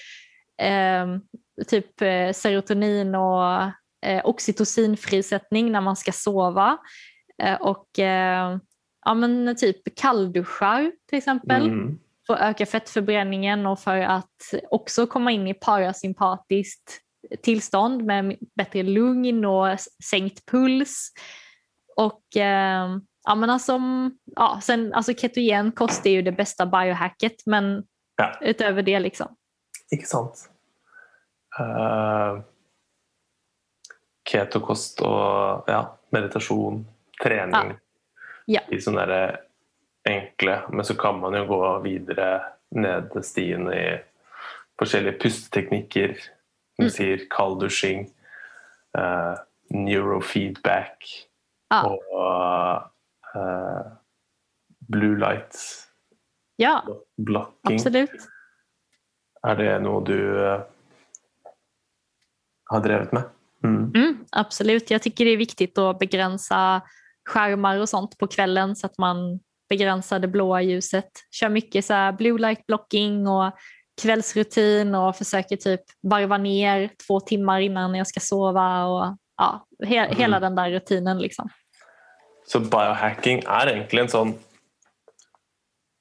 [0.63, 1.19] eh,
[1.67, 3.71] typ eh, serotonin och
[4.05, 6.79] eh, oxytocinfrisättning när man ska sova.
[7.43, 8.59] Eh, och eh,
[9.05, 11.99] ja, men typ kallduschar till exempel Mm.
[12.27, 17.01] för att öka fettförbränningen och för att också komma in i parasympatiskt
[17.43, 19.77] tillstånd med bättre lugn och
[20.11, 21.13] sänkt puls.
[21.97, 26.67] Och eh, ja, men alltså, mm, ja, sen, alltså ketogen kost är ju det bästa
[26.67, 27.85] biohacket men
[28.17, 28.33] Ja.
[28.41, 29.37] utöver det liksom.
[29.91, 30.51] Ikke sant?
[31.61, 32.43] Uh,
[34.25, 35.83] ketokost og ja,
[36.13, 36.85] meditasjon,
[37.23, 37.75] trening
[38.49, 38.61] Ja.
[38.73, 39.37] i sånne der
[40.05, 42.43] enkle Men så kan man jo gå videre
[42.77, 43.99] ned stien i
[44.81, 46.15] forskjellige pusteteknikker.
[46.75, 46.89] Som Mm.
[46.89, 48.09] du sier kalddusjing,
[48.99, 49.37] uh,
[49.71, 51.05] neurofeedback
[51.71, 51.83] Ja.
[51.87, 52.91] og
[53.35, 53.91] eh,
[54.89, 55.57] blue light
[56.59, 56.81] Ja,
[57.19, 57.79] blocking.
[57.79, 58.29] absolut.
[59.45, 60.15] Er det noe du
[60.45, 60.61] eh,
[62.71, 63.23] har drevet med?
[63.65, 63.93] Mm.
[63.95, 66.83] Mm, absolut, jag tycker det är viktigt att begränsa
[67.29, 71.11] skärmar och sånt på kvällen så att man begränsar det blåa ljuset.
[71.31, 73.53] Kör mycket så här blue light blocking och
[74.03, 80.15] kvällsrutin och försöker typ varva ner två timmar innan jag ska sova och ja, he-
[80.15, 81.49] hela den där rutinen liksom.
[82.47, 84.35] Så biohacking er egentlig en sånn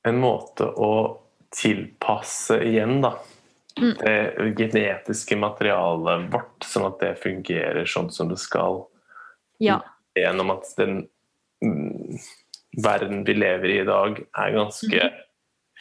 [0.07, 1.21] En måte å
[1.55, 3.32] tilpasse igjen da, Mm.
[3.75, 8.83] Det genetiske materialet vårt, sånn at det fungerer sånn som det skal.
[9.63, 9.81] Ja,
[10.13, 11.07] Gjennom at den
[11.65, 12.19] mm,
[12.83, 15.09] verden vi lever i i dag, er ganske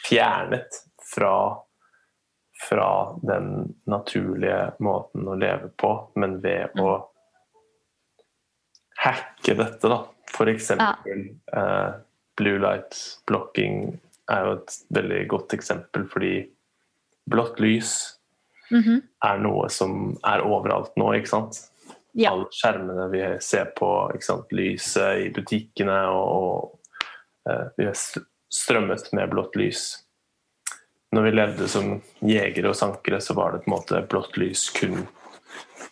[0.07, 0.79] fjernet
[1.15, 1.35] fra,
[2.69, 6.95] fra den naturlige måten å leve på, men ved å
[9.03, 10.01] hacke dette, da.
[10.33, 11.93] For eksempel eh,
[12.41, 12.97] blue light
[13.29, 13.99] blocking
[14.33, 16.37] er jo et veldig godt eksempel, fordi
[17.31, 18.19] blått lys
[18.73, 19.03] Mhm.
[19.25, 21.59] er noe som er overalt nå, ikke sant?
[22.15, 23.89] ja, alle skjermene vi ser på,
[24.53, 30.05] lyset i butikkene, og, og eh, vi er st- strømmet med blått lys.
[31.13, 34.71] Når vi levde som jegere og sankere, så var det på en måte blått lys
[34.77, 35.07] kun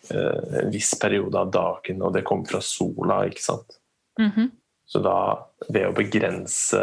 [0.09, 3.77] eh, en viss periode av dagen, og det kom fra sola, ikke sant?
[4.19, 4.49] Mhm.
[4.85, 6.81] Så da, ved å begrense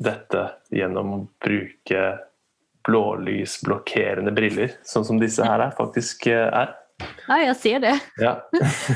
[0.00, 2.02] dette gjennom å bruke
[2.90, 6.74] blålysblokkerende briller, sånn som disse her er, faktisk eh, er,
[7.28, 8.00] ja, jag ser det.
[8.16, 8.36] ja.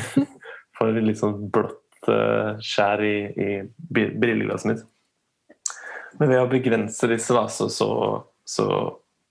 [0.79, 3.49] Får litt sånn blått eh, skjær i, i
[3.95, 4.83] brilleglasset mitt.
[6.19, 7.89] Men ved å begrense disse, da, så, så,
[8.45, 8.67] så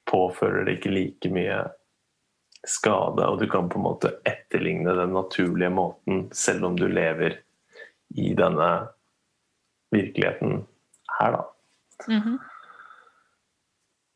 [0.09, 1.59] påfører det ikke like mye
[2.67, 7.41] skade, og du kan på en måte etterligne den naturlige måten, selv om du lever
[8.15, 8.69] i denne
[9.91, 10.63] virkeligheten
[11.19, 11.45] her, da.
[12.07, 12.39] Mhm.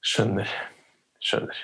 [0.05, 0.51] Skjønner.
[1.23, 1.59] Skjønner.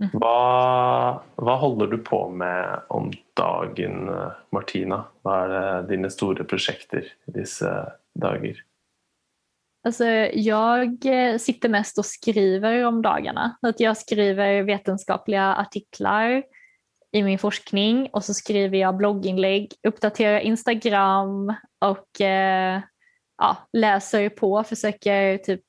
[0.00, 0.16] Mhm.
[0.16, 4.08] Hva, hva holder du på med om dagen,
[4.54, 5.02] Martina?
[5.22, 7.68] Hva det dine store prosjekter i disse
[8.16, 8.62] dager?
[9.84, 10.04] Alltså,
[10.34, 13.56] jag eh, sitter mest och skriver om dagarna.
[13.62, 16.42] Att jag skriver vetenskapliga artiklar
[17.12, 22.80] i min forskning och så skriver jag blogginlägg, uppdaterar Instagram och eh,
[23.38, 25.62] ja, läser på, försöker typ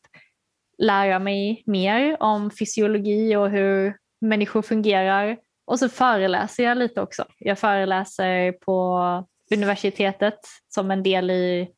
[0.81, 5.37] lära mig mer om fysiologi och hur människor fungerar.
[5.65, 7.25] Och så föreläser jag lite också.
[7.37, 8.99] Jag föreläser på
[9.51, 10.39] universitetet
[10.69, 11.69] som en del i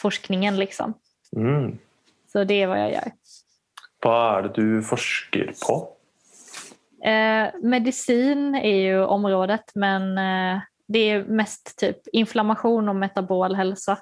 [0.00, 0.56] forskningen.
[0.56, 0.94] Liksom.
[1.36, 1.78] Mm.
[2.32, 3.12] Så det är vad jag gör.
[4.02, 5.76] Hva er det du forsker på?
[7.08, 13.98] Eh, medicin är ju området men eh, det är mest typ inflammation och metabol hälsa.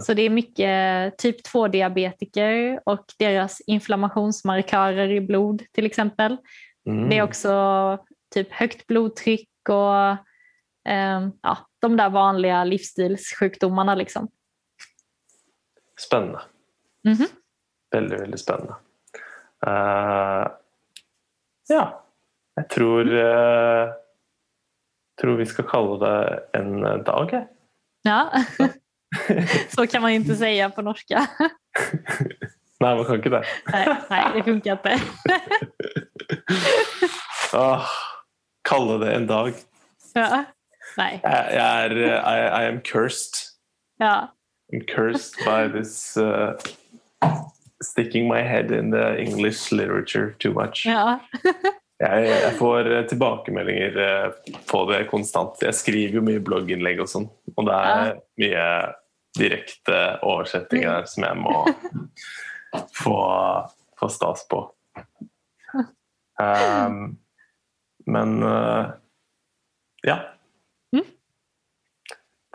[0.00, 6.36] Så det är mycket typ 2-diabetiker och deras inflammationsmarkörer i blod till exempel.
[6.86, 7.08] Mm.
[7.08, 7.98] Det är också
[8.34, 10.04] typ högt blodtryck och
[10.92, 13.94] eh, ja, de där vanliga livsstilssjukdomarna.
[13.94, 14.28] Liksom.
[16.00, 16.40] Spennende.
[17.04, 17.26] Mhm.
[17.90, 18.74] Veldig, veldig spennende.
[19.66, 20.46] Eh,
[21.68, 22.02] ja.
[22.56, 23.92] Jeg tror eh,
[25.20, 27.46] tror vi skal kalle det en dag.
[28.02, 28.30] Ja.
[29.76, 31.26] Så kan man inte säga på norska.
[32.80, 33.44] Man kan ikke det.
[33.72, 35.00] nej, nej, det funkar inte.
[37.54, 37.86] Åh,
[38.68, 39.52] kalle det en dag.
[40.14, 40.44] Ja.
[40.96, 43.34] Nej, Jeg, jeg er I, I am cursed.
[44.00, 44.28] ja.
[44.72, 46.52] I'm cursed by this uh,
[47.82, 50.86] sticking my head in the English literature too much.
[50.86, 51.18] ja.
[51.96, 55.56] Jeg, jeg får eh, tilbakemeldinger eh, på det konstant.
[55.64, 58.10] Jeg skriver jo mye blogginnlegg og sånn, og det er
[58.42, 58.66] mye
[59.36, 61.54] direkte oversettinger som jeg må
[63.00, 63.16] få,
[64.00, 64.60] få stas på.
[66.36, 67.16] Um,
[68.06, 68.86] men eh,
[70.04, 70.18] ja.
[70.92, 71.04] Mm.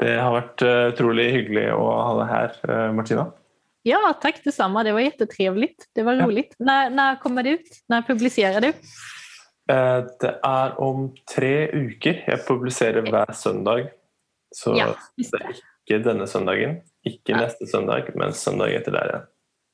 [0.02, 3.26] Det har eh, utrolig hyggelig å ha deg her, Martina.
[3.90, 4.84] ja, tack detsamma.
[4.86, 5.90] Det var jättetrevligt.
[5.96, 6.26] Det var Ja.
[6.28, 6.56] roligt.
[6.60, 7.84] När, när kommer det ut?
[7.90, 8.74] När publicerar du?
[9.72, 12.23] Eh, Det er om tre uker.
[12.27, 13.89] Jeg publiserer hver søndag.
[14.53, 14.88] Så Ja,
[15.18, 15.41] det det.
[15.41, 15.53] er
[15.88, 17.38] ikke denne søndagen, ikke Ja.
[17.45, 19.27] neste søndag, men søndag etter der igjen.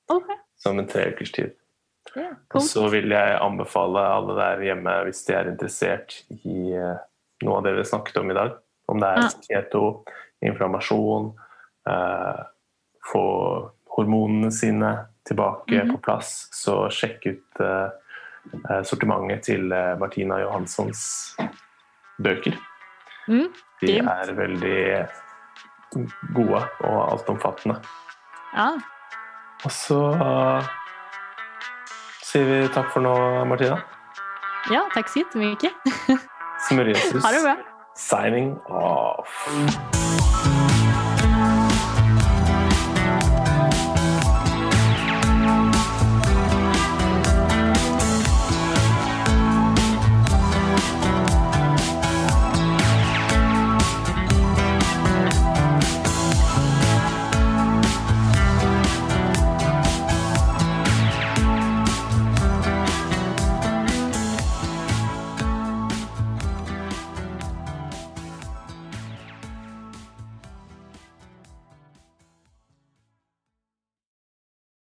[0.09, 0.35] Okay.
[0.57, 1.51] Som en tre ukers tid.
[2.15, 2.61] Ja, Og cool.
[2.61, 6.97] så vil jeg anbefale alle der hjemme, hvis de er interessert i eh,
[7.43, 8.51] noe av det vi snakket om i dag,
[8.87, 9.29] om det er Ja.
[9.61, 10.05] keto,
[10.43, 11.33] inflammasjon,
[11.87, 12.43] eh,
[13.13, 15.91] få hormonene sine tilbake Mhm.
[15.95, 17.89] på plass, så sjekk ut eh,
[18.83, 21.01] sortimentet til eh, Martina Johanssons
[22.23, 22.55] bøker.
[23.27, 23.47] Mm,
[23.81, 24.07] De Grymt.
[24.09, 25.07] er veldig
[26.35, 27.79] gode og altomfattende.
[28.55, 28.69] ja.
[29.65, 30.67] Og så eh,
[32.27, 33.13] sier vi takk for nå,
[33.49, 33.79] Martina.
[34.71, 35.73] ja, tack så jättemycket.
[36.69, 37.55] Smørjesus Ha det bra.
[37.95, 39.96] signing off.